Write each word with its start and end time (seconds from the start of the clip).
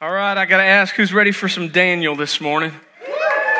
All 0.00 0.12
right, 0.12 0.38
I 0.38 0.46
got 0.46 0.58
to 0.58 0.62
ask 0.62 0.94
who's 0.94 1.12
ready 1.12 1.32
for 1.32 1.48
some 1.48 1.70
Daniel 1.70 2.14
this 2.14 2.40
morning? 2.40 2.70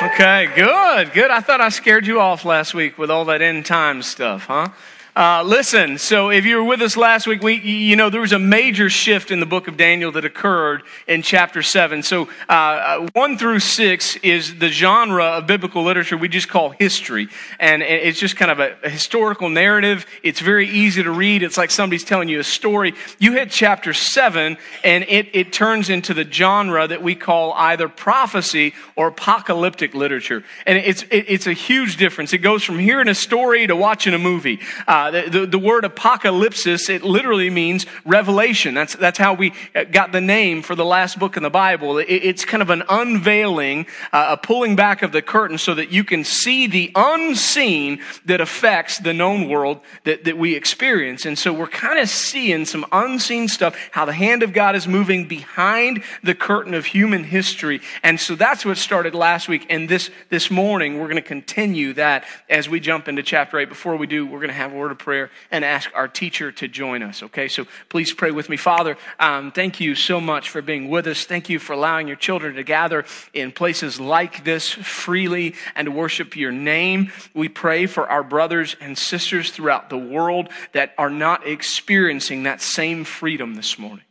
Okay, 0.00 0.48
good, 0.54 1.12
good. 1.12 1.32
I 1.32 1.40
thought 1.40 1.60
I 1.60 1.68
scared 1.68 2.06
you 2.06 2.20
off 2.20 2.44
last 2.44 2.74
week 2.74 2.96
with 2.96 3.10
all 3.10 3.24
that 3.24 3.42
end 3.42 3.66
time 3.66 4.02
stuff, 4.02 4.44
huh? 4.44 4.68
Uh, 5.18 5.42
listen, 5.42 5.98
so 5.98 6.30
if 6.30 6.46
you 6.46 6.54
were 6.58 6.62
with 6.62 6.80
us 6.80 6.96
last 6.96 7.26
week, 7.26 7.42
we, 7.42 7.54
you 7.54 7.96
know, 7.96 8.08
there 8.08 8.20
was 8.20 8.30
a 8.30 8.38
major 8.38 8.88
shift 8.88 9.32
in 9.32 9.40
the 9.40 9.46
book 9.46 9.66
of 9.66 9.76
Daniel 9.76 10.12
that 10.12 10.24
occurred 10.24 10.84
in 11.08 11.22
chapter 11.22 11.60
7. 11.60 12.04
So, 12.04 12.28
uh, 12.48 13.08
1 13.14 13.36
through 13.36 13.58
6 13.58 14.14
is 14.18 14.60
the 14.60 14.68
genre 14.68 15.24
of 15.24 15.48
biblical 15.48 15.82
literature 15.82 16.16
we 16.16 16.28
just 16.28 16.48
call 16.48 16.70
history. 16.70 17.26
And 17.58 17.82
it's 17.82 18.20
just 18.20 18.36
kind 18.36 18.52
of 18.52 18.60
a, 18.60 18.76
a 18.84 18.88
historical 18.88 19.48
narrative. 19.48 20.06
It's 20.22 20.38
very 20.38 20.68
easy 20.68 21.02
to 21.02 21.10
read. 21.10 21.42
It's 21.42 21.58
like 21.58 21.72
somebody's 21.72 22.04
telling 22.04 22.28
you 22.28 22.38
a 22.38 22.44
story. 22.44 22.94
You 23.18 23.32
hit 23.32 23.50
chapter 23.50 23.92
7, 23.94 24.56
and 24.84 25.04
it, 25.08 25.30
it 25.32 25.52
turns 25.52 25.90
into 25.90 26.14
the 26.14 26.30
genre 26.30 26.86
that 26.86 27.02
we 27.02 27.16
call 27.16 27.54
either 27.54 27.88
prophecy 27.88 28.72
or 28.94 29.08
apocalyptic 29.08 29.94
literature. 29.94 30.44
And 30.64 30.78
it's, 30.78 31.02
it, 31.10 31.24
it's 31.26 31.48
a 31.48 31.54
huge 31.54 31.96
difference. 31.96 32.32
It 32.32 32.38
goes 32.38 32.62
from 32.62 32.78
hearing 32.78 33.08
a 33.08 33.16
story 33.16 33.66
to 33.66 33.74
watching 33.74 34.14
a 34.14 34.18
movie. 34.18 34.60
Uh, 34.86 35.07
the, 35.10 35.28
the, 35.30 35.46
the, 35.46 35.58
word 35.58 35.84
apocalypsis, 35.84 36.88
it 36.88 37.02
literally 37.02 37.50
means 37.50 37.86
revelation. 38.04 38.74
That's, 38.74 38.94
that's 38.94 39.18
how 39.18 39.34
we 39.34 39.52
got 39.92 40.12
the 40.12 40.20
name 40.20 40.62
for 40.62 40.74
the 40.74 40.84
last 40.84 41.18
book 41.18 41.36
in 41.36 41.42
the 41.42 41.50
Bible. 41.50 41.98
It, 41.98 42.06
it's 42.08 42.44
kind 42.44 42.62
of 42.62 42.70
an 42.70 42.82
unveiling, 42.88 43.86
uh, 44.12 44.28
a 44.30 44.36
pulling 44.36 44.76
back 44.76 45.02
of 45.02 45.12
the 45.12 45.22
curtain 45.22 45.58
so 45.58 45.74
that 45.74 45.90
you 45.90 46.04
can 46.04 46.24
see 46.24 46.66
the 46.66 46.90
unseen 46.94 48.00
that 48.24 48.40
affects 48.40 48.98
the 48.98 49.12
known 49.12 49.48
world 49.48 49.80
that, 50.04 50.24
that 50.24 50.38
we 50.38 50.54
experience. 50.54 51.26
And 51.26 51.38
so 51.38 51.52
we're 51.52 51.66
kind 51.66 51.98
of 51.98 52.08
seeing 52.08 52.64
some 52.64 52.86
unseen 52.92 53.48
stuff, 53.48 53.76
how 53.92 54.04
the 54.04 54.12
hand 54.12 54.42
of 54.42 54.52
God 54.52 54.74
is 54.76 54.88
moving 54.88 55.28
behind 55.28 56.02
the 56.22 56.34
curtain 56.34 56.74
of 56.74 56.86
human 56.86 57.24
history. 57.24 57.80
And 58.02 58.18
so 58.18 58.34
that's 58.34 58.64
what 58.64 58.76
started 58.76 59.14
last 59.14 59.48
week. 59.48 59.66
And 59.70 59.88
this, 59.88 60.10
this 60.28 60.50
morning, 60.50 60.98
we're 60.98 61.06
going 61.06 61.16
to 61.16 61.22
continue 61.22 61.92
that 61.94 62.24
as 62.48 62.68
we 62.68 62.80
jump 62.80 63.08
into 63.08 63.22
chapter 63.22 63.58
8. 63.58 63.68
Before 63.68 63.96
we 63.96 64.06
do, 64.06 64.26
we're 64.26 64.38
going 64.38 64.48
to 64.48 64.54
have 64.54 64.72
a 64.72 64.76
word 64.76 64.87
of 64.92 64.98
prayer 64.98 65.30
and 65.50 65.64
ask 65.64 65.90
our 65.94 66.08
teacher 66.08 66.52
to 66.52 66.68
join 66.68 67.02
us. 67.02 67.22
Okay, 67.22 67.48
so 67.48 67.66
please 67.88 68.12
pray 68.12 68.30
with 68.30 68.48
me. 68.48 68.56
Father, 68.56 68.96
um, 69.20 69.52
thank 69.52 69.80
you 69.80 69.94
so 69.94 70.20
much 70.20 70.50
for 70.50 70.62
being 70.62 70.88
with 70.88 71.06
us. 71.06 71.24
Thank 71.24 71.48
you 71.48 71.58
for 71.58 71.72
allowing 71.72 72.08
your 72.08 72.16
children 72.16 72.54
to 72.56 72.62
gather 72.62 73.04
in 73.32 73.52
places 73.52 74.00
like 74.00 74.44
this 74.44 74.70
freely 74.72 75.54
and 75.74 75.94
worship 75.94 76.36
your 76.36 76.52
name. 76.52 77.12
We 77.34 77.48
pray 77.48 77.86
for 77.86 78.08
our 78.08 78.22
brothers 78.22 78.76
and 78.80 78.96
sisters 78.96 79.50
throughout 79.50 79.90
the 79.90 79.98
world 79.98 80.48
that 80.72 80.94
are 80.98 81.10
not 81.10 81.46
experiencing 81.46 82.44
that 82.44 82.60
same 82.60 83.04
freedom 83.04 83.54
this 83.54 83.78
morning. 83.78 84.04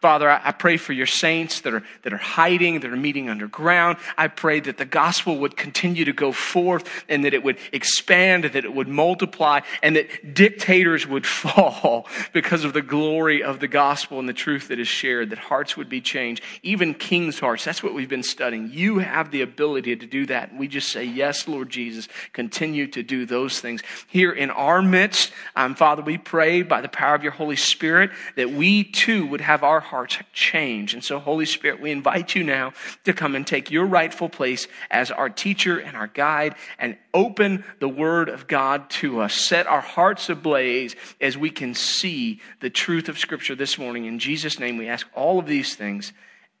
Father, 0.00 0.30
I, 0.30 0.52
pray 0.52 0.78
for 0.78 0.94
your 0.94 1.04
saints 1.04 1.60
that 1.60 1.74
are, 1.74 1.82
that 2.04 2.14
are 2.14 2.18
hiding, 2.18 2.80
that 2.80 2.90
are 2.90 2.96
meeting 2.96 3.28
underground. 3.28 3.98
I 4.16 4.28
pray 4.28 4.58
that 4.60 4.78
the 4.78 4.86
gospel 4.86 5.36
would 5.40 5.58
continue 5.58 6.06
to 6.06 6.14
go 6.14 6.32
forth 6.32 6.88
and 7.06 7.26
that 7.26 7.34
it 7.34 7.42
would 7.42 7.58
expand, 7.70 8.44
that 8.44 8.64
it 8.64 8.72
would 8.72 8.88
multiply, 8.88 9.60
and 9.82 9.96
that 9.96 10.32
dictators 10.32 11.06
would 11.06 11.26
fall 11.40 12.08
because 12.32 12.64
of 12.64 12.72
the 12.72 12.80
glory 12.80 13.42
of 13.42 13.60
the 13.60 13.68
gospel 13.68 14.18
and 14.18 14.26
the 14.26 14.32
truth 14.32 14.68
that 14.68 14.80
is 14.80 14.88
shared, 14.88 15.28
that 15.30 15.38
hearts 15.38 15.76
would 15.76 15.90
be 15.90 16.00
changed, 16.00 16.42
even 16.62 16.94
kings' 16.94 17.38
hearts. 17.38 17.66
That's 17.66 17.82
what 17.82 17.92
we've 17.92 18.08
been 18.08 18.22
studying. 18.22 18.70
You 18.72 19.00
have 19.00 19.30
the 19.30 19.42
ability 19.42 19.96
to 19.96 20.06
do 20.06 20.24
that. 20.26 20.56
We 20.56 20.66
just 20.66 20.88
say, 20.88 21.04
Yes, 21.04 21.46
Lord 21.46 21.68
Jesus, 21.68 22.08
continue 22.32 22.86
to 22.86 23.02
do 23.02 23.26
those 23.26 23.60
things. 23.60 23.82
Here 24.06 24.32
in 24.32 24.50
our 24.50 24.80
midst, 24.80 25.30
um, 25.56 25.74
Father, 25.74 26.00
we 26.00 26.16
pray 26.16 26.62
by 26.62 26.80
the 26.80 26.88
power 26.88 27.14
of 27.14 27.22
your 27.22 27.32
Holy 27.32 27.56
Spirit 27.56 28.12
that 28.36 28.50
we 28.50 28.84
too 28.84 29.26
would 29.26 29.42
have 29.42 29.62
our 29.62 29.89
hearts 29.90 30.18
change. 30.32 30.94
And 30.94 31.02
so, 31.02 31.18
Holy 31.18 31.44
Spirit, 31.44 31.80
we 31.80 31.90
invite 31.90 32.34
you 32.34 32.44
now 32.44 32.72
to 33.04 33.12
come 33.12 33.34
and 33.34 33.44
take 33.44 33.70
your 33.70 33.84
rightful 33.84 34.28
place 34.28 34.68
as 34.90 35.10
our 35.10 35.28
teacher 35.28 35.78
and 35.78 35.96
our 35.96 36.06
guide 36.06 36.54
and 36.78 36.96
open 37.12 37.64
the 37.80 37.88
Word 37.88 38.28
of 38.28 38.46
God 38.46 38.88
to 38.90 39.20
us. 39.20 39.34
Set 39.34 39.66
our 39.66 39.80
hearts 39.80 40.28
ablaze 40.28 40.94
as 41.20 41.36
we 41.36 41.50
can 41.50 41.74
see 41.74 42.40
the 42.60 42.70
truth 42.70 43.08
of 43.08 43.18
Scripture 43.18 43.56
this 43.56 43.78
morning. 43.78 44.04
In 44.06 44.18
Jesus' 44.18 44.60
name, 44.60 44.76
we 44.76 44.88
ask 44.88 45.06
all 45.14 45.40
of 45.40 45.46
these 45.46 45.74
things. 45.74 46.12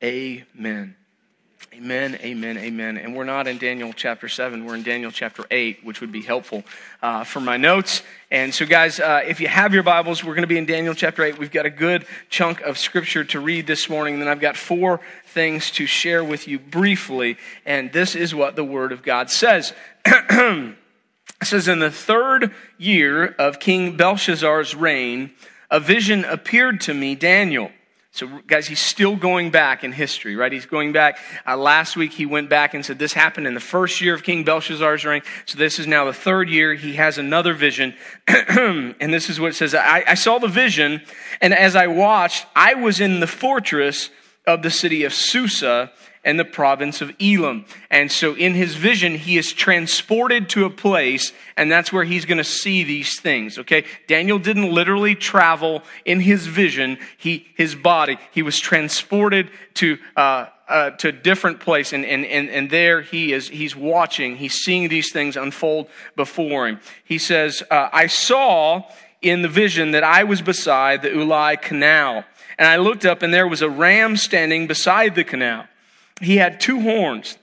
Amen. 0.02 0.99
Amen, 1.74 2.18
amen, 2.22 2.56
amen. 2.58 2.96
And 2.96 3.14
we're 3.14 3.24
not 3.24 3.46
in 3.46 3.58
Daniel 3.58 3.92
chapter 3.92 4.28
7, 4.28 4.64
we're 4.64 4.74
in 4.74 4.82
Daniel 4.82 5.10
chapter 5.10 5.44
8, 5.50 5.84
which 5.84 6.00
would 6.00 6.10
be 6.10 6.22
helpful 6.22 6.64
uh, 7.02 7.22
for 7.24 7.40
my 7.40 7.58
notes. 7.58 8.02
And 8.30 8.52
so, 8.52 8.64
guys, 8.64 8.98
uh, 8.98 9.22
if 9.26 9.40
you 9.40 9.48
have 9.48 9.74
your 9.74 9.82
Bibles, 9.82 10.24
we're 10.24 10.34
going 10.34 10.42
to 10.42 10.48
be 10.48 10.56
in 10.56 10.64
Daniel 10.64 10.94
chapter 10.94 11.22
8. 11.22 11.38
We've 11.38 11.50
got 11.50 11.66
a 11.66 11.70
good 11.70 12.06
chunk 12.28 12.60
of 12.62 12.78
scripture 12.78 13.24
to 13.24 13.40
read 13.40 13.66
this 13.66 13.88
morning. 13.90 14.14
And 14.14 14.22
then 14.22 14.28
I've 14.28 14.40
got 14.40 14.56
four 14.56 15.00
things 15.26 15.70
to 15.72 15.86
share 15.86 16.24
with 16.24 16.48
you 16.48 16.58
briefly. 16.58 17.36
And 17.66 17.92
this 17.92 18.14
is 18.14 18.34
what 18.34 18.56
the 18.56 18.64
Word 18.64 18.90
of 18.90 19.02
God 19.02 19.30
says. 19.30 19.72
it 20.04 20.74
says, 21.42 21.68
In 21.68 21.78
the 21.78 21.90
third 21.90 22.54
year 22.78 23.26
of 23.38 23.60
King 23.60 23.96
Belshazzar's 23.96 24.74
reign, 24.74 25.32
a 25.70 25.78
vision 25.78 26.24
appeared 26.24 26.80
to 26.82 26.94
me, 26.94 27.14
Daniel 27.14 27.70
so, 28.12 28.26
guys, 28.44 28.66
he's 28.66 28.80
still 28.80 29.14
going 29.14 29.52
back 29.52 29.84
in 29.84 29.92
history, 29.92 30.34
right? 30.34 30.50
He's 30.50 30.66
going 30.66 30.92
back. 30.92 31.18
Uh, 31.46 31.56
last 31.56 31.96
week, 31.96 32.12
he 32.12 32.26
went 32.26 32.50
back 32.50 32.74
and 32.74 32.84
said 32.84 32.98
this 32.98 33.12
happened 33.12 33.46
in 33.46 33.54
the 33.54 33.60
first 33.60 34.00
year 34.00 34.14
of 34.14 34.24
King 34.24 34.42
Belshazzar's 34.42 35.04
reign. 35.04 35.22
So, 35.46 35.58
this 35.58 35.78
is 35.78 35.86
now 35.86 36.06
the 36.06 36.12
third 36.12 36.50
year. 36.50 36.74
He 36.74 36.94
has 36.94 37.18
another 37.18 37.54
vision. 37.54 37.94
and 38.26 39.14
this 39.14 39.30
is 39.30 39.38
what 39.38 39.50
it 39.50 39.54
says 39.54 39.76
I, 39.76 40.02
I 40.08 40.14
saw 40.14 40.38
the 40.38 40.48
vision, 40.48 41.02
and 41.40 41.54
as 41.54 41.76
I 41.76 41.86
watched, 41.86 42.46
I 42.56 42.74
was 42.74 42.98
in 42.98 43.20
the 43.20 43.28
fortress 43.28 44.10
of 44.44 44.62
the 44.62 44.70
city 44.70 45.04
of 45.04 45.14
Susa 45.14 45.92
and 46.24 46.38
the 46.38 46.44
province 46.44 47.00
of 47.00 47.12
Elam. 47.20 47.64
And 47.90 48.12
so 48.12 48.34
in 48.34 48.54
his 48.54 48.74
vision, 48.74 49.14
he 49.14 49.38
is 49.38 49.52
transported 49.52 50.50
to 50.50 50.66
a 50.66 50.70
place, 50.70 51.32
and 51.56 51.72
that's 51.72 51.92
where 51.92 52.04
he's 52.04 52.26
going 52.26 52.38
to 52.38 52.44
see 52.44 52.84
these 52.84 53.18
things. 53.18 53.58
Okay. 53.58 53.84
Daniel 54.06 54.38
didn't 54.38 54.70
literally 54.72 55.14
travel 55.14 55.82
in 56.04 56.20
his 56.20 56.46
vision, 56.46 56.98
he, 57.16 57.46
his 57.56 57.74
body, 57.74 58.18
he 58.32 58.42
was 58.42 58.58
transported 58.58 59.50
to, 59.74 59.98
uh, 60.16 60.46
uh, 60.68 60.90
to 60.90 61.08
a 61.08 61.12
different 61.12 61.60
place, 61.60 61.92
and, 61.92 62.04
and, 62.04 62.26
and, 62.26 62.50
and 62.50 62.70
there 62.70 63.00
he 63.00 63.32
is. 63.32 63.48
He's 63.48 63.74
watching, 63.74 64.36
he's 64.36 64.54
seeing 64.54 64.88
these 64.88 65.12
things 65.12 65.36
unfold 65.36 65.88
before 66.16 66.68
him. 66.68 66.80
He 67.02 67.18
says, 67.18 67.62
uh, 67.70 67.88
I 67.92 68.08
saw 68.08 68.82
in 69.22 69.42
the 69.42 69.48
vision 69.48 69.92
that 69.92 70.04
I 70.04 70.24
was 70.24 70.42
beside 70.42 71.02
the 71.02 71.08
Ulai 71.08 71.60
Canal, 71.60 72.24
and 72.58 72.68
I 72.68 72.76
looked 72.76 73.06
up, 73.06 73.22
and 73.22 73.32
there 73.32 73.48
was 73.48 73.62
a 73.62 73.70
ram 73.70 74.18
standing 74.18 74.66
beside 74.66 75.14
the 75.14 75.24
canal 75.24 75.66
he 76.20 76.36
had 76.36 76.60
two 76.60 76.80
horns. 76.80 77.38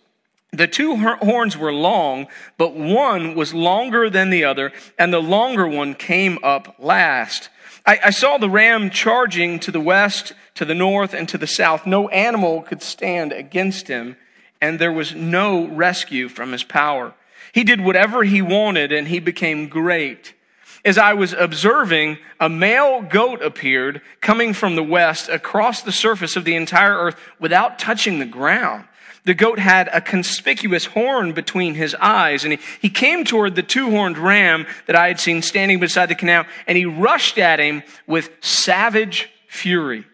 The 0.54 0.68
two 0.68 0.96
horns 0.96 1.58
were 1.58 1.74
long, 1.74 2.28
but 2.58 2.74
one 2.74 3.36
was 3.36 3.54
longer 3.54 4.10
than 4.10 4.30
the 4.30 4.46
other, 4.46 4.72
and 4.98 5.12
the 5.12 5.22
longer 5.22 5.68
one 5.68 5.94
came 5.94 6.40
up 6.42 6.76
last. 6.80 7.50
I, 7.86 8.00
I, 8.06 8.10
saw 8.12 8.38
the 8.38 8.50
ram 8.50 8.90
charging 8.90 9.60
to 9.60 9.72
the 9.72 9.82
west, 9.82 10.34
to 10.56 10.66
the 10.66 10.74
north, 10.74 11.14
and 11.14 11.28
to 11.30 11.38
the 11.38 11.48
south. 11.48 11.86
No 11.86 12.08
animal 12.10 12.62
could 12.62 12.82
stand 12.82 13.34
against 13.34 13.88
him, 13.88 14.16
and 14.62 14.80
there 14.80 14.92
was 14.92 15.14
no 15.14 15.68
rescue 15.68 16.30
from 16.30 16.54
his 16.54 16.64
power. 16.64 17.14
He 17.54 17.64
did 17.64 17.82
whatever 17.82 18.24
he 18.24 18.42
wanted, 18.42 18.92
and 18.92 19.08
he 19.08 19.20
became 19.20 19.68
great. 19.68 20.34
As 20.88 20.98
I 20.98 21.16
was 21.16 21.34
observing, 21.34 22.18
a 22.40 22.48
male 22.48 23.02
goat 23.02 23.42
appeared 23.42 24.02
coming 24.22 24.54
from 24.54 24.78
the 24.78 24.84
west 24.84 25.28
across 25.28 25.82
the 25.82 25.92
surface 25.92 26.38
of 26.38 26.46
the 26.46 26.56
entire 26.56 26.98
earth 26.98 27.20
without 27.40 27.78
touching 27.78 28.20
the 28.20 28.26
ground. 28.26 28.86
The 29.26 29.34
goat 29.34 29.60
had 29.60 29.90
a 29.92 30.00
conspicuous 30.00 30.86
horn 30.86 31.34
between 31.34 31.74
his 31.74 31.94
eyes, 31.96 32.46
and 32.46 32.54
he, 32.54 32.60
he 32.80 32.90
came 32.90 33.26
toward 33.26 33.56
the 33.56 33.64
two 33.64 33.90
horned 33.90 34.18
ram 34.18 34.66
that 34.86 34.96
I 34.96 35.10
had 35.10 35.20
seen 35.20 35.42
standing 35.42 35.82
beside 35.82 36.06
the 36.06 36.16
canal, 36.16 36.46
and 36.68 36.78
he 36.78 36.86
rushed 36.86 37.38
at 37.38 37.60
him 37.60 37.84
with 38.08 38.30
savage 38.40 39.30
fury. 39.50 40.06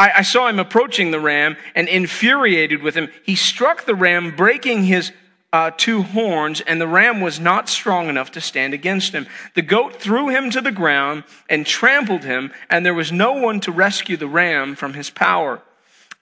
I, 0.00 0.10
I 0.16 0.22
saw 0.22 0.48
him 0.48 0.58
approaching 0.58 1.12
the 1.12 1.20
ram, 1.20 1.56
and 1.76 1.86
infuriated 1.86 2.82
with 2.82 2.96
him, 2.96 3.08
he 3.22 3.36
struck 3.36 3.84
the 3.84 3.94
ram, 3.94 4.34
breaking 4.34 4.82
his 4.82 5.12
uh, 5.52 5.70
two 5.76 6.02
horns, 6.02 6.60
and 6.60 6.80
the 6.80 6.86
ram 6.86 7.20
was 7.20 7.40
not 7.40 7.68
strong 7.68 8.08
enough 8.08 8.30
to 8.32 8.40
stand 8.40 8.74
against 8.74 9.12
him. 9.12 9.26
The 9.54 9.62
goat 9.62 9.96
threw 9.96 10.28
him 10.28 10.50
to 10.50 10.60
the 10.60 10.72
ground 10.72 11.24
and 11.48 11.66
trampled 11.66 12.24
him, 12.24 12.52
and 12.68 12.84
there 12.84 12.94
was 12.94 13.10
no 13.10 13.32
one 13.32 13.60
to 13.60 13.72
rescue 13.72 14.16
the 14.16 14.28
ram 14.28 14.74
from 14.74 14.94
his 14.94 15.08
power. 15.08 15.62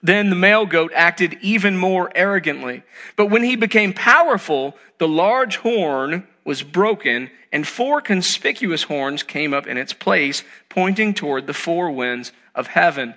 Then 0.01 0.29
the 0.29 0.35
male 0.35 0.65
goat 0.65 0.91
acted 0.95 1.37
even 1.41 1.77
more 1.77 2.11
arrogantly. 2.15 2.83
But 3.15 3.25
when 3.25 3.43
he 3.43 3.55
became 3.55 3.93
powerful, 3.93 4.77
the 4.99 5.07
large 5.07 5.57
horn 5.57 6.27
was 6.45 6.63
broken, 6.63 7.29
and 7.51 7.67
four 7.67 7.99
conspicuous 7.99 8.83
horns 8.83 9.23
came 9.23 9.53
up 9.53 9.67
in 9.67 9.77
its 9.77 9.91
place, 9.93 10.43
pointing 10.69 11.13
toward 11.13 11.47
the 11.47 11.53
four 11.53 11.91
winds 11.91 12.31
of 12.55 12.67
heaven. 12.67 13.15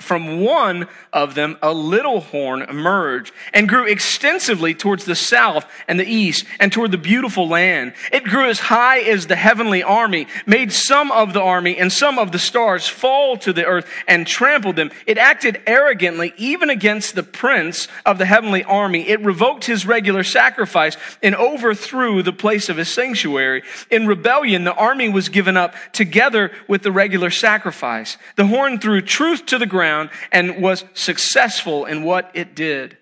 From 0.00 0.40
one 0.40 0.88
of 1.12 1.34
them 1.34 1.56
a 1.62 1.72
little 1.72 2.20
horn 2.20 2.62
emerged 2.62 3.32
and 3.52 3.68
grew 3.68 3.86
extensively 3.86 4.74
towards 4.74 5.04
the 5.04 5.14
south 5.14 5.66
and 5.86 6.00
the 6.00 6.06
east 6.06 6.44
and 6.58 6.72
toward 6.72 6.90
the 6.90 6.98
beautiful 6.98 7.48
land. 7.48 7.92
It 8.12 8.24
grew 8.24 8.48
as 8.48 8.58
high 8.58 9.00
as 9.00 9.26
the 9.26 9.36
heavenly 9.36 9.82
army, 9.82 10.26
made 10.46 10.72
some 10.72 11.12
of 11.12 11.32
the 11.32 11.42
army 11.42 11.76
and 11.76 11.92
some 11.92 12.18
of 12.18 12.32
the 12.32 12.38
stars 12.38 12.88
fall 12.88 13.36
to 13.38 13.52
the 13.52 13.66
earth 13.66 13.86
and 14.08 14.26
trampled 14.26 14.76
them. 14.76 14.90
It 15.06 15.18
acted 15.18 15.62
arrogantly 15.66 16.32
even 16.36 16.70
against 16.70 17.14
the 17.14 17.22
prince 17.22 17.88
of 18.06 18.18
the 18.18 18.26
heavenly 18.26 18.64
army. 18.64 19.08
It 19.08 19.24
revoked 19.24 19.64
his 19.64 19.86
regular 19.86 20.24
sacrifice 20.24 20.96
and 21.22 21.34
overthrew 21.34 22.22
the 22.22 22.32
place 22.32 22.68
of 22.68 22.76
his 22.76 22.88
sanctuary. 22.88 23.62
In 23.90 24.06
rebellion, 24.06 24.64
the 24.64 24.74
army 24.74 25.08
was 25.08 25.28
given 25.28 25.56
up 25.56 25.74
together 25.92 26.52
with 26.68 26.82
the 26.82 26.92
regular 26.92 27.30
sacrifice. 27.30 28.16
The 28.36 28.46
horn 28.46 28.78
threw 28.78 29.00
truth 29.02 29.46
to 29.46 29.58
the 29.58 29.66
ground 29.66 29.89
ground 29.90 30.10
and 30.32 30.62
was 30.62 30.84
successful 30.94 31.84
in 31.84 32.02
what 32.02 32.30
it 32.34 32.54
did. 32.54 32.96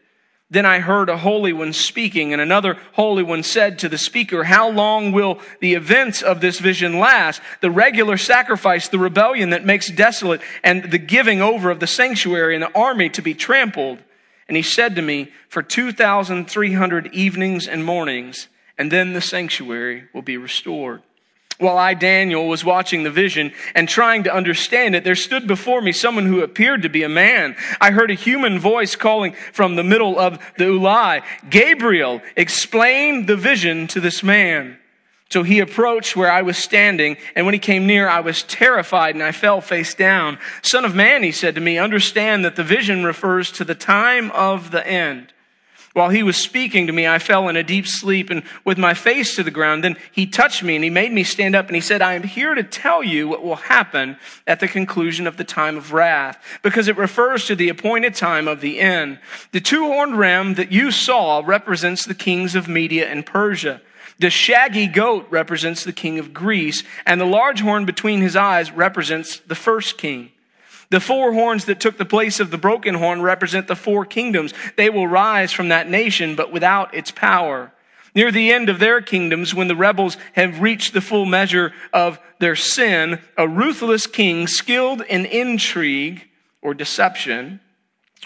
Then 0.51 0.65
I 0.65 0.79
heard 0.79 1.11
a 1.11 1.19
holy 1.19 1.53
one 1.53 1.75
speaking, 1.75 2.33
and 2.33 2.41
another 2.41 2.79
holy 2.95 3.23
one 3.23 3.43
said 3.43 3.79
to 3.81 3.89
the 3.89 3.99
speaker, 3.99 4.45
How 4.45 4.71
long 4.71 5.13
will 5.13 5.41
the 5.61 5.75
events 5.75 6.23
of 6.23 6.41
this 6.41 6.59
vision 6.59 6.99
last? 6.99 7.43
The 7.61 7.71
regular 7.71 8.17
sacrifice, 8.17 8.89
the 8.89 8.99
rebellion 8.99 9.51
that 9.51 9.67
makes 9.67 9.91
desolate, 9.91 10.41
and 10.65 10.91
the 10.91 10.99
giving 10.99 11.43
over 11.43 11.71
of 11.71 11.81
the 11.81 11.87
sanctuary 11.87 12.55
and 12.55 12.63
the 12.63 12.75
army 12.75 13.11
to 13.11 13.21
be 13.21 13.35
trampled. 13.35 13.99
And 14.49 14.57
he 14.57 14.63
said 14.63 14.97
to 14.97 15.03
me, 15.03 15.33
For 15.51 15.63
2,300 15.63 17.13
evenings 17.13 17.69
and 17.69 17.85
mornings, 17.85 18.49
and 18.79 18.91
then 18.91 19.13
the 19.13 19.21
sanctuary 19.21 20.09
will 20.15 20.23
be 20.23 20.39
restored. 20.39 21.03
While 21.59 21.77
I, 21.77 21.95
Daniel, 21.95 22.47
was 22.47 22.65
watching 22.65 23.03
the 23.03 23.11
vision 23.11 23.53
and 23.75 23.89
trying 23.89 24.23
to 24.25 24.35
understand 24.35 24.95
it, 24.95 25.03
there 25.03 25.17
stood 25.17 25.49
before 25.49 25.81
me 25.81 25.91
someone 25.91 26.27
who 26.27 26.41
appeared 26.41 26.83
to 26.83 26.89
be 26.89 27.03
a 27.03 27.09
man. 27.09 27.57
I 27.81 27.91
heard 27.91 28.13
a 28.13 28.15
human 28.15 28.61
voice 28.61 28.95
calling 28.95 29.33
from 29.53 29.75
the 29.75 29.83
middle 29.83 30.21
of 30.21 30.39
the 30.57 30.65
Ulai, 30.65 31.23
Gabriel, 31.51 32.23
explain 32.37 33.27
the 33.27 33.37
vision 33.37 33.89
to 33.89 34.01
this 34.01 34.23
man. 34.23 34.79
So 35.31 35.43
he 35.43 35.59
approached 35.59 36.17
where 36.17 36.31
I 36.31 36.43
was 36.43 36.57
standing, 36.57 37.17
and 37.35 37.45
when 37.45 37.55
he 37.55 37.59
came 37.59 37.87
near, 37.87 38.09
I 38.09 38.21
was 38.21 38.45
terrified 38.45 39.15
and 39.15 39.25
I 39.25 39.33
fell 39.33 39.61
face 39.61 39.95
down. 39.95 40.39
Son 40.63 40.85
of 40.85 40.95
man, 40.95 41.25
he 41.25 41.33
said 41.33 41.57
to 41.57 41.61
me, 41.61 41.77
understand 41.77 42.45
that 42.45 42.57
the 42.57 42.65
vision 42.65 43.05
refers 43.05 43.51
to 43.53 43.65
the 43.65 43.75
time 43.75 44.31
of 44.31 44.71
the 44.71 44.87
end. 44.87 45.33
While 45.95 46.11
he 46.11 46.23
was 46.23 46.37
speaking 46.37 46.87
to 46.87 46.93
me, 46.93 47.07
I 47.07 47.19
fell 47.19 47.49
in 47.49 47.57
a 47.57 47.63
deep 47.63 47.87
sleep 47.87 48.31
and 48.31 48.43
with 48.65 48.79
my 48.79 48.95
face 48.95 49.35
to 49.37 49.43
the 49.43 49.51
ground. 49.51 49.83
Then 49.83 49.97
he 50.13 50.27
touched 50.27 50.63
me 50.63 50.75
and 50.75 50.85
he 50.85 50.91
made 50.91 51.13
me 51.13 51.25
stand 51.25 51.55
up 51.55 51.67
and 51.67 51.75
he 51.75 51.81
said, 51.81 52.03
I 52.03 52.15
am 52.15 52.23
here 52.23 52.55
to 52.55 52.63
tell 52.63 53.03
you 53.03 53.27
what 53.27 53.43
will 53.43 53.57
happen 53.57 54.17
at 54.47 54.61
the 54.61 54.69
conclusion 54.69 55.27
of 55.27 55.37
the 55.37 55.45
time 55.45 55.77
of 55.77 55.93
wrath 55.93 56.43
because 56.63 56.89
it 56.89 56.97
refers 56.97 57.47
to 57.47 57.57
the 57.57 57.69
appointed 57.69 58.15
time 58.15 58.49
of 58.49 58.61
the 58.61 58.81
end. 58.81 59.19
The 59.53 59.61
two 59.61 59.87
horned 59.87 60.19
ram 60.19 60.55
that 60.55 60.73
you 60.73 60.91
saw 60.91 61.43
represents 61.45 62.05
the 62.05 62.15
kings 62.15 62.55
of 62.55 62.69
Media 62.69 63.09
and 63.09 63.25
Persia. 63.25 63.81
The 64.19 64.31
shaggy 64.31 64.89
goat 64.89 65.27
represents 65.31 65.85
the 65.85 65.93
king 65.93 66.19
of 66.19 66.35
Greece 66.35 66.83
and 67.07 67.21
the 67.21 67.25
large 67.25 67.61
horn 67.61 67.85
between 67.85 68.21
his 68.21 68.37
eyes 68.37 68.73
represents 68.73 69.39
the 69.39 69.55
first 69.55 69.97
king. 69.97 70.33
The 70.91 71.01
four 71.01 71.33
horns 71.33 71.67
that 71.67 71.81
took 71.81 71.99
the 71.99 72.05
place 72.05 72.41
of 72.41 72.51
the 72.51 72.59
broken 72.59 72.95
horn 72.95 73.21
represent 73.21 73.67
the 73.67 73.77
four 73.77 74.05
kingdoms. 74.05 74.55
They 74.77 74.89
will 74.89 75.07
rise 75.07 75.53
from 75.53 75.69
that 75.69 75.89
nation, 75.89 76.35
but 76.35 76.53
without 76.53 76.95
its 76.95 77.11
power. 77.11 77.73
Near 78.15 78.33
the 78.33 78.51
end 78.53 78.69
of 78.69 78.79
their 78.79 79.03
kingdoms, 79.03 79.55
when 79.55 79.69
the 79.69 79.77
rebels 79.77 80.17
have 80.33 80.61
reached 80.61 80.95
the 80.95 81.03
full 81.03 81.27
measure 81.27 81.73
of 81.93 82.19
their 82.39 82.57
sin, 82.57 83.21
a 83.37 83.47
ruthless 83.47 84.07
king, 84.07 84.47
skilled 84.47 85.03
in 85.03 85.27
intrigue 85.27 86.27
or 86.63 86.73
deception, 86.73 87.61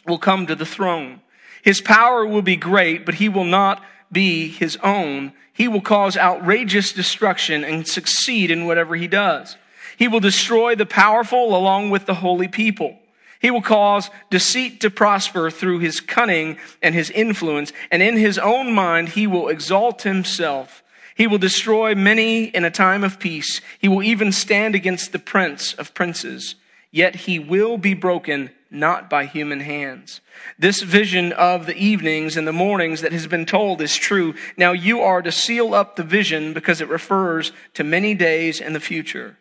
will 0.06 0.18
come 0.18 0.46
to 0.46 0.54
the 0.54 0.66
throne. 0.66 1.20
His 1.62 1.80
power 1.80 2.24
will 2.24 2.42
be 2.42 2.56
great, 2.56 3.04
but 3.04 3.16
he 3.16 3.28
will 3.28 3.44
not 3.44 3.82
be 4.10 4.48
his 4.48 4.76
own. 4.82 5.32
He 5.52 5.68
will 5.68 5.80
cause 5.80 6.16
outrageous 6.16 6.92
destruction 6.92 7.64
and 7.64 7.86
succeed 7.86 8.50
in 8.50 8.66
whatever 8.66 8.94
he 8.96 9.08
does. 9.08 9.56
He 10.02 10.08
will 10.08 10.18
destroy 10.18 10.74
the 10.74 10.84
powerful 10.84 11.56
along 11.56 11.90
with 11.90 12.06
the 12.06 12.14
holy 12.14 12.48
people. 12.48 12.98
He 13.38 13.52
will 13.52 13.62
cause 13.62 14.10
deceit 14.30 14.80
to 14.80 14.90
prosper 14.90 15.48
through 15.48 15.78
his 15.78 16.00
cunning 16.00 16.58
and 16.82 16.92
his 16.92 17.08
influence, 17.08 17.72
and 17.88 18.02
in 18.02 18.16
his 18.16 18.36
own 18.36 18.72
mind 18.72 19.10
he 19.10 19.28
will 19.28 19.46
exalt 19.46 20.02
himself. 20.02 20.82
He 21.14 21.28
will 21.28 21.38
destroy 21.38 21.94
many 21.94 22.46
in 22.46 22.64
a 22.64 22.68
time 22.68 23.04
of 23.04 23.20
peace. 23.20 23.60
He 23.78 23.86
will 23.86 24.02
even 24.02 24.32
stand 24.32 24.74
against 24.74 25.12
the 25.12 25.20
prince 25.20 25.72
of 25.74 25.94
princes. 25.94 26.56
Yet 26.90 27.14
he 27.14 27.38
will 27.38 27.78
be 27.78 27.94
broken 27.94 28.50
not 28.72 29.08
by 29.08 29.26
human 29.26 29.60
hands. 29.60 30.20
This 30.58 30.82
vision 30.82 31.32
of 31.32 31.66
the 31.66 31.76
evenings 31.76 32.36
and 32.36 32.48
the 32.48 32.52
mornings 32.52 33.02
that 33.02 33.12
has 33.12 33.28
been 33.28 33.46
told 33.46 33.80
is 33.80 33.94
true. 33.94 34.34
Now 34.56 34.72
you 34.72 35.00
are 35.00 35.22
to 35.22 35.30
seal 35.30 35.74
up 35.74 35.94
the 35.94 36.02
vision 36.02 36.54
because 36.54 36.80
it 36.80 36.88
refers 36.88 37.52
to 37.74 37.84
many 37.84 38.16
days 38.16 38.60
in 38.60 38.72
the 38.72 38.80
future. 38.80 39.36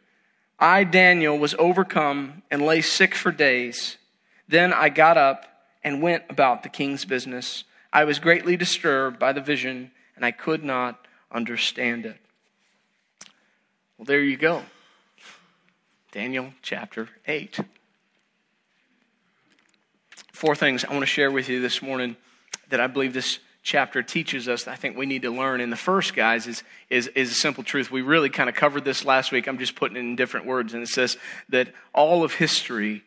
I, 0.61 0.83
Daniel, 0.83 1.39
was 1.39 1.55
overcome 1.57 2.43
and 2.51 2.61
lay 2.61 2.81
sick 2.81 3.15
for 3.15 3.31
days. 3.31 3.97
Then 4.47 4.71
I 4.71 4.89
got 4.89 5.17
up 5.17 5.47
and 5.83 6.03
went 6.03 6.23
about 6.29 6.61
the 6.61 6.69
king's 6.69 7.03
business. 7.03 7.63
I 7.91 8.03
was 8.03 8.19
greatly 8.19 8.55
disturbed 8.55 9.17
by 9.17 9.33
the 9.33 9.41
vision, 9.41 9.89
and 10.15 10.23
I 10.23 10.29
could 10.29 10.63
not 10.63 11.07
understand 11.31 12.05
it. 12.05 12.17
Well, 13.97 14.05
there 14.05 14.21
you 14.21 14.37
go. 14.37 14.61
Daniel 16.11 16.53
chapter 16.61 17.09
8. 17.27 17.59
Four 20.31 20.55
things 20.55 20.85
I 20.85 20.91
want 20.91 21.01
to 21.01 21.07
share 21.07 21.31
with 21.31 21.49
you 21.49 21.59
this 21.59 21.81
morning 21.81 22.15
that 22.69 22.79
I 22.79 22.87
believe 22.87 23.13
this 23.13 23.39
chapter 23.63 24.01
teaches 24.01 24.47
us 24.47 24.67
I 24.67 24.75
think 24.75 24.97
we 24.97 25.05
need 25.05 25.21
to 25.23 25.29
learn. 25.29 25.61
And 25.61 25.71
the 25.71 25.77
first, 25.77 26.15
guys, 26.15 26.47
is, 26.47 26.63
is, 26.89 27.07
is 27.07 27.31
a 27.31 27.35
simple 27.35 27.63
truth. 27.63 27.91
We 27.91 28.01
really 28.01 28.29
kind 28.29 28.49
of 28.49 28.55
covered 28.55 28.85
this 28.85 29.05
last 29.05 29.31
week. 29.31 29.47
I'm 29.47 29.57
just 29.57 29.75
putting 29.75 29.97
it 29.97 30.01
in 30.01 30.15
different 30.15 30.45
words. 30.45 30.73
And 30.73 30.83
it 30.83 30.89
says 30.89 31.17
that 31.49 31.73
all 31.93 32.23
of 32.23 32.33
history 32.33 33.03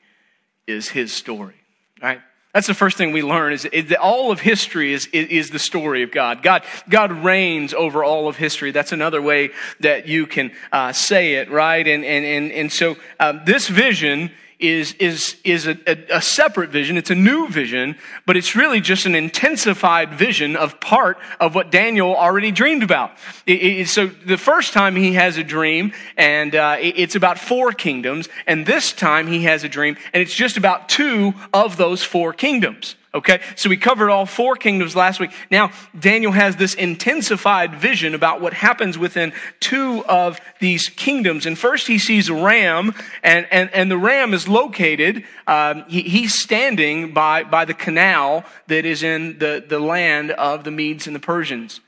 is 0.67 0.89
his 0.89 1.13
story, 1.13 1.57
right? 2.03 2.21
That's 2.55 2.69
the 2.69 2.75
first 2.75 2.97
thing 2.97 3.11
we 3.11 3.23
learn 3.23 3.53
is, 3.53 3.65
is 3.65 3.89
that 3.89 3.99
all 3.99 4.31
of 4.31 4.39
history 4.39 4.93
is, 4.93 5.07
is, 5.07 5.27
is, 5.29 5.51
the 5.51 5.59
story 5.59 6.05
of 6.05 6.13
God. 6.13 6.41
God. 6.41 6.63
God 6.89 7.11
reigns 7.11 7.75
over 7.75 8.05
all 8.05 8.29
of 8.29 8.37
history. 8.37 8.71
That's 8.71 8.93
another 8.93 9.21
way 9.21 9.51
that 9.81 10.07
you 10.07 10.29
can 10.29 10.53
uh, 10.71 10.93
say 10.93 11.35
it, 11.35 11.51
right? 11.51 11.87
And, 11.87 12.05
and, 12.05 12.25
and, 12.25 12.53
and 12.53 12.73
so 12.73 12.97
um, 13.19 13.41
this 13.45 13.67
vision 13.67 14.31
is, 14.59 14.93
is, 14.95 15.37
is 15.45 15.67
a, 15.67 15.77
a, 15.87 16.17
a, 16.17 16.23
separate 16.23 16.71
vision. 16.71 16.97
It's 16.97 17.11
a 17.11 17.15
new 17.15 17.49
vision, 17.49 17.97
but 18.27 18.37
it's 18.37 18.55
really 18.55 18.81
just 18.81 19.07
an 19.07 19.15
intensified 19.15 20.15
vision 20.15 20.57
of 20.57 20.81
part 20.81 21.19
of 21.41 21.55
what 21.55 21.71
Daniel 21.71 22.15
already 22.17 22.53
dreamed 22.53 22.83
about. 22.83 23.13
It, 23.47 23.63
it, 23.63 23.89
so 23.89 24.07
the 24.07 24.39
first 24.39 24.73
time 24.73 24.97
he 24.97 25.15
has 25.15 25.37
a 25.39 25.45
dream, 25.45 25.93
and 26.17 26.55
uh, 26.55 26.77
it, 26.81 26.99
it's 26.99 27.17
about 27.17 27.39
four 27.39 27.73
kingdoms, 27.73 28.29
and 28.47 28.65
this 28.65 28.93
time 28.93 29.27
he 29.27 29.43
has 29.45 29.65
a 29.65 29.69
dream, 29.69 29.97
and 30.13 30.23
it's 30.23 30.35
just 30.35 30.57
about 30.57 30.89
two 30.89 31.35
of 31.53 31.77
those 31.77 32.03
four 32.03 32.33
kingdoms. 32.33 32.97
Okay, 33.15 33.41
so 33.55 33.69
we 33.71 33.77
covered 33.77 34.11
all 34.11 34.27
four 34.27 34.57
kingdoms 34.57 34.97
last 34.97 35.21
week. 35.21 35.31
Now, 35.49 35.71
Daniel 35.97 36.33
has 36.33 36.57
this 36.57 36.75
intensified 36.75 37.77
vision 37.77 38.13
about 38.13 38.41
what 38.41 38.53
happens 38.53 38.99
within 38.99 39.33
two 39.61 40.05
of 40.07 40.41
these 40.59 40.89
kingdoms. 40.89 41.47
And 41.47 41.57
first, 41.57 41.87
he 41.87 41.97
sees 41.99 42.29
a 42.29 42.35
ram, 42.35 42.93
and, 43.23 43.47
and, 43.53 43.71
and 43.73 43.89
the 43.89 43.97
ram 43.97 44.35
is 44.35 44.49
located, 44.49 45.23
um, 45.47 45.85
he, 45.87 46.03
he's 46.03 46.43
standing 46.43 47.15
by, 47.15 47.45
by 47.45 47.65
the 47.65 47.75
canal 47.75 48.45
that 48.67 48.85
is 48.85 49.05
in 49.05 49.39
the, 49.39 49.65
the 49.65 49.79
land 49.79 50.33
of 50.33 50.65
the 50.65 50.73
Medes 50.73 51.07
and 51.07 51.15
the 51.15 51.21
Persians. 51.21 51.81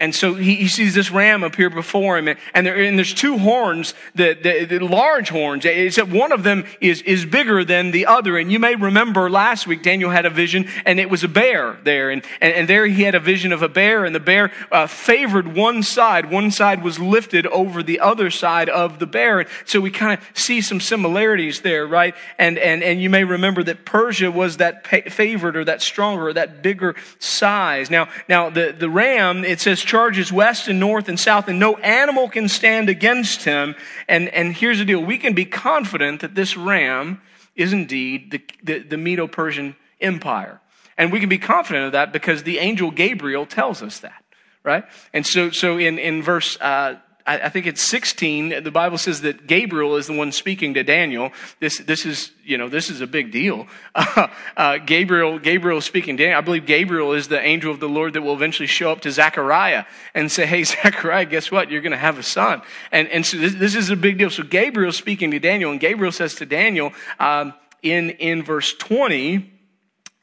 And 0.00 0.12
so 0.12 0.34
he, 0.34 0.56
he, 0.56 0.66
sees 0.66 0.92
this 0.94 1.12
ram 1.12 1.44
appear 1.44 1.70
before 1.70 2.18
him, 2.18 2.26
and, 2.26 2.38
and, 2.52 2.66
there, 2.66 2.74
and 2.74 2.98
there's 2.98 3.14
two 3.14 3.38
horns, 3.38 3.94
the, 4.16 4.34
the, 4.34 4.64
the, 4.64 4.84
large 4.84 5.28
horns. 5.28 5.64
Except 5.64 6.10
one 6.10 6.32
of 6.32 6.42
them 6.42 6.64
is, 6.80 7.00
is 7.02 7.24
bigger 7.24 7.64
than 7.64 7.92
the 7.92 8.06
other. 8.06 8.36
And 8.36 8.50
you 8.50 8.58
may 8.58 8.74
remember 8.74 9.30
last 9.30 9.68
week 9.68 9.84
Daniel 9.84 10.10
had 10.10 10.26
a 10.26 10.30
vision, 10.30 10.68
and 10.84 10.98
it 10.98 11.10
was 11.10 11.22
a 11.22 11.28
bear 11.28 11.78
there. 11.84 12.10
And, 12.10 12.24
and, 12.40 12.52
and 12.52 12.68
there 12.68 12.86
he 12.86 13.04
had 13.04 13.14
a 13.14 13.20
vision 13.20 13.52
of 13.52 13.62
a 13.62 13.68
bear, 13.68 14.04
and 14.04 14.12
the 14.12 14.20
bear 14.20 14.50
uh, 14.72 14.88
favored 14.88 15.54
one 15.54 15.84
side. 15.84 16.28
One 16.28 16.50
side 16.50 16.82
was 16.82 16.98
lifted 16.98 17.46
over 17.46 17.80
the 17.80 18.00
other 18.00 18.30
side 18.30 18.68
of 18.68 18.98
the 18.98 19.06
bear. 19.06 19.40
And 19.40 19.48
so 19.64 19.80
we 19.80 19.92
kind 19.92 20.18
of 20.18 20.26
see 20.36 20.60
some 20.60 20.80
similarities 20.80 21.60
there, 21.60 21.86
right? 21.86 22.16
And, 22.36 22.58
and, 22.58 22.82
and 22.82 23.00
you 23.00 23.10
may 23.10 23.22
remember 23.22 23.62
that 23.62 23.84
Persia 23.84 24.32
was 24.32 24.56
that 24.56 24.84
favored 24.84 25.56
or 25.56 25.64
that 25.64 25.82
stronger 25.82 26.28
or 26.28 26.32
that 26.32 26.62
bigger 26.62 26.96
size. 27.20 27.90
Now, 27.90 28.08
now 28.28 28.50
the, 28.50 28.74
the 28.76 28.90
ram, 28.90 29.44
it 29.44 29.60
says 29.60 29.83
charges 29.84 30.32
west 30.32 30.68
and 30.68 30.80
north 30.80 31.08
and 31.08 31.18
south, 31.18 31.48
and 31.48 31.58
no 31.58 31.76
animal 31.76 32.28
can 32.28 32.48
stand 32.48 32.88
against 32.88 33.44
him. 33.44 33.74
And, 34.08 34.28
and 34.28 34.52
here's 34.52 34.78
the 34.78 34.84
deal 34.84 35.00
we 35.00 35.18
can 35.18 35.34
be 35.34 35.44
confident 35.44 36.20
that 36.20 36.34
this 36.34 36.56
ram 36.56 37.20
is 37.54 37.72
indeed 37.72 38.30
the, 38.30 38.42
the, 38.62 38.78
the 38.80 38.96
Medo 38.96 39.26
Persian 39.26 39.76
Empire. 40.00 40.60
And 40.96 41.12
we 41.12 41.20
can 41.20 41.28
be 41.28 41.38
confident 41.38 41.86
of 41.86 41.92
that 41.92 42.12
because 42.12 42.42
the 42.42 42.58
angel 42.58 42.90
Gabriel 42.90 43.46
tells 43.46 43.82
us 43.82 44.00
that, 44.00 44.24
right? 44.62 44.84
And 45.12 45.26
so, 45.26 45.50
so 45.50 45.78
in, 45.78 45.98
in 45.98 46.22
verse 46.22 46.60
uh, 46.60 46.96
I, 47.26 47.48
think 47.48 47.66
it's 47.66 47.80
16, 47.80 48.62
the 48.64 48.70
Bible 48.70 48.98
says 48.98 49.22
that 49.22 49.46
Gabriel 49.46 49.96
is 49.96 50.08
the 50.08 50.12
one 50.12 50.30
speaking 50.30 50.74
to 50.74 50.82
Daniel. 50.82 51.32
This, 51.58 51.78
this 51.78 52.04
is, 52.04 52.32
you 52.44 52.58
know, 52.58 52.68
this 52.68 52.90
is 52.90 53.00
a 53.00 53.06
big 53.06 53.32
deal. 53.32 53.66
Uh, 53.94 54.28
uh, 54.58 54.76
Gabriel, 54.76 55.38
Gabriel 55.38 55.80
speaking 55.80 56.18
to 56.18 56.24
Daniel. 56.24 56.38
I 56.38 56.42
believe 56.42 56.66
Gabriel 56.66 57.14
is 57.14 57.28
the 57.28 57.40
angel 57.40 57.72
of 57.72 57.80
the 57.80 57.88
Lord 57.88 58.12
that 58.12 58.20
will 58.20 58.34
eventually 58.34 58.66
show 58.66 58.92
up 58.92 59.00
to 59.02 59.10
Zechariah 59.10 59.86
and 60.12 60.30
say, 60.30 60.44
hey, 60.44 60.64
Zechariah, 60.64 61.24
guess 61.24 61.50
what? 61.50 61.70
You're 61.70 61.80
going 61.80 61.92
to 61.92 61.98
have 61.98 62.18
a 62.18 62.22
son. 62.22 62.60
And, 62.92 63.08
and 63.08 63.24
so 63.24 63.38
this, 63.38 63.54
this 63.54 63.74
is 63.74 63.88
a 63.88 63.96
big 63.96 64.18
deal. 64.18 64.28
So 64.28 64.42
Gabriel 64.42 64.92
speaking 64.92 65.30
to 65.30 65.38
Daniel, 65.38 65.70
and 65.70 65.80
Gabriel 65.80 66.12
says 66.12 66.34
to 66.36 66.46
Daniel, 66.46 66.92
um, 67.18 67.54
in, 67.82 68.10
in 68.10 68.42
verse 68.42 68.74
20, 68.74 69.50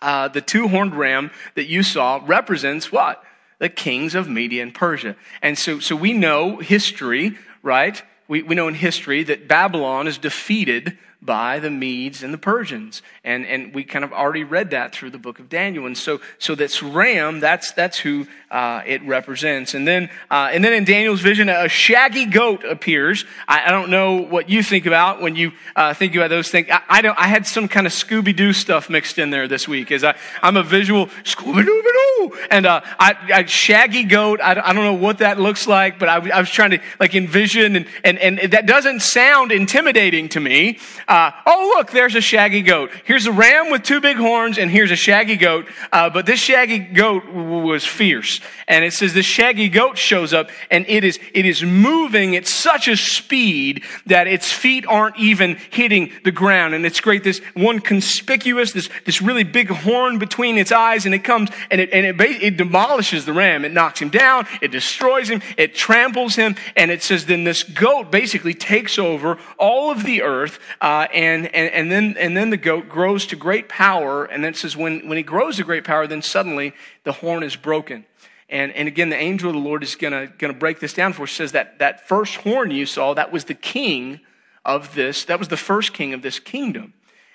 uh, 0.03 0.27
the 0.27 0.41
two 0.41 0.67
horned 0.67 0.96
ram 0.96 1.31
that 1.55 1.65
you 1.65 1.81
saw 1.81 2.22
represents 2.24 2.91
what? 2.91 3.24
The 3.61 3.69
kings 3.69 4.15
of 4.15 4.27
Media 4.27 4.63
and 4.63 4.73
Persia. 4.73 5.15
And 5.43 5.55
so, 5.55 5.77
so 5.79 5.95
we 5.95 6.13
know 6.13 6.57
history, 6.57 7.37
right? 7.61 8.01
We, 8.27 8.41
we 8.41 8.55
know 8.55 8.67
in 8.67 8.73
history 8.73 9.21
that 9.25 9.47
Babylon 9.47 10.07
is 10.07 10.17
defeated 10.17 10.97
by 11.21 11.59
the 11.59 11.69
Medes 11.69 12.23
and 12.23 12.33
the 12.33 12.37
Persians. 12.37 13.03
And, 13.23 13.45
and 13.45 13.73
we 13.75 13.83
kind 13.83 14.03
of 14.03 14.11
already 14.11 14.43
read 14.43 14.71
that 14.71 14.93
through 14.93 15.11
the 15.11 15.19
book 15.19 15.37
of 15.39 15.49
Daniel. 15.49 15.85
And 15.85 15.97
so, 15.97 16.19
so 16.39 16.55
that's 16.55 16.81
ram, 16.81 17.39
that's, 17.39 17.71
that's 17.71 17.99
who 17.99 18.25
uh, 18.49 18.81
it 18.85 19.03
represents. 19.03 19.75
And 19.75 19.87
then, 19.87 20.09
uh, 20.31 20.49
and 20.51 20.63
then 20.63 20.73
in 20.73 20.83
Daniel's 20.83 21.21
vision, 21.21 21.47
a 21.47 21.69
shaggy 21.69 22.25
goat 22.25 22.63
appears. 22.63 23.23
I, 23.47 23.67
I 23.67 23.71
don't 23.71 23.91
know 23.91 24.17
what 24.17 24.49
you 24.49 24.63
think 24.63 24.87
about 24.87 25.21
when 25.21 25.35
you 25.35 25.51
uh, 25.75 25.93
think 25.93 26.15
about 26.15 26.29
those 26.29 26.49
things. 26.49 26.67
I, 26.71 26.81
I, 26.89 27.01
don't, 27.01 27.17
I 27.19 27.27
had 27.27 27.45
some 27.45 27.67
kind 27.67 27.85
of 27.85 27.93
Scooby 27.93 28.35
Doo 28.35 28.51
stuff 28.51 28.89
mixed 28.89 29.19
in 29.19 29.29
there 29.29 29.47
this 29.47 29.67
week. 29.67 29.91
As 29.91 30.03
I, 30.03 30.17
I'm 30.41 30.57
a 30.57 30.63
visual 30.63 31.07
Scooby 31.23 31.65
Doo, 31.65 32.37
and 32.49 32.65
uh, 32.65 32.81
I, 32.99 33.15
I, 33.33 33.45
shaggy 33.45 34.03
goat. 34.03 34.39
I, 34.41 34.51
I 34.51 34.73
don't 34.73 34.83
know 34.83 34.93
what 34.93 35.19
that 35.19 35.39
looks 35.39 35.67
like, 35.67 35.99
but 35.99 36.09
I, 36.09 36.15
I 36.29 36.39
was 36.39 36.49
trying 36.49 36.71
to 36.71 36.79
like 36.99 37.13
envision, 37.15 37.75
and, 37.75 37.87
and, 38.03 38.17
and 38.17 38.51
that 38.51 38.65
doesn't 38.65 39.01
sound 39.01 39.51
intimidating 39.51 40.29
to 40.29 40.39
me. 40.39 40.79
Uh, 41.11 41.29
oh, 41.45 41.73
look, 41.75 41.91
there's 41.91 42.15
a 42.15 42.21
shaggy 42.21 42.61
goat. 42.61 42.89
Here's 43.03 43.25
a 43.25 43.33
ram 43.33 43.69
with 43.69 43.83
two 43.83 43.99
big 43.99 44.15
horns, 44.15 44.57
and 44.57 44.71
here's 44.71 44.91
a 44.91 44.95
shaggy 44.95 45.35
goat. 45.35 45.67
Uh, 45.91 46.09
but 46.09 46.25
this 46.25 46.39
shaggy 46.39 46.79
goat 46.79 47.27
was 47.27 47.85
fierce. 47.85 48.39
And 48.65 48.85
it 48.85 48.93
says 48.93 49.13
the 49.13 49.21
shaggy 49.21 49.67
goat 49.67 49.97
shows 49.97 50.33
up 50.33 50.49
and 50.69 50.85
it 50.87 51.03
is, 51.03 51.19
it 51.33 51.45
is 51.45 51.61
moving 51.61 52.37
at 52.37 52.47
such 52.47 52.87
a 52.87 52.95
speed 52.95 53.83
that 54.05 54.27
its 54.27 54.49
feet 54.49 54.85
aren't 54.87 55.17
even 55.17 55.57
hitting 55.71 56.13
the 56.23 56.31
ground. 56.31 56.73
And 56.73 56.85
it's 56.85 57.01
great. 57.01 57.25
This 57.25 57.39
one 57.53 57.79
conspicuous, 57.79 58.71
this, 58.71 58.87
this 59.05 59.21
really 59.21 59.43
big 59.43 59.67
horn 59.67 60.17
between 60.17 60.57
its 60.57 60.71
eyes 60.71 61.05
and 61.05 61.13
it 61.13 61.25
comes 61.25 61.49
and 61.69 61.81
it, 61.81 61.89
and 61.91 62.05
it, 62.05 62.21
it 62.21 62.55
demolishes 62.55 63.25
the 63.25 63.33
ram. 63.33 63.65
It 63.65 63.73
knocks 63.73 64.01
him 64.01 64.07
down. 64.07 64.47
It 64.61 64.71
destroys 64.71 65.29
him. 65.29 65.41
It 65.57 65.75
tramples 65.75 66.37
him. 66.37 66.55
And 66.77 66.89
it 66.89 67.03
says 67.03 67.25
then 67.25 67.43
this 67.43 67.63
goat 67.63 68.09
basically 68.09 68.53
takes 68.53 68.97
over 68.97 69.37
all 69.57 69.91
of 69.91 70.05
the 70.05 70.21
earth. 70.21 70.59
Uh, 70.79 71.00
and, 71.13 71.48
and, 71.55 71.74
and 71.74 71.91
then, 71.91 72.15
and 72.20 72.36
then 72.36 72.50
the 72.50 72.58
goat 72.58 72.89
grows 72.89 73.25
to 73.27 73.36
great 73.36 73.70
power. 73.70 74.25
And 74.25 74.43
then 74.43 74.53
it 74.53 74.58
says 74.58 74.75
when, 74.75 75.08
when 75.08 75.17
he 75.17 75.24
grows 75.24 75.58
to 75.58 75.63
great 75.63 75.84
power, 75.84 76.08
then 76.08 76.22
suddenly 76.22 76.74
the 77.03 77.12
horn 77.12 77.43
is 77.43 77.55
broken. 77.55 78.05
And, 78.50 78.74
and 78.74 78.88
again, 78.88 79.10
the 79.10 79.17
angel 79.17 79.50
of 79.50 79.55
the 79.55 79.62
Lord 79.62 79.81
is 79.81 79.96
going 79.96 80.29
to 80.38 80.53
break 80.53 80.79
this 80.79 80.93
down 80.93 81.13
for 81.13 81.24
us. 81.24 81.31
says 81.31 81.53
that 81.53 81.79
that 81.79 82.08
first 82.08 82.36
horn 82.38 82.72
you 82.72 82.86
saw, 82.86 83.13
that 83.13 83.31
was 83.31 83.46
the 83.46 83.53
king 83.53 84.20
of 84.65 84.93
this, 84.93 85.24
that 85.25 85.39
was 85.39 85.48
the 85.48 85.58
first 85.58 85.93
king 85.93 86.13
of 86.13 86.22
this 86.22 86.39
kingdom. 86.39 86.93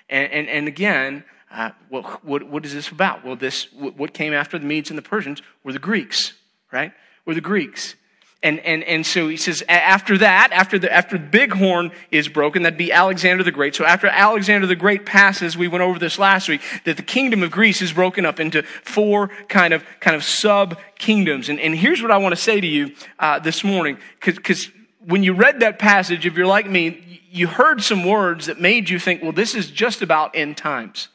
And, 0.09 0.31
and, 0.31 0.47
and 0.47 0.67
again, 0.67 1.23
uh, 1.51 1.71
what, 1.89 2.23
what, 2.23 2.43
what 2.43 2.65
is 2.65 2.73
this 2.73 2.89
about? 2.89 3.25
Well, 3.25 3.35
this, 3.35 3.71
what 3.73 4.13
came 4.13 4.33
after 4.33 4.59
the 4.59 4.65
Medes 4.65 4.89
and 4.91 4.97
the 4.97 5.03
Persians 5.03 5.41
were 5.63 5.73
the 5.73 5.79
Greeks, 5.79 6.33
right? 6.71 6.91
Were 7.25 7.33
the 7.33 7.41
Greeks. 7.41 7.95
And, 8.43 8.59
and, 8.59 8.83
and 8.83 9.03
so 9.03 9.27
he 9.29 9.37
says, 9.37 9.63
after 9.67 10.19
that, 10.19 10.51
after 10.51 10.77
the, 10.77 10.93
after 10.93 11.17
the 11.17 11.25
big 11.25 11.53
horn 11.53 11.91
is 12.11 12.27
broken, 12.27 12.61
that'd 12.61 12.77
be 12.77 12.91
Alexander 12.91 13.43
the 13.43 13.51
Great. 13.51 13.73
So 13.73 13.83
after 13.83 14.05
Alexander 14.07 14.67
the 14.67 14.75
Great 14.75 15.07
passes, 15.07 15.57
we 15.57 15.67
went 15.67 15.81
over 15.81 15.97
this 15.97 16.19
last 16.19 16.47
week, 16.47 16.61
that 16.85 16.97
the 16.97 17.03
kingdom 17.03 17.41
of 17.41 17.49
Greece 17.49 17.81
is 17.81 17.91
broken 17.93 18.27
up 18.27 18.39
into 18.39 18.61
four 18.83 19.29
kind 19.49 19.73
of, 19.73 19.83
kind 19.99 20.15
of 20.15 20.23
sub 20.23 20.77
kingdoms. 20.99 21.49
And, 21.49 21.59
and 21.59 21.75
here's 21.75 22.01
what 22.01 22.11
I 22.11 22.17
want 22.17 22.33
to 22.35 22.41
say 22.41 22.61
to 22.61 22.67
you 22.67 22.93
uh, 23.17 23.39
this 23.39 23.63
morning, 23.63 23.97
because 24.19 24.37
cause 24.37 24.69
when 25.03 25.23
you 25.23 25.33
read 25.33 25.61
that 25.61 25.79
passage, 25.79 26.25
if 26.25 26.37
you're 26.37 26.45
like 26.45 26.69
me, 26.69 27.21
you 27.31 27.47
heard 27.47 27.81
some 27.81 28.05
words 28.05 28.45
that 28.45 28.61
made 28.61 28.87
you 28.89 28.99
think, 28.99 29.23
well, 29.23 29.31
this 29.31 29.55
is 29.55 29.71
just 29.71 30.03
about 30.03 30.35
end 30.35 30.57
times. 30.57 31.07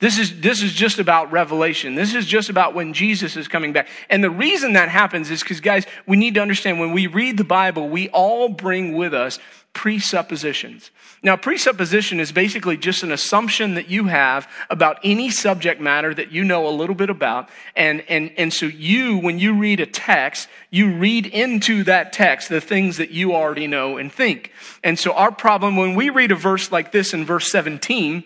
This 0.00 0.16
is, 0.16 0.40
this 0.40 0.62
is 0.62 0.72
just 0.72 1.00
about 1.00 1.32
revelation. 1.32 1.96
This 1.96 2.14
is 2.14 2.24
just 2.24 2.50
about 2.50 2.72
when 2.72 2.92
Jesus 2.92 3.36
is 3.36 3.48
coming 3.48 3.72
back. 3.72 3.88
And 4.08 4.22
the 4.22 4.30
reason 4.30 4.74
that 4.74 4.88
happens 4.88 5.28
is 5.28 5.42
because, 5.42 5.60
guys, 5.60 5.86
we 6.06 6.16
need 6.16 6.34
to 6.34 6.40
understand 6.40 6.78
when 6.78 6.92
we 6.92 7.08
read 7.08 7.36
the 7.36 7.44
Bible, 7.44 7.88
we 7.88 8.08
all 8.10 8.48
bring 8.48 8.96
with 8.96 9.12
us 9.12 9.40
presuppositions. 9.72 10.92
Now, 11.20 11.36
presupposition 11.36 12.20
is 12.20 12.30
basically 12.30 12.76
just 12.76 13.02
an 13.02 13.10
assumption 13.10 13.74
that 13.74 13.88
you 13.88 14.04
have 14.04 14.48
about 14.70 15.00
any 15.02 15.30
subject 15.30 15.80
matter 15.80 16.14
that 16.14 16.30
you 16.30 16.44
know 16.44 16.68
a 16.68 16.70
little 16.70 16.94
bit 16.94 17.10
about. 17.10 17.48
And, 17.74 18.02
and, 18.08 18.30
and 18.36 18.52
so 18.52 18.66
you, 18.66 19.18
when 19.18 19.40
you 19.40 19.58
read 19.58 19.80
a 19.80 19.86
text, 19.86 20.48
you 20.70 20.96
read 20.96 21.26
into 21.26 21.82
that 21.84 22.12
text 22.12 22.48
the 22.48 22.60
things 22.60 22.98
that 22.98 23.10
you 23.10 23.34
already 23.34 23.66
know 23.66 23.96
and 23.96 24.12
think. 24.12 24.52
And 24.84 24.96
so 24.96 25.12
our 25.12 25.32
problem 25.32 25.76
when 25.76 25.96
we 25.96 26.08
read 26.08 26.30
a 26.30 26.36
verse 26.36 26.70
like 26.70 26.92
this 26.92 27.12
in 27.12 27.24
verse 27.24 27.50
17, 27.50 28.22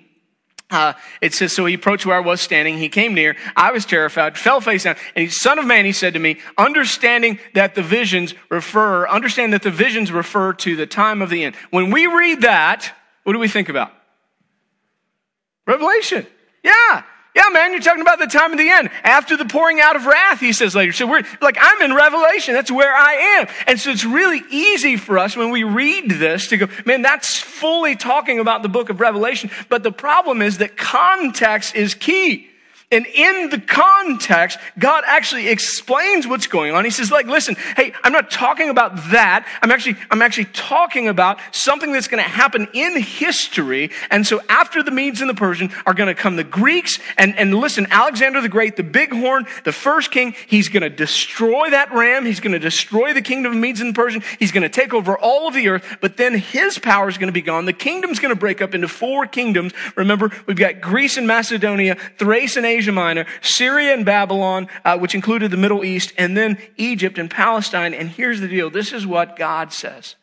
uh, 0.73 0.95
it 1.21 1.35
says, 1.35 1.53
so 1.53 1.67
he 1.67 1.75
approached 1.75 2.07
where 2.07 2.17
I 2.17 2.21
was 2.21 2.41
standing. 2.41 2.79
He 2.79 2.89
came 2.89 3.15
near. 3.15 3.37
I 3.55 3.73
was 3.73 3.85
terrified, 3.85 4.39
fell 4.39 4.61
face 4.61 4.85
down. 4.85 4.97
And 5.15 5.25
he, 5.25 5.31
son 5.31 5.59
of 5.59 5.67
man, 5.67 5.85
he 5.85 5.93
said 5.93 6.15
to 6.15 6.19
me, 6.19 6.39
understanding 6.57 7.39
that 7.55 7.75
the 7.75 7.83
visions 7.83 8.35
refer, 8.51 9.07
understand 9.09 9.53
that 9.53 9.63
the 9.63 9.71
visions 9.71 10.11
refer 10.11 10.53
to 10.55 10.77
the 10.77 10.87
time 10.87 11.23
of 11.23 11.31
the 11.31 11.45
end. 11.45 11.57
When 11.71 11.91
we 11.91 12.07
read 12.07 12.43
that, 12.43 12.95
what 13.25 13.33
do 13.33 13.39
we 13.39 13.49
think 13.49 13.69
about? 13.69 13.93
Revelation. 15.67 16.27
Yeah. 16.63 17.05
Yeah, 17.35 17.49
man, 17.51 17.73
you're 17.73 17.81
talking 17.81 18.03
about 18.03 18.19
the 18.19 18.27
time 18.27 18.53
of 18.53 18.59
the 18.59 18.69
end. 18.69 18.91
After 19.03 19.39
the 19.39 19.47
pouring 19.47 19.81
out 19.81 19.97
of 19.97 20.05
wrath, 20.05 20.39
he 20.39 20.53
says 20.53 20.75
later. 20.75 20.93
So 20.93 21.07
we're 21.07 21.23
like, 21.41 21.57
I'm 21.59 21.81
in 21.81 21.95
Revelation. 21.95 22.53
That's 22.53 22.71
where 22.71 22.95
I 22.95 23.39
am. 23.41 23.49
And 23.67 23.81
so 23.81 23.91
it's 23.91 24.05
really 24.05 24.43
easy 24.51 24.99
for 24.99 25.19
us 25.19 25.35
when 25.35 25.51
we 25.51 25.65
read 25.65 26.11
this 26.11 26.49
to 26.49 26.59
go, 26.59 26.69
man, 26.85 27.01
that's 27.01 27.39
fully 27.39 27.97
talking 27.97 28.39
about 28.39 28.63
the 28.63 28.69
book 28.69 28.91
of 28.91 29.01
Revelation. 29.01 29.51
But 29.71 29.83
the 29.83 29.93
problem 29.93 30.43
is 30.43 30.59
that 30.59 30.77
context 30.77 31.75
is 31.75 31.95
key. 31.95 32.51
And 32.93 33.07
in 33.07 33.49
the 33.49 33.59
context, 33.59 34.59
God 34.79 35.03
actually 35.07 35.49
explains 35.49 36.27
what's 36.27 36.47
going 36.47 36.75
on. 36.75 36.85
He 36.85 36.91
says, 36.91 37.11
like, 37.11 37.27
listen, 37.27 37.57
hey, 37.75 37.95
I'm 38.05 38.13
not 38.13 38.31
talking 38.31 38.69
about 38.69 38.95
that. 39.11 39.49
I'm 39.63 39.71
actually, 39.71 39.97
I'm 40.11 40.21
actually 40.21 40.45
talking 40.53 41.09
about 41.09 41.41
something 41.53 41.91
that's 41.91 42.07
going 42.07 42.23
to 42.23 42.29
happen 42.29 42.69
in 42.75 43.01
history. 43.01 43.91
And 44.11 44.27
so 44.27 44.43
after 44.51 44.83
the 44.83 44.91
Medes 44.91 45.23
and 45.23 45.31
the 45.31 45.35
Persians 45.35 45.73
are 45.87 45.95
going 45.95 46.15
to 46.15 46.15
come 46.15 46.37
the 46.37 46.45
Greeks. 46.45 46.99
And, 47.17 47.35
and 47.39 47.55
listen, 47.55 47.87
Alexander 47.91 48.43
the 48.43 48.51
Great, 48.51 48.77
the 48.77 48.83
big 48.83 49.11
horn, 49.11 49.47
the 49.65 49.73
first 49.73 50.11
king, 50.11 50.35
he's 50.47 50.69
going 50.69 50.83
to 50.83 50.91
destroy 50.91 51.71
that 51.71 51.93
ram. 51.93 52.27
He's 52.27 52.41
going 52.41 52.53
to 52.53 52.59
destroy 52.59 53.15
the 53.15 53.23
kingdom 53.23 53.53
of 53.53 53.59
Medes 53.59 53.81
and 53.81 53.95
Persians. 53.95 54.25
He's 54.39 54.53
going 54.53 54.65
to 54.65 54.69
take 54.69 54.93
over 54.93 55.17
all 55.17 55.49
of 55.49 55.55
the 55.55 55.69
earth. 55.69 55.97
But 56.03 56.19
then 56.19 56.37
his 56.37 56.79
power 56.79 57.09
is 57.09 57.17
going 57.17 57.29
to 57.29 57.33
be 57.33 57.41
gone. 57.41 57.65
The 57.65 57.73
kingdom's 57.73 58.19
going 58.19 58.35
to 58.35 58.39
break 58.39 58.61
up 58.61 58.75
into 58.75 58.89
four 58.89 59.25
kingdoms. 59.27 59.73
Remember, 59.97 60.31
we've 60.45 60.59
got 60.59 60.83
Greece 60.83 61.17
and 61.17 61.27
Macedonia, 61.27 61.97
Thrace 62.19 62.59
and 62.59 62.67
Asia 62.67 62.82
Asia 62.83 62.91
Minor, 62.91 63.27
Syria 63.43 63.95
and 63.95 64.05
Babylon, 64.05 64.67
uh, 64.85 64.99
which 64.99 65.15
included 65.15 65.53
the 65.53 65.57
Middle 65.57 65.85
East, 65.85 66.13
and 66.19 66.37
then 66.37 66.59
Egypt 66.77 67.17
and 67.17 67.31
Palestine. 67.31 67.95
And 67.95 68.11
here's 68.11 68.41
the 68.41 68.49
deal 68.49 68.71
this 68.71 68.93
is 68.93 69.07
what 69.07 69.37
God 69.37 69.73
says. 69.73 70.17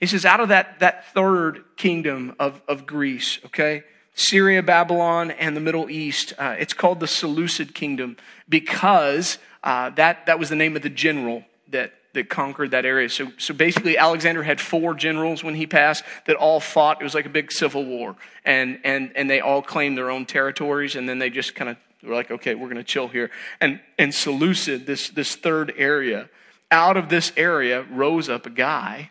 He 0.00 0.06
says, 0.06 0.24
out 0.24 0.40
of 0.40 0.48
that, 0.48 0.78
that 0.78 1.06
third 1.12 1.62
kingdom 1.76 2.34
of, 2.38 2.62
of 2.66 2.86
Greece, 2.86 3.38
okay? 3.46 3.84
Syria, 4.14 4.62
Babylon, 4.62 5.30
and 5.30 5.54
the 5.54 5.60
Middle 5.60 5.90
East. 5.90 6.32
Uh, 6.38 6.56
it's 6.58 6.72
called 6.72 7.00
the 7.00 7.06
Seleucid 7.06 7.74
Kingdom 7.74 8.16
because 8.48 9.38
uh, 9.62 9.90
that, 9.90 10.24
that 10.24 10.38
was 10.38 10.48
the 10.48 10.56
name 10.56 10.74
of 10.74 10.82
the 10.82 10.88
general 10.88 11.44
that 11.68 11.92
that 12.14 12.28
conquered 12.28 12.70
that 12.70 12.84
area. 12.84 13.08
So, 13.08 13.30
so 13.38 13.54
basically, 13.54 13.98
Alexander 13.98 14.42
had 14.42 14.60
four 14.60 14.94
generals 14.94 15.44
when 15.44 15.54
he 15.54 15.66
passed 15.66 16.04
that 16.26 16.36
all 16.36 16.60
fought. 16.60 17.00
It 17.00 17.04
was 17.04 17.14
like 17.14 17.26
a 17.26 17.30
big 17.30 17.52
civil 17.52 17.84
war. 17.84 18.16
And, 18.44 18.80
and, 18.84 19.12
and 19.14 19.28
they 19.28 19.40
all 19.40 19.62
claimed 19.62 19.98
their 19.98 20.10
own 20.10 20.26
territories, 20.26 20.96
and 20.96 21.08
then 21.08 21.18
they 21.18 21.30
just 21.30 21.54
kind 21.54 21.70
of 21.70 21.76
were 22.02 22.14
like, 22.14 22.30
okay, 22.30 22.54
we're 22.54 22.68
going 22.68 22.76
to 22.76 22.84
chill 22.84 23.08
here. 23.08 23.30
And, 23.60 23.80
and 23.98 24.14
Seleucid, 24.14 24.86
this, 24.86 25.10
this 25.10 25.36
third 25.36 25.72
area, 25.76 26.28
out 26.70 26.96
of 26.96 27.08
this 27.08 27.32
area 27.36 27.82
rose 27.90 28.28
up 28.28 28.46
a 28.46 28.50
guy, 28.50 29.10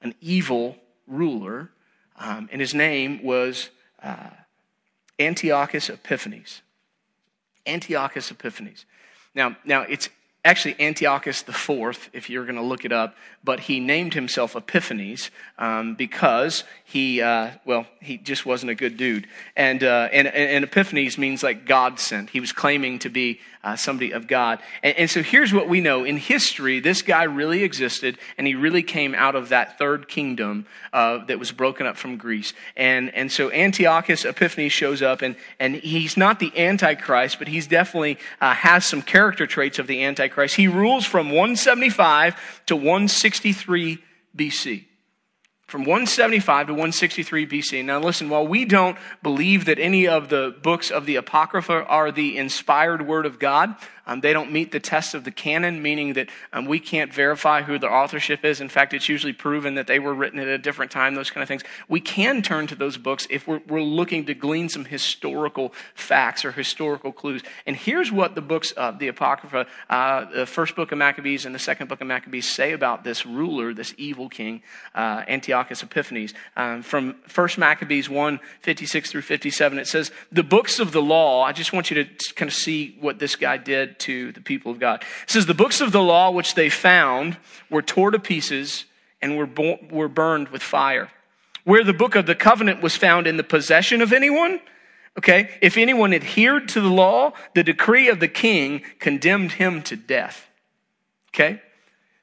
an 0.00 0.14
evil 0.20 0.76
ruler, 1.06 1.70
um, 2.16 2.48
and 2.50 2.60
his 2.60 2.74
name 2.74 3.22
was 3.22 3.70
uh, 4.02 4.30
Antiochus 5.18 5.88
Epiphanes. 5.88 6.62
Antiochus 7.66 8.30
Epiphanes. 8.30 8.86
Now, 9.34 9.56
now 9.64 9.82
it's 9.82 10.08
actually 10.44 10.76
Antiochus 10.80 11.42
IV, 11.46 12.10
if 12.12 12.30
you're 12.30 12.44
going 12.44 12.56
to 12.56 12.62
look 12.62 12.84
it 12.84 12.92
up, 12.92 13.16
but 13.44 13.60
he 13.60 13.80
named 13.80 14.14
himself 14.14 14.54
Epiphanes 14.54 15.30
um, 15.58 15.94
because 15.94 16.64
he, 16.84 17.20
uh, 17.20 17.50
well, 17.64 17.86
he 18.00 18.16
just 18.16 18.46
wasn't 18.46 18.70
a 18.70 18.74
good 18.74 18.96
dude. 18.96 19.26
And, 19.56 19.82
uh, 19.82 20.08
and, 20.12 20.28
and 20.28 20.64
Epiphanes 20.64 21.18
means 21.18 21.42
like 21.42 21.66
God 21.66 21.98
sent. 21.98 22.30
He 22.30 22.40
was 22.40 22.52
claiming 22.52 22.98
to 23.00 23.08
be 23.08 23.40
uh, 23.64 23.76
somebody 23.76 24.12
of 24.12 24.26
God. 24.26 24.60
And, 24.82 24.96
and, 24.96 25.10
so 25.10 25.22
here's 25.22 25.52
what 25.52 25.68
we 25.68 25.80
know. 25.80 26.04
In 26.04 26.16
history, 26.16 26.78
this 26.78 27.02
guy 27.02 27.24
really 27.24 27.64
existed, 27.64 28.16
and 28.36 28.46
he 28.46 28.54
really 28.54 28.82
came 28.82 29.14
out 29.14 29.34
of 29.34 29.48
that 29.48 29.78
third 29.78 30.08
kingdom 30.08 30.66
uh, 30.92 31.24
that 31.24 31.38
was 31.38 31.50
broken 31.50 31.84
up 31.84 31.96
from 31.96 32.16
Greece. 32.16 32.52
And, 32.76 33.12
and 33.14 33.32
so 33.32 33.50
Antiochus 33.50 34.24
Epiphanes 34.24 34.72
shows 34.72 35.02
up, 35.02 35.22
and, 35.22 35.34
and 35.58 35.74
he's 35.74 36.16
not 36.16 36.38
the 36.38 36.52
Antichrist, 36.56 37.38
but 37.38 37.48
he's 37.48 37.66
definitely 37.66 38.18
uh, 38.40 38.54
has 38.54 38.86
some 38.86 39.02
character 39.02 39.46
traits 39.46 39.78
of 39.78 39.86
the 39.86 40.04
Antichrist. 40.04 40.27
He 40.54 40.68
rules 40.68 41.04
from 41.04 41.28
175 41.28 42.62
to 42.66 42.76
163 42.76 43.98
BC 44.36 44.84
from 45.68 45.82
175 45.82 46.68
to 46.68 46.72
163 46.72 47.46
BC. 47.46 47.84
Now, 47.84 48.00
listen, 48.00 48.30
while 48.30 48.46
we 48.46 48.64
don't 48.64 48.96
believe 49.22 49.66
that 49.66 49.78
any 49.78 50.08
of 50.08 50.30
the 50.30 50.56
books 50.62 50.90
of 50.90 51.04
the 51.04 51.16
Apocrypha 51.16 51.84
are 51.84 52.10
the 52.10 52.38
inspired 52.38 53.06
word 53.06 53.26
of 53.26 53.38
God, 53.38 53.76
um, 54.08 54.22
they 54.22 54.32
don't 54.32 54.50
meet 54.50 54.72
the 54.72 54.80
test 54.80 55.14
of 55.14 55.24
the 55.24 55.30
canon, 55.30 55.82
meaning 55.82 56.14
that 56.14 56.30
um, 56.54 56.64
we 56.64 56.80
can't 56.80 57.12
verify 57.12 57.60
who 57.62 57.78
the 57.78 57.88
authorship 57.88 58.42
is. 58.42 58.58
In 58.60 58.70
fact, 58.70 58.94
it's 58.94 59.08
usually 59.08 59.34
proven 59.34 59.74
that 59.74 59.86
they 59.86 59.98
were 59.98 60.14
written 60.14 60.40
at 60.40 60.48
a 60.48 60.56
different 60.56 60.90
time, 60.90 61.14
those 61.14 61.30
kind 61.30 61.42
of 61.42 61.48
things. 61.48 61.62
We 61.88 62.00
can 62.00 62.40
turn 62.40 62.66
to 62.68 62.74
those 62.74 62.96
books 62.96 63.26
if 63.28 63.46
we're, 63.46 63.60
we're 63.68 63.82
looking 63.82 64.24
to 64.24 64.34
glean 64.34 64.70
some 64.70 64.86
historical 64.86 65.74
facts 65.94 66.44
or 66.46 66.52
historical 66.52 67.12
clues. 67.12 67.42
And 67.66 67.76
here's 67.76 68.10
what 68.10 68.34
the 68.34 68.40
books 68.40 68.70
of 68.72 68.98
the 68.98 69.08
Apocrypha, 69.08 69.66
uh, 69.90 70.24
the 70.24 70.46
first 70.46 70.74
book 70.74 70.90
of 70.90 70.96
Maccabees 70.96 71.44
and 71.44 71.54
the 71.54 71.58
second 71.58 71.88
book 71.88 72.00
of 72.00 72.06
Maccabees, 72.06 72.48
say 72.48 72.72
about 72.72 73.04
this 73.04 73.26
ruler, 73.26 73.74
this 73.74 73.94
evil 73.98 74.30
king, 74.30 74.62
uh, 74.94 75.22
Antiochus 75.28 75.82
Epiphanes. 75.82 76.32
Um, 76.56 76.82
from 76.82 77.16
First 77.26 77.58
Maccabees 77.58 78.08
1 78.08 78.40
56 78.62 79.10
through 79.10 79.22
57, 79.22 79.78
it 79.78 79.86
says, 79.86 80.10
The 80.32 80.42
books 80.42 80.78
of 80.78 80.92
the 80.92 81.02
law, 81.02 81.42
I 81.42 81.52
just 81.52 81.74
want 81.74 81.90
you 81.90 82.02
to 82.02 82.34
kind 82.34 82.48
of 82.48 82.54
see 82.54 82.96
what 83.00 83.18
this 83.18 83.36
guy 83.36 83.58
did 83.58 83.97
to 84.00 84.32
the 84.32 84.40
people 84.40 84.72
of 84.72 84.78
God. 84.78 85.02
It 85.22 85.30
says, 85.30 85.46
The 85.46 85.54
books 85.54 85.80
of 85.80 85.92
the 85.92 86.02
law 86.02 86.30
which 86.30 86.54
they 86.54 86.68
found 86.68 87.36
were 87.70 87.82
torn 87.82 88.12
to 88.12 88.18
pieces 88.18 88.84
and 89.20 89.36
were, 89.36 89.46
bo- 89.46 89.78
were 89.90 90.08
burned 90.08 90.48
with 90.48 90.62
fire. 90.62 91.10
Where 91.64 91.84
the 91.84 91.92
book 91.92 92.14
of 92.14 92.26
the 92.26 92.34
covenant 92.34 92.82
was 92.82 92.96
found 92.96 93.26
in 93.26 93.36
the 93.36 93.44
possession 93.44 94.00
of 94.00 94.12
anyone, 94.12 94.60
okay, 95.18 95.50
if 95.60 95.76
anyone 95.76 96.14
adhered 96.14 96.68
to 96.70 96.80
the 96.80 96.88
law, 96.88 97.32
the 97.54 97.62
decree 97.62 98.08
of 98.08 98.20
the 98.20 98.28
king 98.28 98.82
condemned 98.98 99.52
him 99.52 99.82
to 99.82 99.96
death. 99.96 100.48
Okay? 101.34 101.60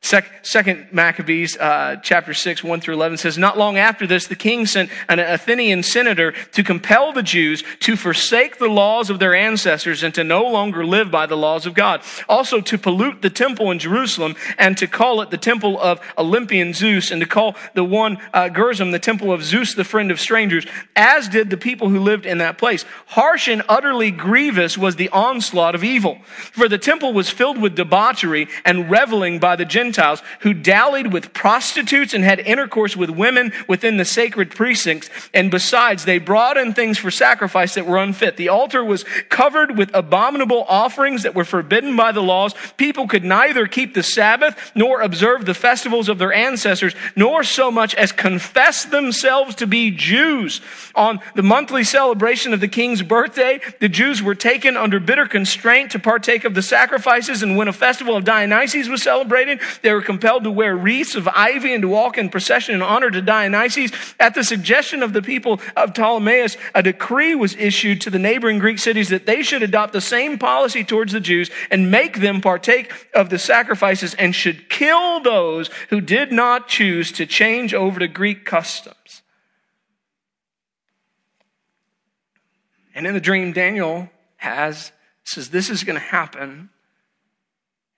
Second 0.05 0.89
Maccabees, 0.91 1.57
uh, 1.57 1.95
chapter 2.03 2.35
6, 2.35 2.63
1 2.63 2.79
through 2.79 2.93
11 2.93 3.17
says, 3.17 3.39
Not 3.39 3.57
long 3.57 3.79
after 3.79 4.05
this, 4.05 4.27
the 4.27 4.35
king 4.35 4.67
sent 4.67 4.91
an 5.09 5.17
Athenian 5.17 5.81
senator 5.81 6.33
to 6.51 6.63
compel 6.63 7.11
the 7.11 7.23
Jews 7.23 7.63
to 7.79 7.95
forsake 7.95 8.59
the 8.59 8.67
laws 8.67 9.09
of 9.09 9.17
their 9.17 9.33
ancestors 9.33 10.03
and 10.03 10.13
to 10.13 10.23
no 10.23 10.45
longer 10.45 10.85
live 10.85 11.09
by 11.09 11.25
the 11.25 11.35
laws 11.35 11.65
of 11.65 11.73
God. 11.73 12.03
Also 12.29 12.61
to 12.61 12.77
pollute 12.77 13.23
the 13.23 13.31
temple 13.31 13.71
in 13.71 13.79
Jerusalem 13.79 14.35
and 14.59 14.77
to 14.77 14.85
call 14.85 15.21
it 15.21 15.31
the 15.31 15.39
temple 15.39 15.81
of 15.81 15.99
Olympian 16.19 16.73
Zeus 16.73 17.09
and 17.09 17.19
to 17.21 17.27
call 17.27 17.55
the 17.73 17.83
one 17.83 18.19
uh, 18.31 18.49
Gerizim 18.49 18.91
the 18.91 18.99
temple 18.99 19.31
of 19.31 19.43
Zeus, 19.43 19.73
the 19.73 19.83
friend 19.83 20.11
of 20.11 20.19
strangers, 20.19 20.67
as 20.95 21.27
did 21.27 21.49
the 21.49 21.57
people 21.57 21.89
who 21.89 21.99
lived 21.99 22.27
in 22.27 22.37
that 22.37 22.59
place. 22.59 22.85
Harsh 23.07 23.47
and 23.47 23.63
utterly 23.67 24.11
grievous 24.11 24.77
was 24.77 24.97
the 24.97 25.09
onslaught 25.09 25.73
of 25.73 25.83
evil. 25.83 26.19
For 26.51 26.69
the 26.69 26.77
temple 26.77 27.13
was 27.13 27.31
filled 27.31 27.57
with 27.57 27.75
debauchery 27.75 28.47
and 28.63 28.91
reveling 28.91 29.39
by 29.39 29.55
the 29.55 29.65
Gentiles 29.65 29.94
Gentiles 29.95 30.21
who 30.41 30.53
dallied 30.53 31.13
with 31.13 31.33
prostitutes 31.33 32.13
and 32.13 32.23
had 32.23 32.39
intercourse 32.39 32.97
with 32.97 33.09
women 33.09 33.53
within 33.67 33.97
the 33.97 34.05
sacred 34.05 34.51
precincts. 34.51 35.09
And 35.33 35.49
besides, 35.49 36.05
they 36.05 36.17
brought 36.17 36.57
in 36.57 36.73
things 36.73 36.97
for 36.97 37.09
sacrifice 37.09 37.75
that 37.75 37.85
were 37.85 37.97
unfit. 37.97 38.35
The 38.37 38.49
altar 38.49 38.83
was 38.83 39.05
covered 39.29 39.77
with 39.77 39.93
abominable 39.93 40.65
offerings 40.67 41.23
that 41.23 41.33
were 41.33 41.45
forbidden 41.45 41.95
by 41.95 42.11
the 42.11 42.21
laws. 42.21 42.53
People 42.77 43.07
could 43.07 43.23
neither 43.23 43.67
keep 43.67 43.93
the 43.93 44.03
Sabbath 44.03 44.71
nor 44.75 45.01
observe 45.01 45.45
the 45.45 45.53
festivals 45.53 46.09
of 46.09 46.17
their 46.17 46.33
ancestors, 46.33 46.95
nor 47.15 47.43
so 47.43 47.71
much 47.71 47.95
as 47.95 48.11
confess 48.11 48.85
themselves 48.85 49.55
to 49.55 49.67
be 49.67 49.91
Jews. 49.91 50.61
On 50.93 51.19
the 51.35 51.43
monthly 51.43 51.83
celebration 51.83 52.53
of 52.53 52.59
the 52.59 52.67
king's 52.67 53.01
birthday, 53.01 53.61
the 53.79 53.89
Jews 53.89 54.21
were 54.21 54.35
taken 54.35 54.75
under 54.75 54.99
bitter 54.99 55.25
constraint 55.25 55.91
to 55.91 55.99
partake 55.99 56.43
of 56.43 56.53
the 56.53 56.61
sacrifices. 56.61 57.41
And 57.41 57.57
when 57.57 57.67
a 57.67 57.73
festival 57.73 58.15
of 58.15 58.25
Dionysus 58.25 58.89
was 58.89 59.01
celebrated, 59.01 59.61
they 59.81 59.93
were 59.93 60.01
compelled 60.01 60.43
to 60.43 60.51
wear 60.51 60.75
wreaths 60.75 61.15
of 61.15 61.27
ivy 61.27 61.73
and 61.73 61.81
to 61.81 61.87
walk 61.87 62.17
in 62.17 62.29
procession 62.29 62.75
in 62.75 62.81
honor 62.81 63.09
to 63.09 63.21
Dionysus. 63.21 63.91
At 64.19 64.35
the 64.35 64.43
suggestion 64.43 65.03
of 65.03 65.13
the 65.13 65.21
people 65.21 65.59
of 65.75 65.93
Ptolemais, 65.93 66.57
a 66.73 66.83
decree 66.83 67.35
was 67.35 67.55
issued 67.55 68.01
to 68.01 68.09
the 68.09 68.19
neighboring 68.19 68.59
Greek 68.59 68.79
cities 68.79 69.09
that 69.09 69.25
they 69.25 69.43
should 69.43 69.63
adopt 69.63 69.93
the 69.93 70.01
same 70.01 70.37
policy 70.37 70.83
towards 70.83 71.13
the 71.13 71.19
Jews 71.19 71.49
and 71.71 71.91
make 71.91 72.19
them 72.19 72.41
partake 72.41 72.91
of 73.13 73.29
the 73.29 73.39
sacrifices 73.39 74.13
and 74.15 74.35
should 74.35 74.69
kill 74.69 75.19
those 75.19 75.69
who 75.89 76.01
did 76.01 76.31
not 76.31 76.67
choose 76.67 77.11
to 77.13 77.25
change 77.25 77.73
over 77.73 77.99
to 77.99 78.07
Greek 78.07 78.45
customs. 78.45 79.21
And 82.93 83.05
in 83.05 83.13
the 83.13 83.19
dream, 83.19 83.51
Daniel 83.51 84.09
has 84.37 84.91
says 85.25 85.49
this 85.49 85.69
is 85.69 85.83
going 85.83 85.99
to 85.99 86.05
happen 86.05 86.69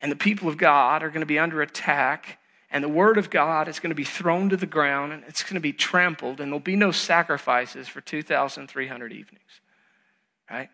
and 0.01 0.11
the 0.11 0.15
people 0.15 0.47
of 0.47 0.57
God 0.57 1.03
are 1.03 1.09
going 1.09 1.21
to 1.21 1.25
be 1.25 1.39
under 1.39 1.61
attack, 1.61 2.39
and 2.69 2.83
the 2.83 2.89
word 2.89 3.17
of 3.17 3.29
God 3.29 3.67
is 3.67 3.79
going 3.79 3.89
to 3.91 3.95
be 3.95 4.03
thrown 4.03 4.49
to 4.49 4.57
the 4.57 4.65
ground, 4.65 5.13
and 5.13 5.23
it's 5.27 5.43
going 5.43 5.55
to 5.55 5.59
be 5.59 5.73
trampled, 5.73 6.39
and 6.39 6.51
there'll 6.51 6.59
be 6.59 6.75
no 6.75 6.91
sacrifices 6.91 7.87
for 7.87 8.01
2,300 8.01 9.11
evenings. 9.11 9.61
Right? 10.49 10.69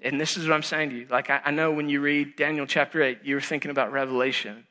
And 0.00 0.20
this 0.20 0.36
is 0.36 0.46
what 0.46 0.54
I'm 0.54 0.62
saying 0.62 0.90
to 0.90 0.96
you. 0.96 1.06
Like, 1.10 1.28
I, 1.30 1.50
know 1.50 1.72
when 1.72 1.88
you 1.88 2.00
read 2.00 2.36
Daniel 2.36 2.66
chapter 2.66 3.02
8, 3.02 3.20
you 3.24 3.34
were 3.34 3.40
thinking 3.40 3.70
about 3.70 3.90
Revelation. 3.90 4.66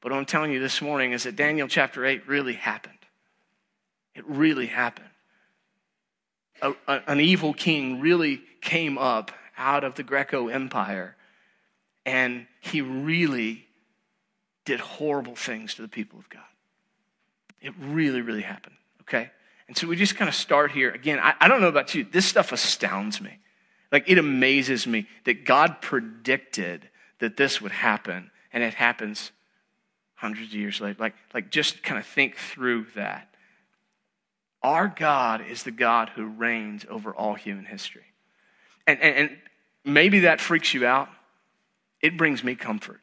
But 0.00 0.12
what 0.12 0.18
I'm 0.18 0.26
telling 0.26 0.52
you 0.52 0.60
this 0.60 0.82
morning 0.82 1.12
is 1.12 1.24
that 1.24 1.36
Daniel 1.36 1.68
chapter 1.68 2.04
8 2.04 2.26
really 2.26 2.54
happened. 2.54 2.94
It 4.14 4.26
really 4.26 4.66
happened. 4.66 5.06
A, 6.60 6.72
a, 6.88 7.02
an 7.06 7.20
evil 7.20 7.54
king 7.54 8.00
really 8.00 8.42
came 8.60 8.98
up 8.98 9.30
out 9.56 9.84
of 9.84 9.94
the 9.94 10.02
Greco 10.02 10.48
Empire 10.48 11.16
and 12.08 12.46
he 12.60 12.80
really 12.80 13.66
did 14.64 14.80
horrible 14.80 15.34
things 15.34 15.74
to 15.74 15.82
the 15.82 15.88
people 15.88 16.18
of 16.18 16.30
God. 16.30 16.40
It 17.60 17.74
really, 17.78 18.22
really 18.22 18.40
happened, 18.40 18.76
okay? 19.02 19.30
And 19.66 19.76
so 19.76 19.86
we 19.86 19.94
just 19.94 20.16
kind 20.16 20.26
of 20.26 20.34
start 20.34 20.70
here. 20.70 20.90
Again, 20.90 21.18
I, 21.18 21.34
I 21.38 21.48
don't 21.48 21.60
know 21.60 21.68
about 21.68 21.94
you, 21.94 22.04
this 22.04 22.24
stuff 22.24 22.50
astounds 22.50 23.20
me. 23.20 23.38
Like, 23.92 24.08
it 24.08 24.16
amazes 24.16 24.86
me 24.86 25.06
that 25.24 25.44
God 25.44 25.82
predicted 25.82 26.88
that 27.18 27.36
this 27.36 27.60
would 27.60 27.72
happen, 27.72 28.30
and 28.54 28.62
it 28.62 28.72
happens 28.72 29.30
hundreds 30.14 30.48
of 30.48 30.54
years 30.54 30.80
later. 30.80 30.96
Like, 30.98 31.14
like 31.34 31.50
just 31.50 31.82
kind 31.82 31.98
of 31.98 32.06
think 32.06 32.36
through 32.36 32.86
that. 32.94 33.34
Our 34.62 34.88
God 34.88 35.44
is 35.46 35.62
the 35.62 35.70
God 35.72 36.08
who 36.10 36.24
reigns 36.24 36.86
over 36.88 37.14
all 37.14 37.34
human 37.34 37.66
history. 37.66 38.06
And, 38.86 38.98
and, 39.02 39.14
and 39.14 39.38
maybe 39.84 40.20
that 40.20 40.40
freaks 40.40 40.72
you 40.72 40.86
out 40.86 41.10
it 42.00 42.16
brings 42.16 42.44
me 42.44 42.54
comfort. 42.54 43.00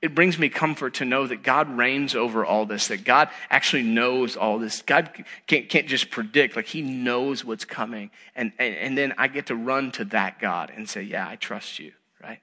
It 0.00 0.14
brings 0.14 0.38
me 0.38 0.48
comfort 0.48 0.94
to 0.94 1.04
know 1.04 1.26
that 1.26 1.42
God 1.42 1.76
reigns 1.76 2.14
over 2.14 2.44
all 2.44 2.66
this, 2.66 2.86
that 2.86 3.02
God 3.02 3.30
actually 3.50 3.82
knows 3.82 4.36
all 4.36 4.60
this. 4.60 4.80
God 4.82 5.10
can't, 5.48 5.68
can't 5.68 5.88
just 5.88 6.10
predict, 6.10 6.54
like, 6.54 6.68
He 6.68 6.82
knows 6.82 7.44
what's 7.44 7.64
coming. 7.64 8.10
And, 8.36 8.52
and, 8.60 8.76
and 8.76 8.98
then 8.98 9.14
I 9.18 9.26
get 9.26 9.46
to 9.46 9.56
run 9.56 9.90
to 9.92 10.04
that 10.06 10.38
God 10.38 10.70
and 10.74 10.88
say, 10.88 11.02
Yeah, 11.02 11.28
I 11.28 11.34
trust 11.34 11.80
you, 11.80 11.92
right? 12.22 12.38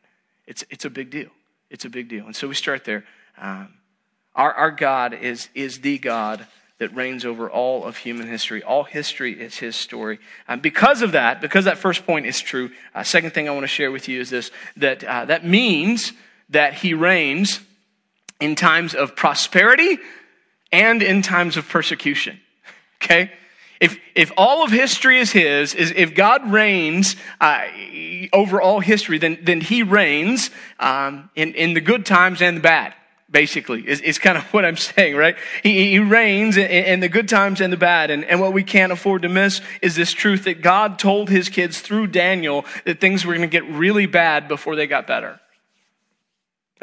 It's, 0.45 0.65
it's 0.69 0.83
a 0.83 0.89
big 0.89 1.09
deal. 1.09 1.29
It's 1.69 1.85
a 1.85 1.89
big 1.89 2.09
deal. 2.09 2.25
And 2.25 2.35
so 2.35 2.49
we 2.49 2.55
start 2.55 2.83
there. 2.83 3.05
Um, 3.37 3.75
our, 4.35 4.53
our 4.53 4.71
God 4.71 5.13
is, 5.13 5.47
is 5.55 5.79
the 5.79 5.97
God 5.97 6.45
that 6.77 6.93
reigns 6.95 7.23
over 7.23 7.49
all 7.49 7.85
of 7.85 7.97
human 7.97 8.27
history. 8.27 8.61
All 8.61 8.83
history 8.83 9.39
is 9.39 9.57
his 9.57 9.75
story. 9.75 10.19
Um, 10.47 10.59
because 10.59 11.01
of 11.01 11.13
that, 11.13 11.39
because 11.39 11.65
that 11.65 11.77
first 11.77 12.05
point 12.05 12.25
is 12.25 12.41
true, 12.41 12.71
uh, 12.93 13.03
second 13.03 13.31
thing 13.31 13.47
I 13.47 13.51
want 13.51 13.63
to 13.63 13.67
share 13.67 13.91
with 13.91 14.09
you 14.09 14.19
is 14.19 14.29
this 14.29 14.51
that 14.77 15.03
uh, 15.03 15.25
that 15.25 15.45
means 15.45 16.11
that 16.49 16.73
he 16.73 16.93
reigns 16.93 17.61
in 18.41 18.55
times 18.55 18.93
of 18.93 19.15
prosperity 19.15 19.97
and 20.71 21.01
in 21.01 21.21
times 21.21 21.57
of 21.57 21.67
persecution. 21.67 22.39
Okay? 23.03 23.29
If, 23.79 23.99
if 24.15 24.31
all 24.35 24.63
of 24.63 24.71
history 24.71 25.19
is 25.19 25.31
his, 25.31 25.75
is 25.75 25.91
if 25.95 26.15
God 26.15 26.49
reigns 26.49 27.15
uh, 27.41 27.65
over 28.33 28.59
all 28.61 28.79
history, 28.79 29.19
then, 29.19 29.37
then 29.43 29.61
he 29.61 29.83
reigns 29.83 30.49
um, 30.79 31.29
in, 31.35 31.53
in 31.53 31.73
the 31.73 31.81
good 31.81 32.05
times 32.05 32.41
and 32.41 32.57
the 32.57 32.61
bad 32.61 32.95
basically, 33.35 33.85
is, 33.85 33.99
is 33.99 34.17
kind 34.17 34.37
of 34.37 34.45
what 34.53 34.63
I'm 34.63 34.77
saying, 34.77 35.17
right? 35.17 35.35
He, 35.61 35.91
he 35.91 35.99
reigns 35.99 36.55
in, 36.55 36.71
in, 36.71 36.99
the 37.01 37.09
good 37.09 37.27
times 37.27 37.59
and 37.59 37.73
the 37.73 37.75
bad. 37.77 38.09
And, 38.09 38.23
and 38.23 38.39
what 38.39 38.53
we 38.53 38.63
can't 38.63 38.93
afford 38.93 39.23
to 39.23 39.29
miss 39.29 39.59
is 39.81 39.97
this 39.97 40.13
truth 40.13 40.45
that 40.45 40.61
God 40.61 40.97
told 40.97 41.29
his 41.29 41.49
kids 41.49 41.81
through 41.81 42.07
Daniel 42.07 42.63
that 42.85 43.01
things 43.01 43.25
were 43.25 43.33
going 43.33 43.41
to 43.41 43.51
get 43.51 43.69
really 43.69 44.05
bad 44.05 44.47
before 44.47 44.77
they 44.77 44.87
got 44.87 45.05
better. 45.05 45.41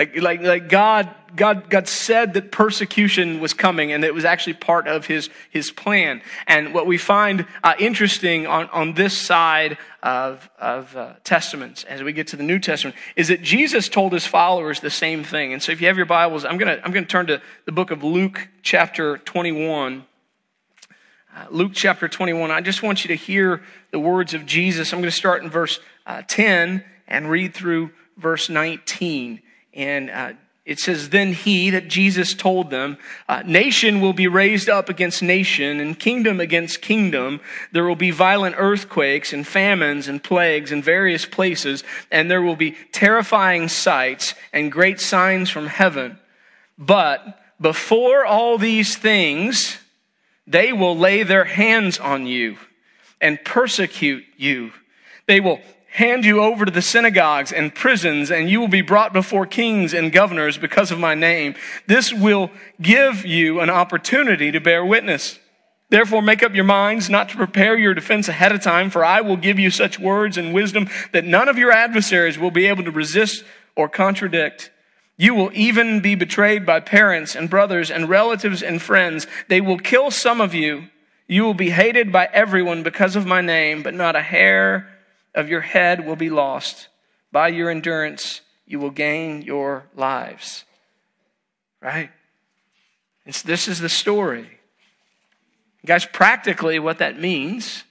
Like, 0.03 0.21
like, 0.21 0.43
like 0.43 0.69
God, 0.69 1.15
God, 1.37 1.71
God 1.71 1.87
said 1.87 2.35
that 2.35 2.51
persecution 2.51 3.39
was 3.39 3.55
coming 3.55 3.93
and 3.93 4.03
it 4.03 4.13
was 4.13 4.25
actually 4.25 4.55
part 4.55 4.89
of 4.89 5.07
his, 5.07 5.31
his 5.49 5.71
plan. 5.71 6.23
And 6.49 6.75
what 6.75 6.89
we 6.89 6.99
find 6.99 7.47
uh, 7.63 7.75
interesting 7.79 8.45
on, 8.49 8.69
on 8.71 8.95
this 8.95 9.17
side 9.17 9.79
of, 10.03 10.51
of 10.59 10.97
uh, 10.97 11.13
Testaments 11.23 11.85
as 11.85 12.03
we 12.03 12.13
get 12.13 12.27
to 12.29 12.37
the 12.37 12.43
New 12.43 12.59
Testament 12.59 12.97
is 13.15 13.29
that 13.29 13.43
Jesus 13.43 13.89
told 13.89 14.13
his 14.13 14.27
followers 14.27 14.81
the 14.81 14.91
same 14.91 15.23
thing. 15.23 15.53
And 15.53 15.63
so 15.63 15.71
if 15.71 15.81
you 15.81 15.87
have 15.87 15.97
your 15.97 16.07
Bibles, 16.07 16.45
I'm 16.45 16.59
going 16.59 16.77
to, 16.77 16.85
I'm 16.85 16.93
to 16.93 17.05
turn 17.05 17.29
to 17.29 17.41
the 17.65 17.73
book 17.73 17.93
of 17.93 18.03
Luke 18.03 18.49
chapter 18.63 19.19
21. 19.19 20.05
Uh, 21.33 21.47
Luke 21.53 21.73
chapter 21.75 22.09
21. 22.09 22.51
I 22.51 22.61
just 22.61 22.83
want 22.83 23.05
you 23.05 23.09
to 23.09 23.15
hear 23.15 23.63
the 23.93 24.01
words 24.01 24.35
of 24.35 24.47
Jesus. 24.47 24.93
I'm 24.93 24.99
going 24.99 25.13
to 25.13 25.17
start 25.17 25.45
in 25.45 25.49
verse 25.49 25.79
uh, 26.07 26.23
10 26.27 26.83
and 27.07 27.31
read 27.31 27.55
through 27.55 27.93
verse 28.17 28.49
19. 28.49 29.41
And 29.75 30.11
uh, 30.11 30.33
it 30.65 30.79
says, 30.79 31.09
Then 31.09 31.33
he, 31.33 31.71
that 31.71 31.89
Jesus 31.89 32.35
told 32.35 32.71
them, 32.71 32.99
uh, 33.29 33.43
Nation 33.45 34.01
will 34.01 34.13
be 34.13 34.29
raised 34.29 34.69
up 34.69 34.89
against 34.89 35.23
nation, 35.23 35.81
and 35.81 35.99
kingdom 35.99 36.41
against 36.41 36.83
kingdom. 36.83 37.41
There 37.73 37.85
will 37.85 37.97
be 37.97 38.11
violent 38.11 38.55
earthquakes, 38.59 39.33
and 39.33 39.47
famines, 39.47 40.07
and 40.07 40.23
plagues 40.23 40.71
in 40.71 40.83
various 40.83 41.27
places, 41.27 41.83
and 42.11 42.31
there 42.31 42.43
will 42.43 42.57
be 42.57 42.77
terrifying 42.93 43.69
sights 43.69 44.35
and 44.53 44.71
great 44.71 45.01
signs 45.01 45.51
from 45.51 45.67
heaven. 45.67 46.19
But 46.79 47.41
before 47.61 48.25
all 48.25 48.59
these 48.59 48.97
things, 48.97 49.79
they 50.47 50.73
will 50.73 50.97
lay 50.97 51.23
their 51.23 51.45
hands 51.45 51.99
on 51.99 52.27
you 52.27 52.57
and 53.21 53.43
persecute 53.45 54.25
you. 54.37 54.73
They 55.27 55.41
will 55.41 55.61
hand 55.93 56.25
you 56.25 56.41
over 56.41 56.65
to 56.65 56.71
the 56.71 56.81
synagogues 56.81 57.53
and 57.53 57.75
prisons, 57.75 58.31
and 58.31 58.49
you 58.49 58.59
will 58.59 58.69
be 58.69 58.81
brought 58.81 59.13
before 59.13 59.45
kings 59.45 59.93
and 59.93 60.11
governors 60.11 60.57
because 60.57 60.91
of 60.91 60.99
my 60.99 61.15
name. 61.15 61.55
This 61.87 62.15
will 62.15 62.51
give 62.81 63.27
you 63.27 63.61
an 63.61 63.69
opportunity 63.69 64.51
to 64.51 64.61
bear 64.61 64.83
witness. 64.87 65.39
Therefore, 65.91 66.23
make 66.23 66.43
up 66.43 66.55
your 66.55 66.65
minds 66.65 67.11
not 67.11 67.29
to 67.29 67.37
prepare 67.37 67.77
your 67.77 67.93
defense 67.93 68.27
ahead 68.27 68.53
of 68.53 68.63
time, 68.63 68.89
for 68.89 69.05
I 69.05 69.21
will 69.21 69.37
give 69.37 69.59
you 69.59 69.71
such 69.71 69.99
words 69.99 70.39
and 70.39 70.55
wisdom 70.55 70.89
that 71.13 71.27
none 71.27 71.51
of 71.51 71.59
your 71.59 71.71
adversaries 71.71 72.39
will 72.39 72.51
be 72.51 72.67
able 72.69 72.85
to 72.85 72.91
resist 72.91 73.45
or 73.77 73.91
contradict. 73.91 74.71
You 75.19 75.35
will 75.35 75.51
even 75.53 76.01
be 76.01 76.15
betrayed 76.15 76.65
by 76.65 76.81
parents 76.81 77.37
and 77.37 77.51
brothers 77.51 77.91
and 77.91 78.09
relatives 78.09 78.63
and 78.63 78.81
friends. 78.81 79.27
They 79.49 79.61
will 79.61 79.79
kill 79.79 80.11
some 80.11 80.41
of 80.41 80.55
you. 80.55 80.85
You 81.29 81.43
will 81.43 81.53
be 81.53 81.69
hated 81.69 82.11
by 82.11 82.31
everyone 82.33 82.83
because 82.83 83.15
of 83.15 83.27
my 83.27 83.43
name, 83.43 83.83
but 83.83 83.93
not 83.93 84.17
a 84.17 84.23
hair 84.23 84.92
of 85.35 85.49
your 85.49 85.61
head 85.61 86.07
will 86.07 86.17
be 86.17 86.31
lost. 86.31 86.89
By 87.31 87.49
your 87.49 87.71
endurance, 87.71 88.43
you 88.67 88.79
will 88.79 88.91
gain 88.91 89.43
your 89.43 89.87
lives. 89.95 90.65
Right? 91.81 92.11
It's, 93.25 93.43
this 93.43 93.69
is 93.69 93.81
the 93.81 93.89
story. 93.89 94.59
Guys, 95.85 96.05
practically 96.05 96.79
what 96.79 96.99
that 96.99 97.19
means, 97.19 97.85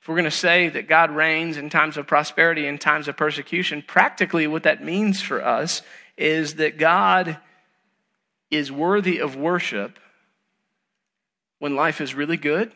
if 0.00 0.08
we're 0.08 0.14
going 0.14 0.24
to 0.24 0.30
say 0.30 0.68
that 0.68 0.88
God 0.88 1.10
reigns 1.10 1.56
in 1.56 1.70
times 1.70 1.96
of 1.96 2.06
prosperity 2.06 2.66
and 2.66 2.80
times 2.80 3.08
of 3.08 3.16
persecution, 3.16 3.82
practically 3.86 4.46
what 4.46 4.64
that 4.64 4.84
means 4.84 5.20
for 5.20 5.44
us 5.44 5.82
is 6.16 6.56
that 6.56 6.78
God 6.78 7.38
is 8.50 8.70
worthy 8.70 9.18
of 9.18 9.34
worship 9.34 9.98
when 11.58 11.74
life 11.74 12.00
is 12.00 12.14
really 12.14 12.36
good 12.36 12.72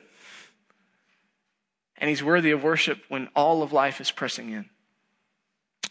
and 1.98 2.08
he's 2.08 2.22
worthy 2.22 2.50
of 2.50 2.62
worship 2.62 3.02
when 3.08 3.28
all 3.34 3.62
of 3.62 3.72
life 3.72 4.00
is 4.00 4.11
pressing 4.11 4.50
in. 4.50 4.68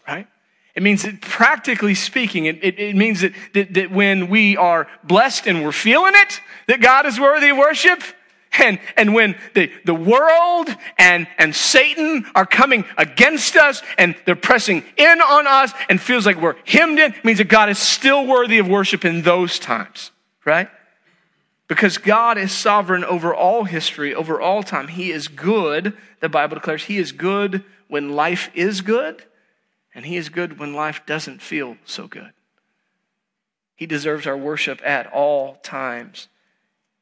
Right? 0.07 0.27
It 0.75 0.83
means 0.83 1.03
that 1.03 1.21
practically 1.21 1.95
speaking, 1.95 2.45
it, 2.45 2.63
it, 2.63 2.79
it 2.79 2.95
means 2.95 3.21
that, 3.21 3.33
that, 3.53 3.73
that 3.73 3.91
when 3.91 4.29
we 4.29 4.55
are 4.57 4.87
blessed 5.03 5.47
and 5.47 5.63
we're 5.63 5.71
feeling 5.71 6.13
it, 6.15 6.39
that 6.67 6.81
God 6.81 7.05
is 7.07 7.19
worthy 7.19 7.49
of 7.49 7.57
worship. 7.57 8.03
And, 8.59 8.79
and 8.95 9.13
when 9.13 9.35
the, 9.55 9.71
the 9.85 9.93
world 9.93 10.69
and, 10.97 11.27
and 11.37 11.55
Satan 11.55 12.25
are 12.35 12.45
coming 12.45 12.85
against 12.97 13.55
us 13.55 13.81
and 13.97 14.15
they're 14.25 14.35
pressing 14.35 14.83
in 14.97 15.21
on 15.21 15.47
us 15.47 15.73
and 15.89 15.99
feels 15.99 16.25
like 16.25 16.39
we're 16.39 16.55
hemmed 16.65 16.99
in, 16.99 17.13
means 17.23 17.39
that 17.39 17.49
God 17.49 17.69
is 17.69 17.79
still 17.79 18.25
worthy 18.25 18.59
of 18.59 18.67
worship 18.67 19.03
in 19.03 19.23
those 19.23 19.59
times, 19.59 20.11
right? 20.45 20.69
Because 21.67 21.97
God 21.97 22.38
is 22.38 22.51
sovereign 22.51 23.03
over 23.03 23.36
all 23.36 23.65
history, 23.65 24.15
over 24.15 24.39
all 24.39 24.63
time. 24.63 24.88
He 24.88 25.12
is 25.12 25.27
good, 25.27 25.95
the 26.21 26.30
Bible 26.30 26.56
declares. 26.56 26.86
He 26.86 26.97
is 26.97 27.12
good 27.12 27.63
when 27.89 28.13
life 28.13 28.49
is 28.53 28.82
good, 28.82 29.23
and 29.93 30.06
He 30.06 30.15
is 30.15 30.30
good 30.30 30.60
when 30.60 30.73
life 30.73 31.06
doesn't 31.06 31.41
feel 31.41 31.77
so 31.86 32.08
good. 32.08 32.32
He 33.75 33.86
deserves 33.86 34.25
our 34.25 34.38
worship 34.38 34.82
at 34.84 35.08
all 35.08 35.56
times. 35.56 36.30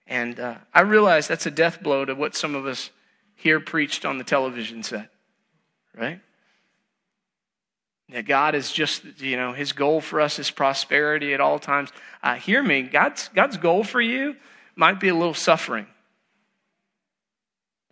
And 0.07 0.39
uh, 0.39 0.55
I 0.73 0.81
realize 0.81 1.27
that's 1.27 1.45
a 1.45 1.51
death 1.51 1.81
blow 1.81 2.03
to 2.03 2.15
what 2.15 2.35
some 2.35 2.55
of 2.55 2.65
us 2.65 2.89
here 3.35 3.59
preached 3.59 4.03
on 4.03 4.17
the 4.17 4.23
television 4.23 4.81
set, 4.81 5.09
right? 5.95 6.19
That 8.09 8.25
God 8.25 8.55
is 8.55 8.71
just, 8.71 9.03
you 9.19 9.37
know, 9.37 9.53
His 9.53 9.73
goal 9.73 10.01
for 10.01 10.19
us 10.19 10.39
is 10.39 10.49
prosperity 10.49 11.33
at 11.35 11.39
all 11.39 11.59
times. 11.59 11.91
Uh, 12.23 12.35
hear 12.35 12.63
me, 12.63 12.81
God's, 12.81 13.29
God's 13.29 13.57
goal 13.57 13.83
for 13.83 14.01
you 14.01 14.35
might 14.75 14.99
be 14.99 15.07
a 15.07 15.15
little 15.15 15.33
suffering. 15.33 15.87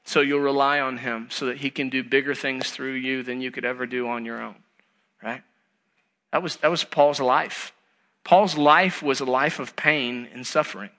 So 0.06 0.22
you'll 0.22 0.40
rely 0.40 0.80
on 0.80 0.98
Him 0.98 1.28
so 1.30 1.46
that 1.46 1.58
He 1.58 1.70
can 1.70 1.90
do 1.90 2.04
bigger 2.04 2.36
things 2.36 2.70
through 2.70 2.94
you 2.94 3.24
than 3.24 3.42
you 3.42 3.52
could 3.52 3.66
ever 3.66 3.86
do 3.86 4.08
on 4.08 4.26
your 4.26 4.42
own, 4.42 4.56
right? 5.22 5.44
That 6.32 6.44
was, 6.44 6.58
that 6.58 6.72
was 6.72 6.84
Paul's 6.84 7.20
life. 7.20 7.74
Paul's 8.24 8.58
life 8.58 9.02
was 9.02 9.20
a 9.20 9.26
life 9.26 9.60
of 9.60 9.76
pain 9.76 10.28
and 10.34 10.46
suffering. 10.46 10.90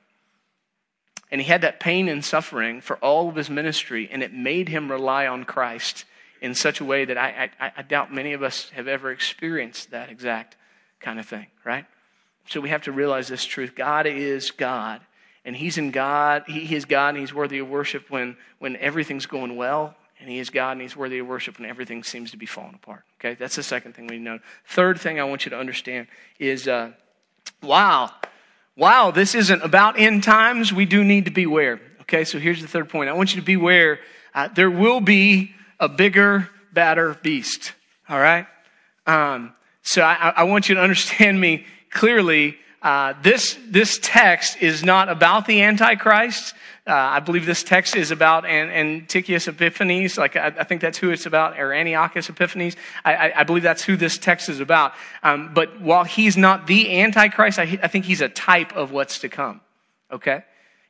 And 1.31 1.41
he 1.41 1.47
had 1.47 1.63
that 1.63 1.81
pain 1.81 2.09
and 2.09 2.25
suffering 2.25 2.81
for 2.81 2.97
all 2.99 3.29
of 3.29 3.35
his 3.35 3.51
ministry, 3.51 4.09
and 4.11 4.23
it 4.23 4.33
made 4.33 4.69
him 4.69 4.91
rely 4.91 5.27
on 5.27 5.45
Christ 5.45 6.05
in 6.41 6.55
such 6.55 6.81
a 6.81 6.85
way 6.85 7.05
that 7.05 7.17
I, 7.17 7.51
I, 7.59 7.73
I 7.79 7.83
doubt 7.83 8.13
many 8.13 8.35
of 8.35 8.43
us 8.43 8.71
have 8.71 8.87
ever 8.87 9.11
experienced 9.11 9.91
that 9.91 10.11
exact 10.11 10.57
kind 11.01 11.19
of 11.19 11.27
thing, 11.27 11.47
right? 11.65 11.87
So 12.47 12.61
we 12.61 12.69
have 12.69 12.83
to 12.83 12.93
realize 12.93 13.29
this 13.29 13.45
truth 13.45 13.75
God 13.75 14.07
is 14.07 14.51
God 14.51 15.01
and 15.45 15.55
he's 15.57 15.79
in 15.79 15.91
God. 15.91 16.45
He, 16.47 16.61
he 16.61 16.75
is 16.75 16.85
God 16.85 17.11
and 17.11 17.19
he's 17.19 17.35
worthy 17.35 17.59
of 17.59 17.69
worship 17.69 18.11
when, 18.11 18.37
when 18.59 18.77
everything's 18.77 19.27
going 19.27 19.57
well. 19.57 19.95
And 20.21 20.31
he 20.31 20.39
is 20.39 20.49
God 20.49 20.73
and 20.73 20.81
he's 20.81 20.97
worthy 20.97 21.19
of 21.19 21.27
worship 21.27 21.59
when 21.59 21.69
everything 21.69 22.03
seems 22.03 22.31
to 22.31 22.37
be 22.37 22.47
falling 22.47 22.75
apart. 22.75 23.05
Okay, 23.21 23.35
that's 23.35 23.57
the 23.57 23.63
second 23.63 23.95
thing 23.95 24.07
we 24.07 24.19
know. 24.19 24.39
Third 24.67 24.99
thing 24.99 25.21
I 25.21 25.25
want 25.25 25.45
you 25.45 25.51
to 25.51 25.59
understand 25.59 26.07
is 26.39 26.67
uh, 26.67 26.93
wow, 27.63 28.11
wow, 28.77 29.11
this 29.11 29.35
isn't 29.35 29.63
about 29.63 29.99
end 29.99 30.23
times. 30.23 30.73
We 30.73 30.87
do 30.87 31.05
need 31.05 31.27
to 31.27 31.31
beware. 31.31 31.81
Okay, 32.03 32.25
so 32.25 32.39
here's 32.39 32.63
the 32.63 32.69
third 32.69 32.89
point. 32.89 33.11
I 33.11 33.13
want 33.13 33.35
you 33.35 33.41
to 33.41 33.47
beware. 33.47 34.01
Uh, 34.35 34.49
there 34.49 34.71
will 34.71 35.01
be 35.01 35.55
a 35.81 35.89
bigger, 35.89 36.49
badder 36.73 37.19
beast. 37.23 37.73
All 38.09 38.19
right? 38.19 38.47
Um, 39.07 39.53
so 39.83 40.03
I, 40.03 40.33
I 40.37 40.45
want 40.45 40.69
you 40.69 40.77
to 40.77 40.81
understand 40.83 41.41
me 41.41 41.67
clearly 41.91 42.57
uh, 42.85 43.15
this, 43.23 43.59
this 43.67 43.99
text 44.03 44.59
is 44.61 44.85
not 44.85 45.09
about 45.09 45.47
the 45.47 45.63
Antichrist. 45.63 46.55
Uh, 46.87 46.93
I 46.93 47.21
believe 47.21 47.47
this 47.47 47.63
text 47.63 47.97
is 47.97 48.11
about 48.11 48.45
Antiochus 48.45 49.49
Epiphanes. 49.49 50.19
Like, 50.19 50.37
I, 50.37 50.49
I, 50.49 50.65
think 50.65 50.83
that's 50.83 50.99
who 50.99 51.09
it's 51.09 51.25
about, 51.25 51.59
or 51.59 51.73
Antiochus 51.73 52.29
Epiphanes. 52.29 52.77
I, 53.03 53.15
I, 53.15 53.41
I 53.41 53.45
believe 53.45 53.63
that's 53.63 53.83
who 53.83 53.97
this 53.97 54.19
text 54.19 54.51
is 54.51 54.61
about. 54.61 54.93
Um, 55.23 55.53
but 55.55 55.81
while 55.81 56.05
he's 56.05 56.37
not 56.37 56.67
the 56.67 57.01
Antichrist, 57.01 57.59
I, 57.59 57.79
I 57.83 57.89
think 57.89 58.05
he's 58.05 58.21
a 58.21 58.29
type 58.29 58.75
of 58.77 58.93
what's 58.93 59.21
to 59.21 59.31
come. 59.31 59.63
Okay? 60.13 60.45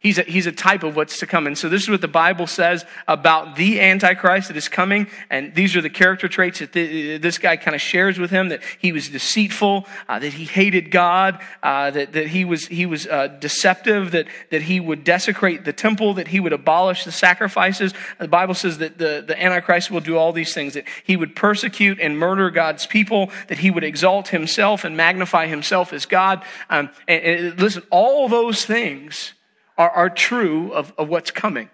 He's 0.05 0.19
a, 0.19 0.23
he's 0.23 0.47
a 0.47 0.53
type 0.53 0.83
of 0.83 0.97
what's 0.97 1.19
to 1.21 1.27
come. 1.27 1.47
And 1.47 1.57
so 1.57 1.71
this 1.71 1.85
is 1.85 1.89
what 1.89 2.03
the 2.03 2.09
Bible 2.09 2.47
says 2.47 2.85
about 3.09 3.57
the 3.57 3.81
Antichrist 3.81 4.49
that 4.49 4.57
is 4.59 4.69
coming. 4.69 5.07
And 5.31 5.55
these 5.55 5.75
are 5.77 5.81
the 5.81 5.89
character 5.89 6.29
traits 6.29 6.59
that 6.59 6.73
the, 6.73 7.17
this 7.17 7.39
guy 7.39 7.57
kind 7.57 7.75
of 7.75 7.81
shares 7.81 8.19
with 8.19 8.31
him, 8.31 8.51
that 8.51 8.61
he 8.79 8.93
was 8.93 9.09
deceitful, 9.09 9.87
uh, 10.07 10.19
that 10.19 10.35
he 10.35 10.45
hated 10.45 10.91
God, 10.91 11.41
uh, 11.63 11.91
that, 11.93 12.13
that 12.13 12.27
he 12.27 12.45
was, 12.45 12.67
he 12.67 12.85
was 12.85 13.07
uh, 13.07 13.29
deceptive, 13.29 14.11
that, 14.11 14.27
that 14.51 14.61
he 14.61 14.79
would 14.79 15.05
desecrate 15.05 15.65
the 15.65 15.73
temple, 15.73 16.13
that 16.13 16.29
he 16.29 16.39
would 16.39 16.53
abolish 16.53 17.05
the 17.05 17.13
sacrifices. 17.13 17.95
The 18.19 18.29
Bible 18.29 18.53
says 18.53 18.77
that 18.79 18.99
the, 18.99 19.25
the 19.27 19.43
Antichrist 19.43 19.91
will 19.91 20.01
do 20.03 20.19
all 20.19 20.35
these 20.35 20.53
things, 20.53 20.75
that 20.75 20.85
he 21.03 21.17
would 21.17 21.35
persecute 21.35 21.99
and 21.99 22.19
murder 22.19 22.51
God's 22.51 22.87
people, 22.87 23.31
that 23.49 23.57
he 23.57 23.71
would 23.71 23.85
exalt 23.85 24.29
himself 24.29 24.85
and 24.85 24.99
magnify 24.99 25.47
himself 25.47 25.95
as 25.95 26.05
God. 26.05 26.45
Um, 26.69 26.91
and, 27.09 27.23
and 27.23 27.59
listen, 27.59 27.85
all 27.91 28.29
those 28.29 28.67
things 28.67 29.33
are, 29.77 29.91
are 29.91 30.11
true 30.11 30.73
of, 30.73 30.93
of 30.99 31.09
what's 31.09 31.31
coming. 31.31 31.69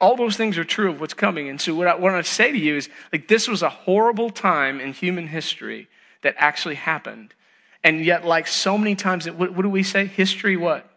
All 0.00 0.16
those 0.16 0.36
things 0.36 0.58
are 0.58 0.64
true 0.64 0.90
of 0.90 1.00
what's 1.00 1.14
coming. 1.14 1.48
And 1.48 1.60
so, 1.60 1.74
what 1.74 1.88
I 1.88 1.94
want 1.94 2.22
to 2.24 2.30
say 2.30 2.52
to 2.52 2.58
you 2.58 2.76
is 2.76 2.88
like, 3.12 3.28
this 3.28 3.48
was 3.48 3.62
a 3.62 3.70
horrible 3.70 4.30
time 4.30 4.80
in 4.80 4.92
human 4.92 5.28
history 5.28 5.88
that 6.22 6.34
actually 6.38 6.74
happened. 6.74 7.34
And 7.82 8.04
yet, 8.04 8.24
like 8.24 8.46
so 8.46 8.76
many 8.76 8.94
times, 8.94 9.30
what, 9.30 9.54
what 9.54 9.62
do 9.62 9.70
we 9.70 9.82
say? 9.82 10.06
History 10.06 10.56
what? 10.56 10.88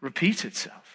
Repeats 0.00 0.44
itself. 0.44 0.87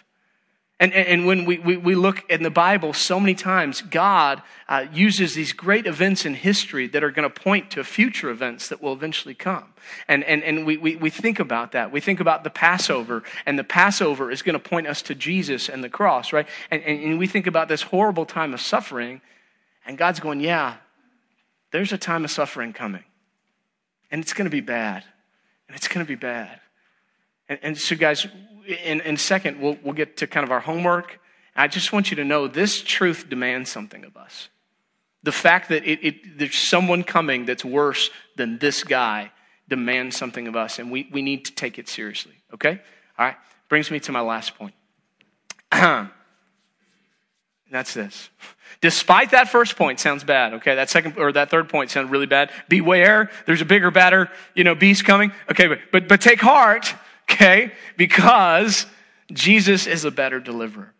And, 0.84 0.92
and, 0.92 1.24
when 1.24 1.46
we, 1.46 1.58
we, 1.58 1.78
we, 1.78 1.94
look 1.94 2.28
in 2.28 2.42
the 2.42 2.50
Bible, 2.50 2.92
so 2.92 3.18
many 3.18 3.34
times 3.34 3.80
God 3.80 4.42
uh, 4.68 4.84
uses 4.92 5.34
these 5.34 5.54
great 5.54 5.86
events 5.86 6.26
in 6.26 6.34
history 6.34 6.88
that 6.88 7.02
are 7.02 7.10
going 7.10 7.26
to 7.26 7.40
point 7.40 7.70
to 7.70 7.84
future 7.84 8.28
events 8.28 8.68
that 8.68 8.82
will 8.82 8.92
eventually 8.92 9.34
come. 9.34 9.72
And, 10.08 10.22
and, 10.24 10.44
and 10.44 10.66
we, 10.66 10.76
we, 10.76 10.96
we 10.96 11.08
think 11.08 11.40
about 11.40 11.72
that. 11.72 11.90
We 11.90 12.00
think 12.00 12.20
about 12.20 12.44
the 12.44 12.50
Passover, 12.50 13.22
and 13.46 13.58
the 13.58 13.64
Passover 13.64 14.30
is 14.30 14.42
going 14.42 14.52
to 14.52 14.58
point 14.58 14.86
us 14.86 15.00
to 15.02 15.14
Jesus 15.14 15.70
and 15.70 15.82
the 15.82 15.88
cross, 15.88 16.34
right? 16.34 16.46
And, 16.70 16.82
and, 16.82 17.02
and 17.02 17.18
we 17.18 17.28
think 17.28 17.46
about 17.46 17.68
this 17.68 17.80
horrible 17.80 18.26
time 18.26 18.52
of 18.52 18.60
suffering, 18.60 19.22
and 19.86 19.96
God's 19.96 20.20
going, 20.20 20.40
yeah, 20.40 20.76
there's 21.72 21.94
a 21.94 21.98
time 21.98 22.26
of 22.26 22.30
suffering 22.30 22.74
coming. 22.74 23.04
And 24.10 24.20
it's 24.20 24.34
going 24.34 24.44
to 24.44 24.50
be 24.50 24.60
bad. 24.60 25.02
And 25.66 25.74
it's 25.74 25.88
going 25.88 26.04
to 26.04 26.08
be 26.08 26.14
bad. 26.14 26.60
And, 27.48 27.58
and 27.62 27.78
so, 27.78 27.96
guys, 27.96 28.26
in, 28.66 29.00
in 29.02 29.16
second, 29.16 29.60
we'll, 29.60 29.78
we'll 29.82 29.94
get 29.94 30.16
to 30.18 30.26
kind 30.26 30.44
of 30.44 30.50
our 30.50 30.60
homework. 30.60 31.20
I 31.56 31.68
just 31.68 31.92
want 31.92 32.10
you 32.10 32.16
to 32.16 32.24
know 32.24 32.48
this 32.48 32.82
truth 32.82 33.28
demands 33.28 33.70
something 33.70 34.04
of 34.04 34.16
us. 34.16 34.48
The 35.22 35.32
fact 35.32 35.68
that 35.68 35.84
it, 35.84 36.00
it, 36.02 36.38
there's 36.38 36.58
someone 36.58 37.04
coming 37.04 37.46
that's 37.46 37.64
worse 37.64 38.10
than 38.36 38.58
this 38.58 38.84
guy 38.84 39.30
demands 39.68 40.16
something 40.16 40.46
of 40.48 40.56
us, 40.56 40.78
and 40.78 40.90
we, 40.90 41.08
we 41.10 41.22
need 41.22 41.46
to 41.46 41.54
take 41.54 41.78
it 41.78 41.88
seriously, 41.88 42.34
okay? 42.52 42.80
All 43.18 43.24
right, 43.26 43.36
brings 43.68 43.90
me 43.90 44.00
to 44.00 44.12
my 44.12 44.20
last 44.20 44.54
point. 44.56 44.74
That's 47.70 47.94
this. 47.94 48.28
Despite 48.82 49.30
that 49.30 49.48
first 49.48 49.76
point 49.76 49.98
sounds 49.98 50.22
bad, 50.24 50.54
okay? 50.54 50.74
That 50.74 50.90
second 50.90 51.16
or 51.16 51.32
that 51.32 51.48
third 51.48 51.70
point 51.70 51.90
sounds 51.90 52.10
really 52.10 52.26
bad. 52.26 52.50
Beware, 52.68 53.30
there's 53.46 53.62
a 53.62 53.64
bigger, 53.64 53.90
better, 53.90 54.30
you 54.54 54.62
know, 54.62 54.74
beast 54.74 55.04
coming. 55.04 55.32
Okay, 55.50 55.66
but 55.68 55.78
but, 55.90 56.06
but 56.06 56.20
take 56.20 56.40
heart 56.40 56.94
okay? 57.30 57.72
Because 57.96 58.86
Jesus 59.32 59.86
is 59.86 60.04
a 60.04 60.10
better 60.10 60.40
deliverer. 60.40 60.92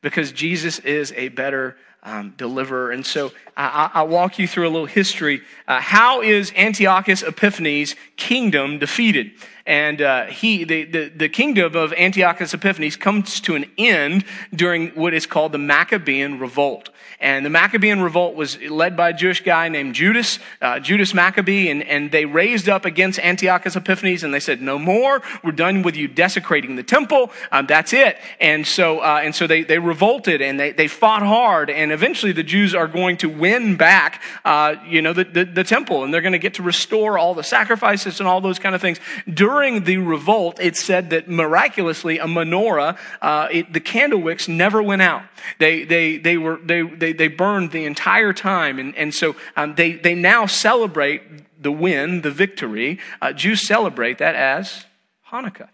Because 0.00 0.32
Jesus 0.32 0.78
is 0.80 1.12
a 1.12 1.28
better 1.28 1.76
um, 2.02 2.34
deliverer. 2.36 2.90
And 2.90 3.06
so 3.06 3.30
I, 3.56 4.02
will 4.02 4.08
walk 4.10 4.38
you 4.38 4.48
through 4.48 4.66
a 4.66 4.70
little 4.70 4.86
history. 4.86 5.42
Uh, 5.68 5.80
how 5.80 6.20
is 6.22 6.52
Antiochus 6.56 7.22
Epiphanes' 7.22 7.94
kingdom 8.16 8.78
defeated? 8.78 9.32
And 9.66 10.02
uh, 10.02 10.26
he, 10.26 10.64
the, 10.64 10.84
the, 10.84 11.08
the, 11.08 11.28
kingdom 11.28 11.76
of 11.76 11.92
Antiochus 11.92 12.52
Epiphanes 12.52 12.96
comes 12.96 13.40
to 13.42 13.54
an 13.54 13.70
end 13.78 14.24
during 14.52 14.88
what 14.90 15.14
is 15.14 15.24
called 15.24 15.52
the 15.52 15.58
Maccabean 15.58 16.40
Revolt. 16.40 16.90
And 17.22 17.46
the 17.46 17.50
Maccabean 17.50 18.00
revolt 18.00 18.34
was 18.34 18.60
led 18.60 18.96
by 18.96 19.10
a 19.10 19.12
Jewish 19.12 19.44
guy 19.44 19.68
named 19.68 19.94
Judas, 19.94 20.40
uh, 20.60 20.80
Judas 20.80 21.14
Maccabee, 21.14 21.70
and, 21.70 21.84
and 21.84 22.10
they 22.10 22.24
raised 22.24 22.68
up 22.68 22.84
against 22.84 23.20
Antiochus 23.20 23.76
Epiphanes 23.76 24.24
and 24.24 24.34
they 24.34 24.40
said, 24.40 24.60
no 24.60 24.76
more. 24.76 25.22
We're 25.44 25.52
done 25.52 25.82
with 25.82 25.94
you 25.94 26.08
desecrating 26.08 26.74
the 26.74 26.82
temple. 26.82 27.30
Um, 27.52 27.68
that's 27.68 27.92
it. 27.92 28.18
And 28.40 28.66
so, 28.66 28.98
uh, 28.98 29.20
and 29.22 29.32
so 29.32 29.46
they, 29.46 29.62
they 29.62 29.78
revolted 29.78 30.42
and 30.42 30.58
they, 30.58 30.72
they 30.72 30.88
fought 30.88 31.22
hard. 31.22 31.70
And 31.70 31.92
eventually 31.92 32.32
the 32.32 32.42
Jews 32.42 32.74
are 32.74 32.88
going 32.88 33.18
to 33.18 33.28
win 33.28 33.76
back, 33.76 34.20
uh, 34.44 34.74
you 34.84 35.00
know, 35.00 35.12
the, 35.12 35.22
the, 35.22 35.44
the 35.44 35.64
temple 35.64 36.02
and 36.02 36.12
they're 36.12 36.22
going 36.22 36.32
to 36.32 36.40
get 36.40 36.54
to 36.54 36.64
restore 36.64 37.18
all 37.18 37.34
the 37.34 37.44
sacrifices 37.44 38.18
and 38.18 38.28
all 38.28 38.40
those 38.40 38.58
kind 38.58 38.74
of 38.74 38.80
things. 38.80 38.98
During 39.32 39.51
the 39.84 39.98
revolt, 39.98 40.58
it 40.60 40.76
said 40.76 41.10
that 41.10 41.28
miraculously 41.28 42.18
a 42.18 42.26
menorah, 42.26 42.98
uh, 43.20 43.48
it, 43.50 43.72
the 43.72 43.80
candle 43.80 44.20
wicks 44.20 44.48
never 44.48 44.82
went 44.82 45.02
out. 45.02 45.22
They, 45.58 45.84
they, 45.84 46.18
they 46.18 46.36
were, 46.36 46.56
they, 46.56 46.82
they 46.82 47.12
they, 47.12 47.28
burned 47.28 47.70
the 47.70 47.84
entire 47.84 48.32
time. 48.32 48.78
And, 48.78 48.96
and 48.96 49.14
so 49.14 49.36
um, 49.56 49.74
they, 49.74 49.92
they 49.92 50.14
now 50.14 50.46
celebrate 50.46 51.22
the 51.62 51.72
win, 51.72 52.22
the 52.22 52.30
victory. 52.30 52.98
Uh, 53.20 53.32
Jews 53.32 53.66
celebrate 53.66 54.18
that 54.18 54.34
as 54.34 54.86
Hanukkah. 55.30 55.68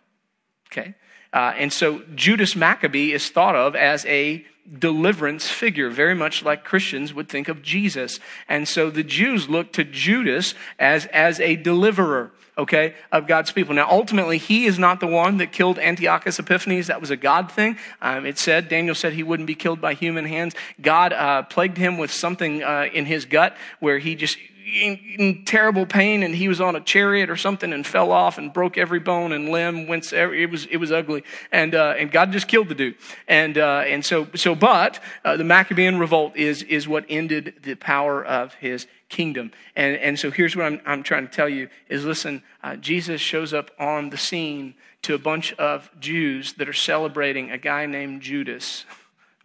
Okay? 0.71 0.95
Uh, 1.33 1.53
and 1.57 1.73
so 1.73 2.03
Judas 2.14 2.57
Maccabee 2.57 3.12
is 3.12 3.29
thought 3.31 3.55
of 3.55 3.77
as 3.77 4.05
a 4.07 4.45
deliverance 4.79 5.49
figure, 5.49 5.91
very 5.91 6.15
much 6.15 6.45
like 6.45 6.65
Christians 6.65 7.15
would 7.15 7.29
think 7.29 7.49
of 7.49 7.63
Jesus. 7.63 8.21
And 8.49 8.69
so 8.69 8.91
the 8.91 9.03
Jews 9.03 9.49
look 9.49 9.73
to 9.73 9.85
Judas 9.85 10.55
as, 10.79 11.07
as 11.07 11.41
a 11.41 11.57
deliverer 11.57 12.33
okay, 12.59 12.95
of 13.13 13.29
God's 13.29 13.53
people. 13.53 13.75
Now, 13.75 13.89
ultimately, 13.89 14.37
he 14.37 14.67
is 14.67 14.79
not 14.79 14.99
the 14.99 15.07
one 15.07 15.37
that 15.37 15.53
killed 15.53 15.79
Antiochus 15.79 16.41
Epiphanes. 16.41 16.89
That 16.89 17.01
was 17.01 17.11
a 17.11 17.17
God 17.17 17.53
thing. 17.53 17.79
Um, 18.03 18.27
it 18.27 18.37
said, 18.37 18.69
Daniel 18.69 18.97
said 18.97 19.13
he 19.13 19.23
wouldn't 19.23 19.47
be 19.47 19.55
killed 19.55 19.81
by 19.81 19.95
human 19.95 20.25
hands. 20.25 20.55
God 20.81 21.13
uh, 21.13 21.45
plagued 21.45 21.79
him 21.79 21.99
with 21.99 22.11
something 22.11 22.65
uh, 22.65 22.89
in 22.93 23.07
his 23.07 23.25
gut 23.25 23.57
where 23.79 23.99
he 23.99 24.17
just 24.17 24.37
in, 24.69 24.99
in, 25.19 25.45
terrible 25.45 25.87
pain 25.87 26.23
and 26.23 26.35
he 26.35 26.49
was 26.49 26.61
on 26.61 26.77
a 26.77 26.81
chariot 26.81 27.31
or 27.31 27.37
something 27.37 27.73
and 27.73 27.87
fell 27.87 28.13
off 28.13 28.39
and 28.39 28.53
broke 28.53 28.77
every 28.77 29.01
bone 29.01 29.33
and 29.33 29.49
limb 29.49 29.87
went 29.87 30.13
it 30.13 30.51
was 30.51 30.67
it 30.67 30.77
was 30.77 30.93
ugly 30.93 31.25
and 31.51 31.75
uh, 31.75 31.95
and 31.99 32.11
God 32.11 32.33
just 32.33 32.49
killed 32.49 32.69
the 32.69 32.75
dude 32.75 32.97
and 33.27 33.57
uh, 33.57 33.83
and 33.87 34.05
so 34.05 34.29
so 34.35 34.55
but 34.55 35.01
uh, 35.25 35.37
the 35.37 35.45
Maccabean 35.45 35.99
revolt 35.99 36.37
is 36.37 36.63
is 36.65 36.87
what 36.87 37.05
ended 37.09 37.55
the 37.63 37.75
power 37.75 38.25
of 38.25 38.55
his 38.55 38.87
kingdom. 39.09 39.53
And, 39.75 39.97
and 39.97 40.19
so 40.19 40.31
here's 40.31 40.55
what 40.55 40.67
I'm, 40.67 40.81
I'm 40.85 41.03
trying 41.03 41.27
to 41.27 41.33
tell 41.33 41.49
you 41.49 41.69
is 41.89 42.05
listen, 42.05 42.43
uh, 42.63 42.77
Jesus 42.77 43.21
shows 43.21 43.55
up 43.55 43.71
on 43.79 44.11
the 44.11 44.17
scene 44.17 44.75
to 45.03 45.15
a 45.15 45.19
bunch 45.19 45.53
of 45.55 45.91
Jews 46.01 46.55
that 46.55 46.69
are 46.69 46.75
celebrating 46.75 47.51
a 47.51 47.59
guy 47.59 47.87
named 47.87 48.23
Judas 48.23 48.85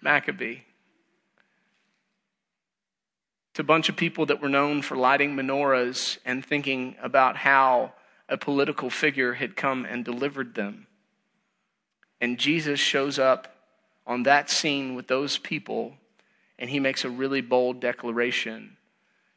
Maccabee. 0.01 0.59
To 3.55 3.61
a 3.61 3.65
bunch 3.65 3.89
of 3.89 3.95
people 3.95 4.25
that 4.27 4.41
were 4.41 4.49
known 4.49 4.81
for 4.81 4.97
lighting 4.97 5.35
menorahs 5.35 6.17
and 6.25 6.43
thinking 6.43 6.95
about 7.01 7.37
how 7.37 7.93
a 8.27 8.37
political 8.37 8.89
figure 8.89 9.33
had 9.33 9.55
come 9.55 9.85
and 9.85 10.03
delivered 10.03 10.55
them. 10.55 10.87
And 12.19 12.39
Jesus 12.39 12.79
shows 12.79 13.19
up 13.19 13.55
on 14.07 14.23
that 14.23 14.49
scene 14.49 14.95
with 14.95 15.07
those 15.07 15.37
people, 15.37 15.95
and 16.57 16.69
he 16.69 16.79
makes 16.79 17.05
a 17.05 17.09
really 17.09 17.41
bold 17.41 17.79
declaration 17.79 18.77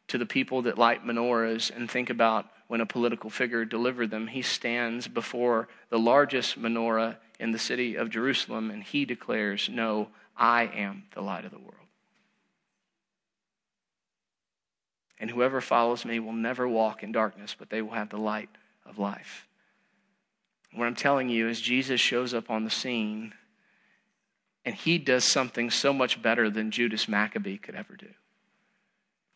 to 0.09 0.18
the 0.18 0.26
people 0.26 0.62
that 0.62 0.79
light 0.79 1.05
menorahs 1.05 1.74
and 1.74 1.90
think 1.90 2.11
about 2.11 2.46
when 2.68 2.81
a 2.81 2.87
political 2.87 3.31
figure 3.31 3.64
delivered 3.64 4.11
them. 4.11 4.29
He 4.29 4.42
stands 4.42 5.09
before 5.09 5.68
the 5.90 5.98
largest 5.98 6.61
menorah 6.61 7.16
in 7.38 7.52
the 7.52 7.59
city 7.59 7.96
of 7.96 8.11
Jerusalem 8.11 8.70
and 8.70 8.83
he 8.83 9.05
declares, 9.05 9.68
No, 9.70 10.09
I 10.37 10.64
am 10.64 11.05
the 11.14 11.20
light 11.20 11.44
of 11.44 11.50
the 11.50 11.59
world. 11.59 11.86
And 15.18 15.31
whoever 15.31 15.61
follows 15.61 16.05
me 16.05 16.20
will 16.20 16.33
never 16.33 16.68
walk 16.68 17.02
in 17.02 17.12
darkness, 17.12 17.57
but 17.59 17.70
they 17.70 17.81
will 17.81 17.92
have 17.92 18.11
the 18.11 18.18
light 18.18 18.50
of 18.85 18.98
life. 18.98 19.46
What 20.74 20.87
I'm 20.87 20.94
telling 20.94 21.29
you 21.29 21.48
is 21.48 21.61
Jesus 21.61 22.00
shows 22.00 22.35
up 22.35 22.50
on 22.50 22.64
the 22.64 22.70
scene 22.70 23.33
and 24.66 24.74
he 24.74 24.98
does 24.98 25.24
something 25.24 25.70
so 25.70 25.92
much 25.92 26.20
better 26.20 26.50
than 26.50 26.72
Judas 26.72 27.09
Maccabee 27.09 27.57
could 27.57 27.76
ever 27.76 27.94
do. 27.94 28.09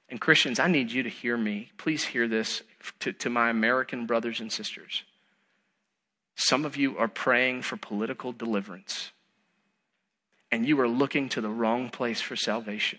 And 0.09 0.21
Christians, 0.21 0.59
I 0.59 0.67
need 0.67 0.91
you 0.91 1.05
to 1.05 1.09
hear 1.09 1.37
me. 1.37 1.71
Please 1.79 2.05
hear 2.05 2.27
this 2.27 2.63
to, 2.99 3.13
to 3.13 3.31
my 3.31 3.49
American 3.49 4.07
brothers 4.07 4.41
and 4.41 4.53
sisters. 4.53 5.05
Some 6.35 6.65
of 6.65 6.77
you 6.77 6.99
are 6.99 7.07
praying 7.07 7.63
for 7.63 7.77
political 7.77 8.33
deliverance, 8.33 9.13
and 10.51 10.67
you 10.67 10.81
are 10.81 10.89
looking 10.89 11.29
to 11.29 11.41
the 11.41 11.49
wrong 11.49 11.91
place 11.91 12.21
for 12.21 12.35
salvation. 12.35 12.99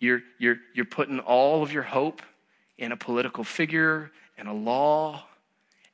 You're, 0.00 0.22
you're, 0.38 0.56
you're 0.74 0.86
putting 0.86 1.20
all 1.20 1.62
of 1.62 1.72
your 1.72 1.82
hope 1.84 2.22
in 2.78 2.90
a 2.90 2.96
political 2.96 3.44
figure 3.44 4.10
and 4.36 4.48
a 4.48 4.52
law, 4.52 5.24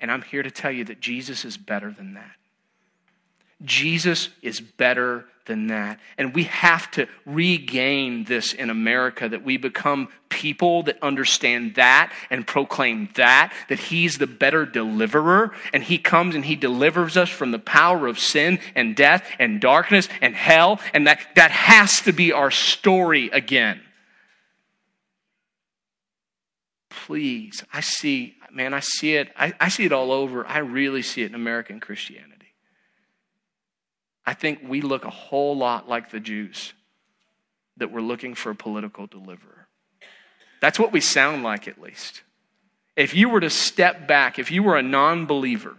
and 0.01 0.11
I'm 0.11 0.23
here 0.23 0.43
to 0.43 0.51
tell 0.51 0.71
you 0.71 0.85
that 0.85 1.01
Jesus 1.01 1.45
is 1.45 1.57
better 1.57 1.91
than 1.91 2.15
that. 2.15 2.37
Jesus 3.65 4.29
is 4.43 4.61
better 4.61 5.25
than 5.47 5.69
that. 5.69 5.99
And 6.19 6.35
we 6.35 6.45
have 6.45 6.91
to 6.93 7.09
regain 7.25 8.25
this 8.25 8.53
in 8.53 8.69
America 8.69 9.29
that 9.29 9.45
we 9.45 9.57
become 9.57 10.09
people 10.29 10.83
that 10.85 11.03
understand 11.03 11.77
that 11.77 12.13
and 12.29 12.47
proclaim 12.47 13.09
that, 13.15 13.53
that 13.69 13.79
He's 13.79 14.19
the 14.19 14.27
better 14.27 14.67
deliverer. 14.67 15.53
And 15.73 15.83
He 15.83 15.99
comes 15.99 16.35
and 16.35 16.45
He 16.45 16.57
delivers 16.57 17.17
us 17.17 17.31
from 17.31 17.51
the 17.51 17.59
power 17.59 18.07
of 18.07 18.19
sin 18.19 18.59
and 18.75 18.95
death 18.95 19.27
and 19.39 19.61
darkness 19.61 20.09
and 20.21 20.35
hell. 20.35 20.81
And 20.93 21.07
that, 21.07 21.21
that 21.37 21.51
has 21.51 22.03
to 22.03 22.13
be 22.13 22.33
our 22.33 22.51
story 22.51 23.31
again. 23.31 23.81
Please, 27.05 27.63
I 27.73 27.81
see, 27.81 28.37
man, 28.51 28.73
I 28.73 28.81
see 28.81 29.17
it. 29.17 29.31
I, 29.37 29.53
I 29.61 29.69
see 29.69 29.85
it 29.85 29.93
all 29.93 30.11
over. 30.11 30.47
I 30.47 30.59
really 30.59 31.03
see 31.03 31.23
it 31.23 31.27
in 31.27 31.35
American 31.35 31.79
Christianity. 31.79 32.55
I 34.25 34.33
think 34.33 34.61
we 34.67 34.81
look 34.81 35.05
a 35.05 35.11
whole 35.11 35.57
lot 35.57 35.89
like 35.89 36.11
the 36.11 36.21
Jews 36.21 36.73
that 37.77 37.93
we're 37.93 38.01
looking 38.01 38.35
for 38.35 38.51
a 38.51 38.55
political 38.55 39.07
deliverer. 39.07 39.69
That's 40.61 40.79
what 40.79 40.91
we 40.91 41.01
sound 41.01 41.43
like, 41.43 41.69
at 41.69 41.81
least. 41.81 42.23
If 42.97 43.15
you 43.15 43.29
were 43.29 43.41
to 43.41 43.51
step 43.51 44.09
back, 44.09 44.39
if 44.39 44.51
you 44.51 44.63
were 44.63 44.77
a 44.77 44.83
non 44.83 45.27
believer, 45.27 45.77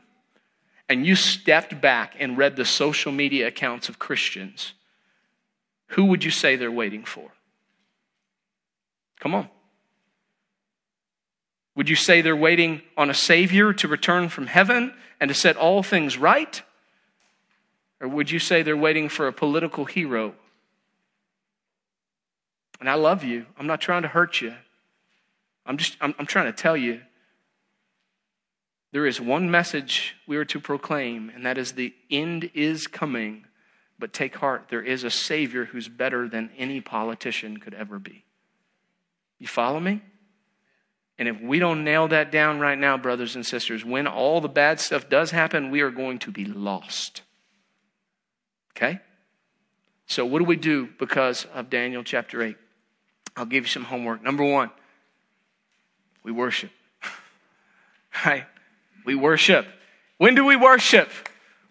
and 0.87 1.05
you 1.05 1.15
stepped 1.15 1.81
back 1.81 2.15
and 2.19 2.37
read 2.37 2.55
the 2.55 2.63
social 2.63 3.11
media 3.11 3.47
accounts 3.47 3.89
of 3.89 3.97
Christians, 3.97 4.73
who 5.87 6.05
would 6.05 6.23
you 6.23 6.31
say 6.31 6.55
they're 6.55 6.71
waiting 6.71 7.03
for? 7.03 7.31
Come 9.19 9.33
on. 9.33 9.49
Would 11.77 11.89
you 11.89 11.95
say 11.95 12.21
they're 12.21 12.35
waiting 12.35 12.81
on 12.97 13.11
a 13.11 13.13
Savior 13.13 13.71
to 13.71 13.87
return 13.87 14.29
from 14.29 14.47
heaven 14.47 14.95
and 15.19 15.29
to 15.29 15.35
set 15.35 15.57
all 15.57 15.83
things 15.83 16.17
right? 16.17 16.59
Or 18.01 18.07
would 18.07 18.31
you 18.31 18.39
say 18.39 18.63
they're 18.63 18.75
waiting 18.75 19.09
for 19.09 19.27
a 19.27 19.31
political 19.31 19.85
hero? 19.85 20.33
And 22.79 22.89
I 22.89 22.95
love 22.95 23.23
you. 23.23 23.45
I'm 23.59 23.67
not 23.67 23.79
trying 23.79 24.01
to 24.01 24.07
hurt 24.07 24.41
you. 24.41 24.55
I'm 25.67 25.77
just, 25.77 25.97
I'm, 26.01 26.15
I'm 26.17 26.25
trying 26.25 26.47
to 26.47 26.51
tell 26.51 26.75
you 26.75 27.01
there 28.91 29.05
is 29.05 29.21
one 29.21 29.51
message 29.51 30.15
we 30.25 30.37
are 30.37 30.45
to 30.45 30.59
proclaim, 30.59 31.29
and 31.29 31.45
that 31.45 31.59
is 31.59 31.73
the 31.73 31.93
end 32.09 32.49
is 32.55 32.87
coming. 32.87 33.45
But 33.99 34.13
take 34.13 34.37
heart, 34.37 34.69
there 34.69 34.81
is 34.81 35.03
a 35.03 35.11
Savior 35.11 35.65
who's 35.65 35.89
better 35.89 36.27
than 36.27 36.49
any 36.57 36.81
politician 36.81 37.57
could 37.57 37.75
ever 37.75 37.99
be. 37.99 38.23
You 39.37 39.47
follow 39.47 39.79
me? 39.79 40.01
And 41.19 41.27
if 41.27 41.41
we 41.41 41.59
don't 41.59 41.83
nail 41.83 42.07
that 42.09 42.31
down 42.31 42.59
right 42.59 42.77
now, 42.77 42.97
brothers 42.97 43.35
and 43.35 43.45
sisters, 43.45 43.83
when 43.83 44.05
all 44.05 44.39
the 44.39 44.47
bad 44.47 44.79
stuff 44.79 45.09
does 45.09 45.31
happen, 45.31 45.71
we 45.71 45.81
are 45.81 45.89
going 45.89 46.19
to 46.19 46.31
be 46.31 46.45
lost. 46.45 47.23
Okay? 48.75 48.99
So, 50.05 50.25
what 50.25 50.39
do 50.39 50.45
we 50.45 50.55
do 50.55 50.87
because 50.99 51.45
of 51.53 51.69
Daniel 51.69 52.03
chapter 52.03 52.41
8? 52.41 52.55
I'll 53.35 53.45
give 53.45 53.63
you 53.63 53.69
some 53.69 53.83
homework. 53.83 54.21
Number 54.23 54.43
one, 54.43 54.69
we 56.23 56.31
worship. 56.31 56.71
right? 58.25 58.45
We 59.05 59.15
worship. 59.15 59.65
When 60.17 60.35
do 60.35 60.45
we 60.45 60.55
worship? 60.55 61.09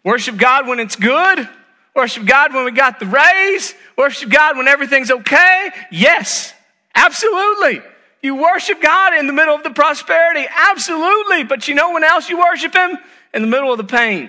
Worship 0.04 0.36
God 0.36 0.66
when 0.66 0.80
it's 0.80 0.96
good? 0.96 1.48
Worship 1.94 2.26
God 2.26 2.52
when 2.52 2.64
we 2.64 2.72
got 2.72 3.00
the 3.00 3.06
raise? 3.06 3.74
Worship 3.96 4.30
God 4.30 4.56
when 4.56 4.68
everything's 4.68 5.10
okay? 5.10 5.70
Yes, 5.90 6.52
absolutely. 6.94 7.80
You 8.26 8.34
worship 8.34 8.82
God 8.82 9.14
in 9.14 9.28
the 9.28 9.32
middle 9.32 9.54
of 9.54 9.62
the 9.62 9.70
prosperity? 9.70 10.48
Absolutely. 10.52 11.44
But 11.44 11.68
you 11.68 11.76
know 11.76 11.92
when 11.92 12.02
else 12.02 12.28
you 12.28 12.36
worship 12.40 12.74
Him? 12.74 12.98
In 13.32 13.40
the 13.40 13.46
middle 13.46 13.70
of 13.70 13.78
the 13.78 13.84
pain, 13.84 14.28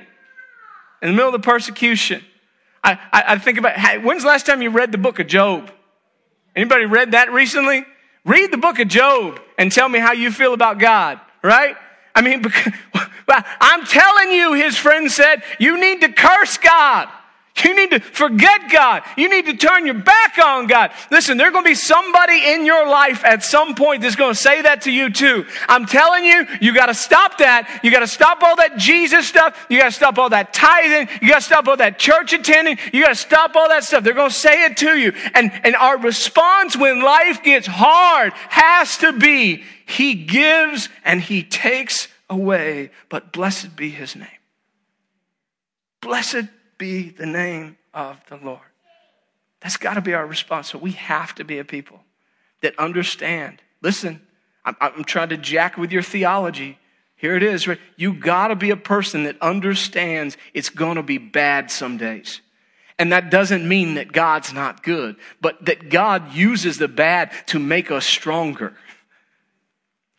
in 1.01 1.09
the 1.09 1.13
middle 1.13 1.33
of 1.33 1.41
the 1.41 1.43
persecution. 1.43 2.23
I, 2.83 2.91
I, 3.11 3.23
I 3.29 3.37
think 3.39 3.57
about 3.57 4.03
when's 4.03 4.21
the 4.21 4.27
last 4.27 4.45
time 4.45 4.61
you 4.61 4.69
read 4.69 4.91
the 4.91 4.99
book 4.99 5.17
of 5.17 5.25
Job? 5.25 5.71
Anybody 6.55 6.85
read 6.85 7.13
that 7.13 7.31
recently? 7.31 7.85
Read 8.23 8.51
the 8.51 8.57
book 8.57 8.77
of 8.77 8.87
Job 8.87 9.39
and 9.57 9.71
tell 9.71 9.89
me 9.89 9.97
how 9.97 10.11
you 10.11 10.29
feel 10.29 10.53
about 10.53 10.77
God, 10.77 11.19
right? 11.41 11.75
I 12.13 12.21
mean, 12.21 12.41
because, 12.43 12.71
I'm 13.27 13.83
telling 13.85 14.29
you, 14.29 14.53
his 14.53 14.77
friend 14.77 15.09
said, 15.09 15.41
you 15.57 15.79
need 15.79 16.01
to 16.01 16.09
curse 16.09 16.59
God. 16.59 17.09
You 17.63 17.75
need 17.75 17.91
to 17.91 17.99
forget 17.99 18.69
God. 18.71 19.03
You 19.17 19.29
need 19.29 19.45
to 19.45 19.55
turn 19.55 19.85
your 19.85 19.95
back 19.95 20.37
on 20.37 20.67
God. 20.67 20.91
Listen, 21.09 21.37
there's 21.37 21.51
going 21.51 21.63
to 21.63 21.69
be 21.69 21.75
somebody 21.75 22.53
in 22.53 22.65
your 22.65 22.87
life 22.87 23.23
at 23.25 23.43
some 23.43 23.75
point 23.75 24.01
that's 24.01 24.15
going 24.15 24.33
to 24.33 24.39
say 24.39 24.61
that 24.61 24.83
to 24.83 24.91
you 24.91 25.09
too. 25.09 25.45
I'm 25.67 25.85
telling 25.85 26.23
you, 26.23 26.45
you 26.61 26.73
got 26.73 26.87
to 26.87 26.93
stop 26.93 27.39
that. 27.39 27.79
You 27.83 27.91
got 27.91 28.01
to 28.01 28.07
stop 28.07 28.43
all 28.43 28.55
that 28.57 28.77
Jesus 28.77 29.27
stuff. 29.27 29.65
You 29.69 29.79
got 29.79 29.85
to 29.85 29.91
stop 29.91 30.17
all 30.17 30.29
that 30.29 30.53
tithing. 30.53 31.09
You 31.21 31.29
got 31.29 31.39
to 31.39 31.45
stop 31.45 31.67
all 31.67 31.77
that 31.77 31.99
church 31.99 32.33
attending. 32.33 32.77
You 32.93 33.03
got 33.03 33.09
to 33.09 33.15
stop 33.15 33.55
all 33.55 33.69
that 33.69 33.83
stuff. 33.83 34.03
They're 34.03 34.13
going 34.13 34.29
to 34.29 34.35
say 34.35 34.65
it 34.65 34.77
to 34.77 34.97
you. 34.97 35.13
And, 35.33 35.51
and 35.63 35.75
our 35.75 35.97
response 35.97 36.75
when 36.77 37.01
life 37.01 37.43
gets 37.43 37.67
hard 37.67 38.33
has 38.49 38.97
to 38.99 39.13
be, 39.13 39.63
He 39.85 40.13
gives 40.13 40.89
and 41.03 41.21
He 41.21 41.43
takes 41.43 42.07
away, 42.29 42.91
but 43.09 43.31
blessed 43.31 43.75
be 43.75 43.89
His 43.89 44.15
name. 44.15 44.27
Blessed 46.01 46.45
be 46.77 47.09
the 47.09 47.25
name 47.25 47.77
of 47.93 48.17
the 48.29 48.37
Lord. 48.37 48.59
That's 49.61 49.77
got 49.77 49.95
to 49.95 50.01
be 50.01 50.13
our 50.13 50.25
response. 50.25 50.69
So 50.69 50.77
we 50.77 50.91
have 50.91 51.33
to 51.35 51.43
be 51.43 51.59
a 51.59 51.65
people 51.65 51.99
that 52.61 52.77
understand. 52.77 53.61
Listen, 53.81 54.21
I'm, 54.63 54.75
I'm 54.79 55.03
trying 55.03 55.29
to 55.29 55.37
jack 55.37 55.77
with 55.77 55.91
your 55.91 56.03
theology. 56.03 56.77
Here 57.15 57.35
it 57.35 57.43
is. 57.43 57.67
Right? 57.67 57.79
You 57.95 58.13
got 58.13 58.49
to 58.49 58.55
be 58.55 58.69
a 58.69 58.77
person 58.77 59.23
that 59.23 59.41
understands 59.41 60.37
it's 60.53 60.69
going 60.69 60.95
to 60.95 61.03
be 61.03 61.17
bad 61.17 61.71
some 61.71 61.97
days. 61.97 62.41
And 62.99 63.11
that 63.11 63.29
doesn't 63.29 63.67
mean 63.67 63.95
that 63.95 64.11
God's 64.11 64.53
not 64.53 64.81
good, 64.81 65.17
but 65.39 65.65
that 65.65 65.89
God 65.89 66.33
uses 66.33 66.77
the 66.77 66.87
bad 66.87 67.31
to 67.47 67.59
make 67.59 67.91
us 67.91 68.05
stronger. 68.05 68.73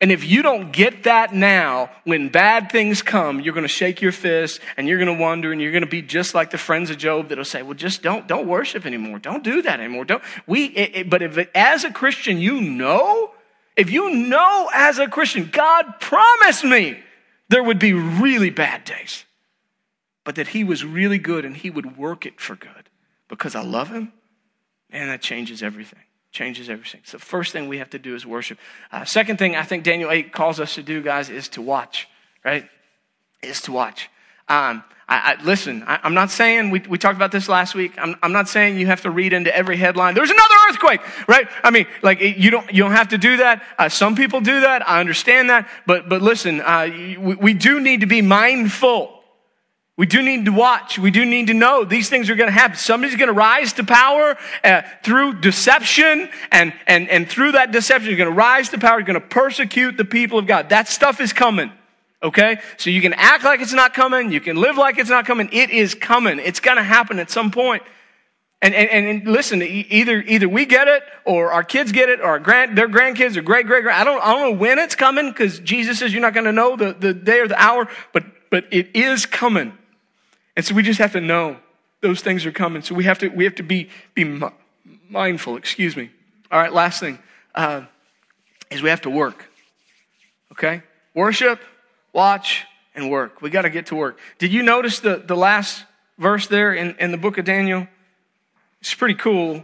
And 0.00 0.12
if 0.12 0.24
you 0.24 0.42
don't 0.42 0.72
get 0.72 1.04
that 1.04 1.34
now, 1.34 1.90
when 2.04 2.28
bad 2.28 2.70
things 2.70 3.02
come, 3.02 3.40
you're 3.40 3.54
going 3.54 3.64
to 3.64 3.68
shake 3.68 4.00
your 4.00 4.12
fist 4.12 4.60
and 4.76 4.86
you're 4.86 4.98
going 4.98 5.16
to 5.16 5.20
wonder 5.20 5.50
and 5.50 5.60
you're 5.60 5.72
going 5.72 5.82
to 5.82 5.90
be 5.90 6.02
just 6.02 6.34
like 6.34 6.50
the 6.50 6.58
friends 6.58 6.88
of 6.90 6.98
Job 6.98 7.28
that'll 7.28 7.44
say, 7.44 7.62
well, 7.62 7.74
just 7.74 8.00
don't, 8.00 8.28
don't 8.28 8.46
worship 8.46 8.86
anymore. 8.86 9.18
Don't 9.18 9.42
do 9.42 9.60
that 9.62 9.80
anymore. 9.80 10.04
Don't, 10.04 10.22
we, 10.46 10.66
it, 10.66 10.96
it, 10.96 11.10
but 11.10 11.22
if 11.22 11.36
as 11.52 11.82
a 11.82 11.92
Christian, 11.92 12.38
you 12.38 12.60
know, 12.60 13.32
if 13.76 13.90
you 13.90 14.14
know 14.14 14.70
as 14.72 15.00
a 15.00 15.08
Christian, 15.08 15.50
God 15.50 15.94
promised 15.98 16.62
me 16.62 17.00
there 17.48 17.64
would 17.64 17.80
be 17.80 17.92
really 17.92 18.50
bad 18.50 18.84
days, 18.84 19.24
but 20.22 20.36
that 20.36 20.48
he 20.48 20.62
was 20.62 20.84
really 20.84 21.18
good 21.18 21.44
and 21.44 21.56
he 21.56 21.70
would 21.70 21.96
work 21.96 22.24
it 22.24 22.40
for 22.40 22.54
good 22.54 22.88
because 23.26 23.56
I 23.56 23.62
love 23.62 23.88
him, 23.88 24.12
man, 24.92 25.08
that 25.08 25.22
changes 25.22 25.60
everything 25.60 26.02
changes 26.30 26.68
everything. 26.68 27.00
So, 27.04 27.18
first 27.18 27.52
thing 27.52 27.68
we 27.68 27.78
have 27.78 27.90
to 27.90 27.98
do 27.98 28.14
is 28.14 28.26
worship. 28.26 28.58
Uh, 28.92 29.04
second 29.04 29.38
thing 29.38 29.56
I 29.56 29.62
think 29.62 29.84
Daniel 29.84 30.10
8 30.10 30.32
calls 30.32 30.60
us 30.60 30.74
to 30.74 30.82
do, 30.82 31.02
guys, 31.02 31.30
is 31.30 31.48
to 31.50 31.62
watch, 31.62 32.08
right? 32.44 32.68
Is 33.42 33.60
to 33.62 33.72
watch. 33.72 34.10
Um, 34.48 34.82
I, 35.08 35.34
I, 35.38 35.42
listen, 35.42 35.84
I, 35.86 36.06
am 36.06 36.12
not 36.12 36.30
saying, 36.30 36.70
we, 36.70 36.80
we 36.80 36.98
talked 36.98 37.16
about 37.16 37.32
this 37.32 37.48
last 37.48 37.74
week. 37.74 37.92
I'm, 37.96 38.16
I'm 38.22 38.32
not 38.32 38.48
saying 38.48 38.78
you 38.78 38.86
have 38.86 39.00
to 39.02 39.10
read 39.10 39.32
into 39.32 39.54
every 39.54 39.78
headline. 39.78 40.14
There's 40.14 40.30
another 40.30 40.54
earthquake, 40.68 41.00
right? 41.26 41.48
I 41.64 41.70
mean, 41.70 41.86
like, 42.02 42.20
you 42.20 42.50
don't, 42.50 42.70
you 42.72 42.82
don't 42.82 42.92
have 42.92 43.08
to 43.08 43.18
do 43.18 43.38
that. 43.38 43.62
Uh, 43.78 43.88
some 43.88 44.14
people 44.14 44.40
do 44.40 44.60
that. 44.60 44.86
I 44.86 45.00
understand 45.00 45.48
that. 45.48 45.68
But, 45.86 46.10
but 46.10 46.20
listen, 46.20 46.60
uh, 46.60 46.88
we, 46.90 47.34
we 47.36 47.54
do 47.54 47.80
need 47.80 48.00
to 48.00 48.06
be 48.06 48.20
mindful 48.20 49.17
we 49.98 50.06
do 50.06 50.22
need 50.22 50.44
to 50.44 50.52
watch. 50.52 50.96
We 50.96 51.10
do 51.10 51.24
need 51.24 51.48
to 51.48 51.54
know 51.54 51.84
these 51.84 52.08
things 52.08 52.30
are 52.30 52.36
going 52.36 52.46
to 52.46 52.52
happen. 52.52 52.76
Somebody's 52.76 53.16
going 53.16 53.26
to 53.26 53.34
rise 53.34 53.72
to 53.74 53.84
power 53.84 54.38
uh, 54.62 54.82
through 55.02 55.40
deception, 55.40 56.28
and, 56.52 56.72
and, 56.86 57.10
and 57.10 57.28
through 57.28 57.52
that 57.52 57.72
deception, 57.72 58.08
you're 58.08 58.16
going 58.16 58.30
to 58.30 58.36
rise 58.36 58.68
to 58.68 58.78
power. 58.78 59.00
You're 59.00 59.06
going 59.06 59.20
to 59.20 59.26
persecute 59.26 59.96
the 59.96 60.04
people 60.04 60.38
of 60.38 60.46
God. 60.46 60.68
That 60.68 60.86
stuff 60.86 61.20
is 61.20 61.32
coming. 61.32 61.72
Okay? 62.22 62.60
So 62.76 62.90
you 62.90 63.00
can 63.00 63.12
act 63.12 63.42
like 63.42 63.60
it's 63.60 63.72
not 63.72 63.92
coming. 63.92 64.30
You 64.30 64.40
can 64.40 64.56
live 64.56 64.76
like 64.76 64.98
it's 64.98 65.10
not 65.10 65.26
coming. 65.26 65.48
It 65.50 65.70
is 65.70 65.96
coming. 65.96 66.38
It's 66.38 66.60
going 66.60 66.76
to 66.76 66.84
happen 66.84 67.18
at 67.18 67.28
some 67.28 67.50
point. 67.50 67.82
And, 68.62 68.76
and, 68.76 69.04
and 69.04 69.26
listen, 69.26 69.62
either, 69.62 70.20
either 70.20 70.48
we 70.48 70.64
get 70.64 70.86
it 70.86 71.02
or 71.24 71.50
our 71.50 71.64
kids 71.64 71.90
get 71.90 72.08
it 72.08 72.20
or 72.20 72.26
our 72.26 72.38
grand, 72.38 72.78
their 72.78 72.88
grandkids 72.88 73.36
or 73.36 73.42
great, 73.42 73.66
great, 73.66 73.82
grand. 73.82 74.00
I 74.00 74.04
don't, 74.04 74.22
I 74.22 74.32
don't 74.32 74.52
know 74.52 74.58
when 74.60 74.78
it's 74.78 74.94
coming 74.94 75.30
because 75.30 75.58
Jesus 75.58 75.98
says 75.98 76.12
you're 76.12 76.22
not 76.22 76.34
going 76.34 76.46
to 76.46 76.52
know 76.52 76.76
the, 76.76 76.92
the 76.92 77.12
day 77.12 77.40
or 77.40 77.48
the 77.48 77.60
hour, 77.60 77.88
but, 78.12 78.22
but 78.48 78.64
it 78.70 78.94
is 78.94 79.26
coming. 79.26 79.72
And 80.58 80.66
so 80.66 80.74
we 80.74 80.82
just 80.82 80.98
have 80.98 81.12
to 81.12 81.20
know 81.20 81.56
those 82.00 82.20
things 82.20 82.44
are 82.44 82.50
coming. 82.50 82.82
So 82.82 82.92
we 82.92 83.04
have 83.04 83.20
to, 83.20 83.28
we 83.28 83.44
have 83.44 83.54
to 83.54 83.62
be, 83.62 83.90
be 84.14 84.42
mindful, 85.08 85.56
excuse 85.56 85.96
me. 85.96 86.10
All 86.50 86.58
right, 86.58 86.72
last 86.72 86.98
thing 86.98 87.20
uh, 87.54 87.82
is 88.68 88.82
we 88.82 88.90
have 88.90 89.02
to 89.02 89.10
work. 89.10 89.48
Okay? 90.50 90.82
Worship, 91.14 91.60
watch, 92.12 92.66
and 92.96 93.08
work. 93.08 93.40
We 93.40 93.50
got 93.50 93.62
to 93.62 93.70
get 93.70 93.86
to 93.86 93.94
work. 93.94 94.18
Did 94.38 94.52
you 94.52 94.64
notice 94.64 94.98
the, 94.98 95.22
the 95.24 95.36
last 95.36 95.84
verse 96.18 96.48
there 96.48 96.74
in, 96.74 96.96
in 96.98 97.12
the 97.12 97.18
book 97.18 97.38
of 97.38 97.44
Daniel? 97.44 97.86
It's 98.80 98.94
pretty 98.94 99.14
cool. 99.14 99.62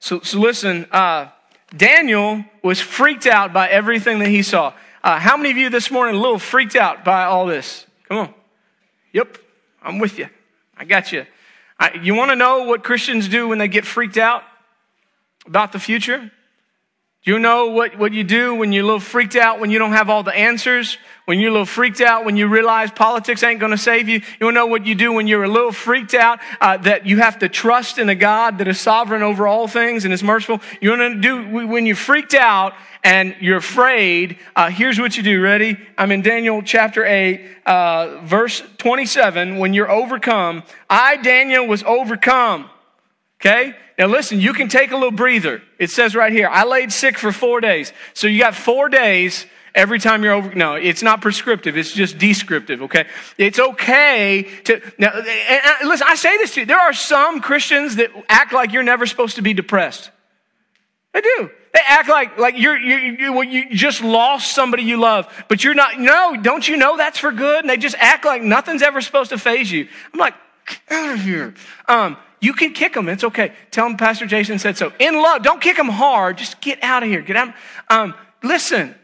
So, 0.00 0.20
so 0.20 0.38
listen, 0.38 0.86
uh, 0.90 1.28
Daniel 1.74 2.44
was 2.62 2.78
freaked 2.78 3.26
out 3.26 3.54
by 3.54 3.70
everything 3.70 4.18
that 4.18 4.28
he 4.28 4.42
saw. 4.42 4.74
Uh, 5.02 5.18
how 5.18 5.38
many 5.38 5.50
of 5.50 5.56
you 5.56 5.70
this 5.70 5.90
morning 5.90 6.14
a 6.14 6.20
little 6.20 6.38
freaked 6.38 6.76
out 6.76 7.06
by 7.06 7.24
all 7.24 7.46
this? 7.46 7.86
Come 8.06 8.18
on. 8.18 8.34
Yep. 9.14 9.38
I'm 9.86 9.98
with 10.00 10.18
you. 10.18 10.28
I 10.76 10.84
got 10.84 11.12
you. 11.12 11.24
I, 11.78 11.92
you 12.02 12.14
want 12.14 12.30
to 12.30 12.36
know 12.36 12.64
what 12.64 12.82
Christians 12.82 13.28
do 13.28 13.48
when 13.48 13.58
they 13.58 13.68
get 13.68 13.86
freaked 13.86 14.16
out 14.18 14.42
about 15.46 15.72
the 15.72 15.78
future? 15.78 16.32
You 17.26 17.40
know 17.40 17.66
what, 17.66 17.98
what 17.98 18.12
you 18.12 18.22
do 18.22 18.54
when 18.54 18.72
you're 18.72 18.84
a 18.84 18.86
little 18.86 19.00
freaked 19.00 19.34
out, 19.34 19.58
when 19.58 19.72
you 19.72 19.80
don't 19.80 19.90
have 19.90 20.08
all 20.08 20.22
the 20.22 20.32
answers? 20.32 20.96
When 21.24 21.40
you're 21.40 21.48
a 21.48 21.52
little 21.52 21.66
freaked 21.66 22.00
out, 22.00 22.24
when 22.24 22.36
you 22.36 22.46
realize 22.46 22.92
politics 22.92 23.42
ain't 23.42 23.58
going 23.58 23.72
to 23.72 23.78
save 23.78 24.08
you? 24.08 24.22
You 24.40 24.52
know 24.52 24.68
what 24.68 24.86
you 24.86 24.94
do 24.94 25.12
when 25.12 25.26
you're 25.26 25.42
a 25.42 25.48
little 25.48 25.72
freaked 25.72 26.14
out 26.14 26.38
uh, 26.60 26.76
that 26.76 27.04
you 27.04 27.16
have 27.16 27.40
to 27.40 27.48
trust 27.48 27.98
in 27.98 28.08
a 28.08 28.14
God 28.14 28.58
that 28.58 28.68
is 28.68 28.80
sovereign 28.80 29.24
over 29.24 29.48
all 29.48 29.66
things 29.66 30.04
and 30.04 30.14
is 30.14 30.22
merciful? 30.22 30.60
You 30.80 30.90
want 30.90 31.20
to 31.20 31.20
do 31.20 31.66
when 31.66 31.84
you're 31.84 31.96
freaked 31.96 32.34
out 32.34 32.74
and 33.02 33.34
you're 33.40 33.56
afraid? 33.56 34.38
Uh, 34.54 34.70
here's 34.70 35.00
what 35.00 35.16
you 35.16 35.24
do. 35.24 35.42
Ready? 35.42 35.76
I'm 35.98 36.12
in 36.12 36.22
Daniel 36.22 36.62
chapter 36.62 37.04
eight, 37.04 37.44
uh, 37.66 38.20
verse 38.22 38.62
27. 38.78 39.58
When 39.58 39.74
you're 39.74 39.90
overcome, 39.90 40.62
I 40.88 41.16
Daniel 41.16 41.66
was 41.66 41.82
overcome. 41.82 42.70
Okay? 43.40 43.74
Now 43.98 44.06
listen, 44.06 44.40
you 44.40 44.52
can 44.52 44.68
take 44.68 44.90
a 44.90 44.94
little 44.94 45.10
breather. 45.10 45.62
It 45.78 45.90
says 45.90 46.14
right 46.14 46.32
here, 46.32 46.48
I 46.48 46.64
laid 46.64 46.92
sick 46.92 47.18
for 47.18 47.32
four 47.32 47.60
days. 47.60 47.92
So 48.14 48.26
you 48.26 48.38
got 48.38 48.54
four 48.54 48.88
days 48.88 49.46
every 49.74 49.98
time 49.98 50.22
you're 50.22 50.32
over. 50.32 50.54
No, 50.54 50.74
it's 50.74 51.02
not 51.02 51.20
prescriptive. 51.22 51.76
It's 51.76 51.92
just 51.92 52.18
descriptive. 52.18 52.82
Okay. 52.82 53.06
It's 53.38 53.58
okay 53.58 54.42
to, 54.64 54.80
now, 54.98 55.12
listen, 55.84 56.06
I 56.08 56.14
say 56.14 56.36
this 56.38 56.54
to 56.54 56.60
you. 56.60 56.66
There 56.66 56.78
are 56.78 56.92
some 56.92 57.40
Christians 57.40 57.96
that 57.96 58.10
act 58.28 58.52
like 58.52 58.72
you're 58.72 58.82
never 58.82 59.06
supposed 59.06 59.36
to 59.36 59.42
be 59.42 59.54
depressed. 59.54 60.10
They 61.12 61.20
do. 61.20 61.50
They 61.72 61.80
act 61.86 62.08
like, 62.08 62.38
like 62.38 62.58
you're, 62.58 62.78
you, 62.78 62.96
you, 62.96 63.42
you 63.42 63.74
just 63.76 64.02
lost 64.02 64.54
somebody 64.54 64.82
you 64.82 64.98
love, 64.98 65.26
but 65.48 65.62
you're 65.62 65.74
not, 65.74 65.98
no, 65.98 66.36
don't 66.40 66.66
you 66.66 66.78
know 66.78 66.96
that's 66.96 67.18
for 67.18 67.32
good? 67.32 67.60
And 67.60 67.68
they 67.68 67.76
just 67.76 67.96
act 67.98 68.24
like 68.24 68.42
nothing's 68.42 68.82
ever 68.82 69.02
supposed 69.02 69.30
to 69.30 69.38
faze 69.38 69.70
you. 69.70 69.88
I'm 70.12 70.18
like, 70.18 70.34
out 70.90 71.14
of 71.14 71.20
here. 71.20 71.54
Um, 71.86 72.16
you 72.40 72.52
can 72.52 72.72
kick 72.72 72.94
them. 72.94 73.08
It's 73.08 73.24
okay. 73.24 73.52
Tell 73.70 73.88
them 73.88 73.96
Pastor 73.96 74.26
Jason 74.26 74.58
said 74.58 74.76
so. 74.76 74.92
In 74.98 75.14
love, 75.14 75.42
don't 75.42 75.60
kick 75.60 75.76
them 75.76 75.88
hard. 75.88 76.38
Just 76.38 76.60
get 76.60 76.82
out 76.82 77.02
of 77.02 77.08
here. 77.08 77.22
Get 77.22 77.36
out. 77.36 77.54
Um, 77.88 78.14
listen, 78.42 78.94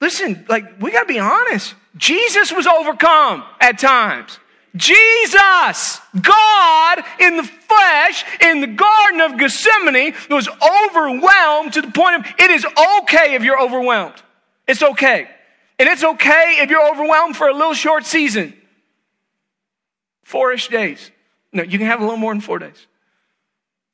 listen, 0.00 0.44
like, 0.48 0.80
we 0.80 0.90
got 0.90 1.02
to 1.02 1.06
be 1.06 1.18
honest. 1.18 1.74
Jesus 1.96 2.52
was 2.52 2.66
overcome 2.66 3.44
at 3.60 3.78
times. 3.78 4.38
Jesus, 4.76 6.00
God 6.20 7.04
in 7.20 7.36
the 7.36 7.44
flesh, 7.44 8.24
in 8.40 8.60
the 8.60 8.66
Garden 8.66 9.20
of 9.20 9.38
Gethsemane, 9.38 10.14
was 10.28 10.48
overwhelmed 10.48 11.74
to 11.74 11.82
the 11.82 11.92
point 11.92 12.16
of 12.16 12.34
it 12.38 12.50
is 12.50 12.64
okay 12.64 13.34
if 13.36 13.44
you're 13.44 13.60
overwhelmed. 13.60 14.20
It's 14.66 14.82
okay. 14.82 15.28
And 15.78 15.88
it's 15.88 16.02
okay 16.02 16.58
if 16.60 16.70
you're 16.70 16.90
overwhelmed 16.90 17.36
for 17.36 17.48
a 17.48 17.52
little 17.52 17.74
short 17.74 18.04
season. 18.04 18.54
Four-ish 20.24 20.68
days. 20.68 21.10
No, 21.54 21.62
you 21.62 21.78
can 21.78 21.86
have 21.86 22.00
a 22.00 22.02
little 22.02 22.18
more 22.18 22.34
than 22.34 22.40
four 22.40 22.58
days. 22.58 22.86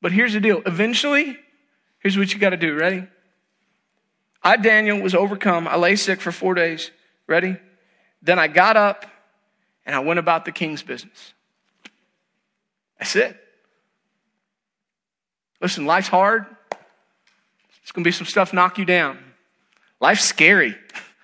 But 0.01 0.13
here's 0.13 0.33
the 0.33 0.41
deal. 0.41 0.63
Eventually, 0.65 1.39
here's 1.99 2.17
what 2.17 2.33
you 2.33 2.41
got 2.41 2.51
to 2.51 2.57
do. 2.57 2.75
Ready? 2.75 3.07
I, 4.43 4.57
Daniel, 4.57 4.99
was 4.99 5.15
overcome. 5.15 5.69
I 5.69 5.77
lay 5.77 5.95
sick 5.95 6.23
for 6.23 6.33
four 6.33 6.55
days. 6.55 6.91
Ready? 7.27 7.57
Then 8.23 8.39
I 8.39 8.49
got 8.49 8.79
up 8.79 9.05
and 9.85 9.95
I 9.95 10.01
went 10.01 10.19
about 10.19 10.47
the 10.47 10.53
king's 10.53 10.83
business. 10.83 11.35
That's 12.99 13.15
it. 13.15 13.37
Listen, 15.61 15.85
life's 15.85 16.09
hard. 16.09 16.47
It's 17.83 17.93
going 17.93 18.03
to 18.03 18.09
be 18.09 18.13
some 18.13 18.27
stuff 18.27 18.55
knock 18.55 18.79
you 18.79 18.87
down. 18.87 19.19
Life's 20.01 20.25
scary. 20.25 20.75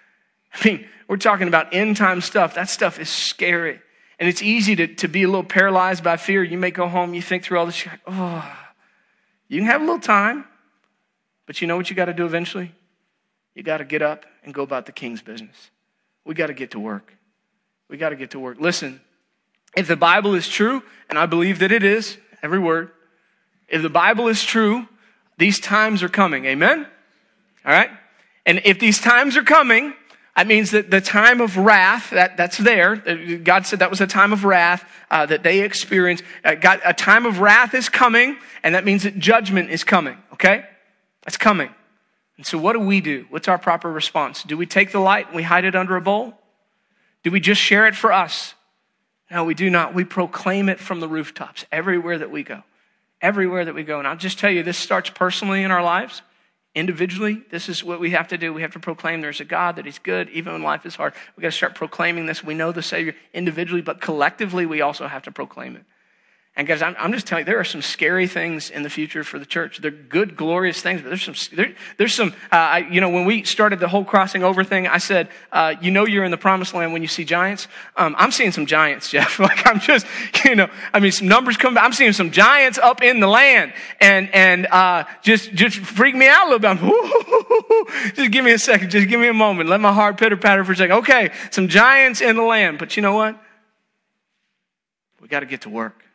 I 0.55 0.69
mean, 0.69 0.87
we're 1.09 1.17
talking 1.17 1.49
about 1.49 1.73
end 1.73 1.97
time 1.97 2.21
stuff. 2.21 2.55
That 2.55 2.69
stuff 2.69 2.99
is 2.99 3.09
scary. 3.09 3.81
And 4.19 4.29
it's 4.29 4.43
easy 4.43 4.77
to, 4.77 4.87
to 4.87 5.09
be 5.09 5.25
a 5.25 5.27
little 5.27 5.45
paralyzed 5.45 6.03
by 6.03 6.17
fear. 6.17 6.43
You 6.43 6.59
may 6.59 6.71
go 6.71 6.89
home, 6.89 7.15
you 7.15 7.23
think 7.23 7.45
through 7.45 7.59
all 7.59 7.67
this, 7.67 7.85
you're 7.85 7.93
like, 7.93 8.01
oh, 8.07 8.57
you 9.49 9.61
can 9.61 9.69
have 9.69 9.83
a 9.83 9.85
little 9.85 10.01
time, 10.01 10.47
but 11.47 11.61
you 11.61 11.67
know 11.67 11.77
what 11.77 11.91
you 11.91 11.97
got 11.97 12.07
to 12.07 12.15
do 12.15 12.25
eventually? 12.25 12.73
You 13.55 13.63
got 13.63 13.79
to 13.79 13.85
get 13.85 14.03
up 14.03 14.27
and 14.45 14.53
go 14.55 14.63
about 14.63 14.87
the 14.87 14.93
king's 14.93 15.23
business. 15.23 15.71
We 16.25 16.35
got 16.35 16.47
to 16.47 16.55
get 16.55 16.73
to 16.73 16.81
work. 16.81 17.15
We 17.89 17.97
got 17.97 18.09
to 18.11 18.17
get 18.17 18.33
to 18.33 18.39
work. 18.39 18.59
Listen, 18.59 19.01
if 19.77 19.87
the 19.87 19.97
Bible 19.97 20.35
is 20.35 20.49
true, 20.49 20.83
and 21.09 21.19
I 21.19 21.27
believe 21.27 21.59
that 21.61 21.71
it 21.71 21.83
is, 21.83 22.19
every 22.43 22.59
word, 22.59 22.91
if 23.69 23.83
the 23.83 23.91
Bible 23.91 24.29
is 24.29 24.43
true, 24.43 24.89
these 25.39 25.61
times 25.61 26.03
are 26.03 26.09
coming. 26.09 26.47
Amen? 26.47 26.87
All 27.65 27.73
right? 27.73 27.91
And 28.45 28.63
if 28.65 28.79
these 28.79 29.01
times 29.01 29.37
are 29.37 29.43
coming, 29.43 29.93
that 30.37 30.47
means 30.47 30.73
that 30.73 30.91
the 30.91 31.01
time 31.01 31.41
of 31.41 31.57
wrath, 31.57 32.11
that, 32.11 32.37
that's 32.37 32.59
there. 32.59 32.97
God 33.39 33.67
said 33.67 33.79
that 33.79 33.89
was 33.89 34.03
a 34.03 34.07
time 34.07 34.35
of 34.35 34.45
wrath 34.45 34.87
uh, 35.11 35.25
that 35.27 35.43
they 35.43 35.61
experienced. 35.61 36.25
Uh, 36.45 36.55
God, 36.55 36.81
a 36.85 36.93
time 36.93 37.25
of 37.25 37.41
wrath 37.41 37.73
is 37.73 37.89
coming, 37.89 38.37
and 38.63 38.75
that 38.75 38.85
means 38.85 39.05
that 39.05 39.19
judgment 39.19 39.71
is 39.71 39.83
coming, 39.83 40.19
okay? 40.35 40.67
That's 41.25 41.39
coming. 41.39 41.71
And 42.37 42.47
so 42.47 42.59
what 42.59 42.75
do 42.75 42.81
we 42.81 43.01
do? 43.01 43.25
What's 43.31 43.49
our 43.49 43.57
proper 43.57 43.91
response? 43.91 44.43
Do 44.43 44.59
we 44.59 44.67
take 44.67 44.93
the 44.93 44.99
light 44.99 45.27
and 45.27 45.35
we 45.35 45.43
hide 45.43 45.65
it 45.65 45.75
under 45.75 45.97
a 45.97 46.03
bowl? 46.03 46.35
Do 47.23 47.31
we 47.31 47.41
just 47.41 47.61
share 47.61 47.87
it 47.87 47.97
for 47.97 48.13
us? 48.13 48.55
No, 49.31 49.43
we 49.45 49.55
do 49.55 49.71
not. 49.71 49.95
We 49.95 50.05
proclaim 50.05 50.69
it 50.69 50.79
from 50.79 51.01
the 51.01 51.09
rooftops 51.09 51.65
everywhere 51.73 52.19
that 52.19 52.31
we 52.31 52.43
go. 52.43 52.63
Everywhere 53.23 53.65
that 53.65 53.75
we 53.75 53.85
go. 53.85 53.99
And 53.99 54.07
I'll 54.07 54.17
just 54.17 54.39
tell 54.39 54.51
you, 54.51 54.63
this 54.63 54.77
starts 54.77 55.09
personally 55.09 55.63
in 55.63 55.71
our 55.71 55.83
lives 55.83 56.21
individually, 56.77 57.43
this 57.51 57.69
is 57.69 57.83
what 57.83 57.99
we 57.99 58.11
have 58.11 58.29
to 58.29 58.39
do. 58.39 58.53
We 58.53 58.63
have 58.63 58.73
to 58.75 58.79
proclaim 58.79 59.23
there's 59.23 59.41
a 59.41 59.45
God, 59.45 59.77
that 59.77 59.87
He's 59.87 59.99
good, 59.99 60.29
even 60.29 60.53
when 60.53 60.63
life 60.63 60.85
is 60.87 60.95
hard. 60.95 61.15
We 61.35 61.41
got 61.41 61.49
to 61.49 61.57
start 61.57 61.75
proclaiming 61.75 62.27
this. 62.27 62.45
We 62.45 62.55
know 62.55 62.71
the 62.71 62.83
Savior 62.83 63.17
individually, 63.33 63.83
but 63.83 64.01
collectively, 64.01 64.67
we 64.67 64.83
also 64.83 65.09
have 65.09 65.23
to 65.23 65.33
proclaim 65.33 65.75
it. 65.75 65.85
And 66.59 66.67
guys, 66.67 66.81
I'm, 66.81 66.97
I'm, 66.99 67.13
just 67.13 67.27
telling 67.27 67.43
you, 67.43 67.45
there 67.45 67.61
are 67.61 67.65
some 67.65 67.83
scary 67.83 68.27
things 68.27 68.71
in 68.71 68.83
the 68.83 68.89
future 68.89 69.23
for 69.23 69.39
the 69.39 69.45
church. 69.45 69.77
They're 69.77 69.91
good, 69.91 70.39
glorious 70.39 70.81
things, 70.81 71.03
but 71.03 71.09
there's 71.09 71.23
some, 71.23 71.35
there, 71.55 71.75
there's 71.99 72.15
some, 72.15 72.33
uh, 72.51 72.57
I, 72.57 72.79
you 72.79 73.03
know, 73.03 73.11
when 73.11 73.27
we 73.27 73.43
started 73.45 73.79
the 73.79 73.89
whole 73.89 74.07
crossing 74.07 74.43
over 74.43 74.65
thing, 74.65 74.87
I 74.87 74.97
said, 74.97 75.29
uh, 75.53 75.75
you 75.83 75.91
know, 75.91 76.07
you're 76.07 76.25
in 76.25 76.31
the 76.31 76.39
promised 76.39 76.73
land 76.73 76.95
when 76.95 77.03
you 77.03 77.09
see 77.09 77.27
giants. 77.27 77.69
Um, 77.95 78.17
I'm 78.19 78.31
seeing 78.31 78.53
some 78.53 78.65
giants, 78.65 79.11
Jeff. 79.11 79.39
like 79.39 79.67
I'm 79.67 79.81
just, 79.81 80.07
you 80.47 80.55
know, 80.55 80.71
I 80.95 81.01
mean, 81.01 81.13
some 81.13 81.29
numbers 81.29 81.59
come. 81.59 81.77
I'm 81.77 81.93
seeing 81.93 82.15
some 82.15 82.31
giants 82.31 82.79
up 82.79 83.03
in 83.03 83.21
the 83.21 83.29
land 83.29 83.75
and, 84.01 84.31
and, 84.35 84.67
uh, 84.69 85.05
just, 85.21 85.53
just 85.53 85.77
freak 85.77 86.15
me 86.15 86.27
out 86.27 86.47
a 86.47 86.51
little 86.51 86.59
bit. 86.59 86.69
I'm, 86.71 88.15
just 88.15 88.31
give 88.31 88.47
me 88.47 88.53
a 88.53 88.59
second. 88.59 88.91
Just 88.91 89.09
give 89.09 89.21
me 89.21 89.29
a 89.29 89.35
moment. 89.35 89.69
Let 89.69 89.83
my 89.83 89.93
heart 89.93 90.17
pitter 90.17 90.39
patter 90.39 90.65
for 90.65 90.73
a 90.73 90.77
second. 90.77 90.97
Okay. 90.97 91.33
Some 91.51 91.69
giants 91.69 92.23
in 92.23 92.35
the 92.35 92.43
land, 92.43 92.79
but 92.79 92.97
you 92.97 93.03
know 93.03 93.15
what? 93.15 93.39
We 95.21 95.29
got 95.29 95.41
to 95.41 95.47
get 95.47 95.61
to 95.63 95.69
work 95.69 96.06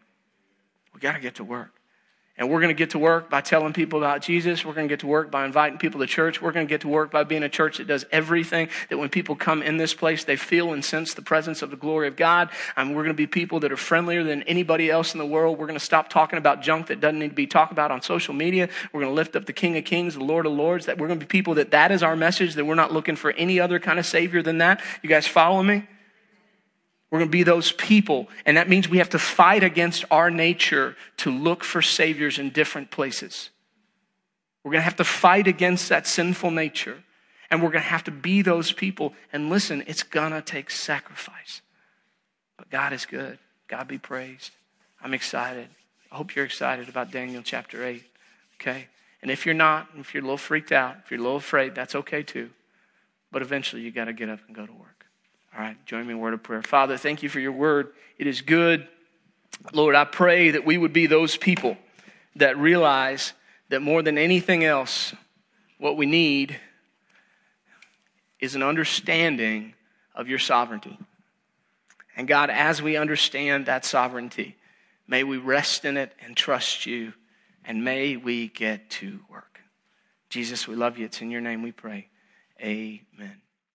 got 1.01 1.13
to 1.13 1.19
get 1.19 1.35
to 1.35 1.43
work. 1.43 1.73
And 2.37 2.49
we're 2.49 2.59
going 2.61 2.73
to 2.73 2.77
get 2.77 2.91
to 2.91 2.99
work 2.99 3.29
by 3.29 3.41
telling 3.41 3.71
people 3.71 3.99
about 3.99 4.21
Jesus. 4.21 4.65
We're 4.65 4.73
going 4.73 4.87
to 4.87 4.91
get 4.91 5.01
to 5.01 5.07
work 5.07 5.29
by 5.29 5.45
inviting 5.45 5.77
people 5.77 5.99
to 5.99 6.07
church. 6.07 6.41
We're 6.41 6.53
going 6.53 6.65
to 6.65 6.69
get 6.69 6.81
to 6.81 6.87
work 6.87 7.11
by 7.11 7.23
being 7.23 7.43
a 7.43 7.49
church 7.49 7.77
that 7.77 7.85
does 7.85 8.03
everything 8.11 8.69
that 8.89 8.97
when 8.97 9.09
people 9.09 9.35
come 9.35 9.61
in 9.61 9.77
this 9.77 9.93
place, 9.93 10.23
they 10.23 10.37
feel 10.37 10.73
and 10.73 10.83
sense 10.83 11.13
the 11.13 11.21
presence 11.21 11.61
of 11.61 11.69
the 11.69 11.75
glory 11.75 12.07
of 12.07 12.15
God. 12.15 12.49
And 12.75 12.95
we're 12.95 13.03
going 13.03 13.13
to 13.13 13.17
be 13.17 13.27
people 13.27 13.59
that 13.59 13.71
are 13.71 13.77
friendlier 13.77 14.23
than 14.23 14.43
anybody 14.43 14.89
else 14.89 15.13
in 15.13 15.19
the 15.19 15.25
world. 15.25 15.59
We're 15.59 15.67
going 15.67 15.77
to 15.77 15.85
stop 15.85 16.09
talking 16.09 16.37
about 16.37 16.63
junk 16.63 16.87
that 16.87 16.99
doesn't 16.99 17.19
need 17.19 17.29
to 17.29 17.35
be 17.35 17.47
talked 17.47 17.73
about 17.73 17.91
on 17.91 18.01
social 18.01 18.33
media. 18.33 18.69
We're 18.91 19.01
going 19.01 19.11
to 19.11 19.15
lift 19.15 19.35
up 19.35 19.45
the 19.45 19.53
King 19.53 19.77
of 19.77 19.83
Kings, 19.83 20.15
the 20.15 20.23
Lord 20.23 20.45
of 20.45 20.53
Lords. 20.53 20.87
That 20.87 20.97
we're 20.97 21.07
going 21.07 21.19
to 21.19 21.25
be 21.25 21.29
people 21.29 21.55
that 21.55 21.69
that 21.71 21.91
is 21.91 22.01
our 22.01 22.15
message, 22.15 22.55
that 22.55 22.65
we're 22.65 22.75
not 22.75 22.93
looking 22.93 23.17
for 23.17 23.31
any 23.33 23.59
other 23.59 23.77
kind 23.77 23.99
of 23.99 24.05
Savior 24.05 24.41
than 24.41 24.59
that. 24.59 24.81
You 25.03 25.09
guys 25.09 25.27
follow 25.27 25.61
me? 25.61 25.83
We're 27.11 27.19
going 27.19 27.29
to 27.29 27.37
be 27.37 27.43
those 27.43 27.73
people. 27.73 28.29
And 28.45 28.55
that 28.55 28.69
means 28.69 28.87
we 28.87 28.99
have 28.99 29.09
to 29.09 29.19
fight 29.19 29.63
against 29.63 30.05
our 30.09 30.31
nature 30.31 30.95
to 31.17 31.29
look 31.29 31.63
for 31.63 31.81
saviors 31.81 32.39
in 32.39 32.49
different 32.51 32.89
places. 32.89 33.49
We're 34.63 34.71
going 34.71 34.79
to 34.79 34.85
have 34.85 34.95
to 34.95 35.03
fight 35.03 35.45
against 35.45 35.89
that 35.89 36.07
sinful 36.07 36.51
nature. 36.51 37.03
And 37.49 37.61
we're 37.61 37.71
going 37.71 37.83
to 37.83 37.89
have 37.89 38.05
to 38.05 38.11
be 38.11 38.41
those 38.41 38.71
people. 38.71 39.13
And 39.33 39.49
listen, 39.49 39.83
it's 39.87 40.03
going 40.03 40.31
to 40.31 40.41
take 40.41 40.71
sacrifice. 40.71 41.61
But 42.57 42.69
God 42.69 42.93
is 42.93 43.05
good. 43.05 43.39
God 43.67 43.89
be 43.89 43.97
praised. 43.97 44.51
I'm 45.01 45.13
excited. 45.13 45.67
I 46.11 46.15
hope 46.15 46.33
you're 46.35 46.45
excited 46.45 46.87
about 46.87 47.11
Daniel 47.11 47.41
chapter 47.43 47.85
8. 47.85 48.03
Okay? 48.55 48.87
And 49.21 49.29
if 49.29 49.45
you're 49.45 49.55
not, 49.55 49.89
if 49.97 50.13
you're 50.13 50.21
a 50.21 50.25
little 50.25 50.37
freaked 50.37 50.71
out, 50.71 50.95
if 51.03 51.11
you're 51.11 51.19
a 51.19 51.23
little 51.23 51.37
afraid, 51.37 51.75
that's 51.75 51.95
okay 51.95 52.23
too. 52.23 52.51
But 53.31 53.41
eventually 53.41 53.81
you 53.81 53.91
got 53.91 54.05
to 54.05 54.13
get 54.13 54.29
up 54.29 54.39
and 54.47 54.55
go 54.55 54.65
to 54.65 54.71
work. 54.73 54.90
All 55.53 55.61
right, 55.61 55.77
join 55.85 56.07
me 56.07 56.13
in 56.13 56.19
word 56.19 56.33
of 56.33 56.43
prayer. 56.43 56.61
Father, 56.61 56.97
thank 56.97 57.23
you 57.23 57.29
for 57.29 57.39
your 57.39 57.51
word. 57.51 57.91
It 58.17 58.27
is 58.27 58.41
good. 58.41 58.87
Lord, 59.73 59.95
I 59.95 60.05
pray 60.05 60.51
that 60.51 60.65
we 60.65 60.77
would 60.77 60.93
be 60.93 61.07
those 61.07 61.35
people 61.35 61.77
that 62.37 62.57
realize 62.57 63.33
that 63.69 63.81
more 63.81 64.01
than 64.01 64.17
anything 64.17 64.63
else, 64.63 65.13
what 65.77 65.97
we 65.97 66.05
need 66.05 66.57
is 68.39 68.55
an 68.55 68.63
understanding 68.63 69.73
of 70.15 70.27
your 70.27 70.39
sovereignty. 70.39 70.97
And 72.15 72.27
God, 72.27 72.49
as 72.49 72.81
we 72.81 72.97
understand 72.97 73.65
that 73.65 73.85
sovereignty, 73.85 74.55
may 75.07 75.23
we 75.23 75.37
rest 75.37 75.85
in 75.85 75.97
it 75.97 76.13
and 76.23 76.35
trust 76.35 76.85
you, 76.85 77.13
and 77.65 77.83
may 77.83 78.17
we 78.17 78.47
get 78.47 78.89
to 78.91 79.19
work. 79.29 79.59
Jesus, 80.29 80.67
we 80.67 80.75
love 80.75 80.97
you. 80.97 81.05
It's 81.05 81.21
in 81.21 81.31
your 81.31 81.41
name 81.41 81.61
we 81.61 81.71
pray. 81.71 82.07
Amen. 82.61 83.40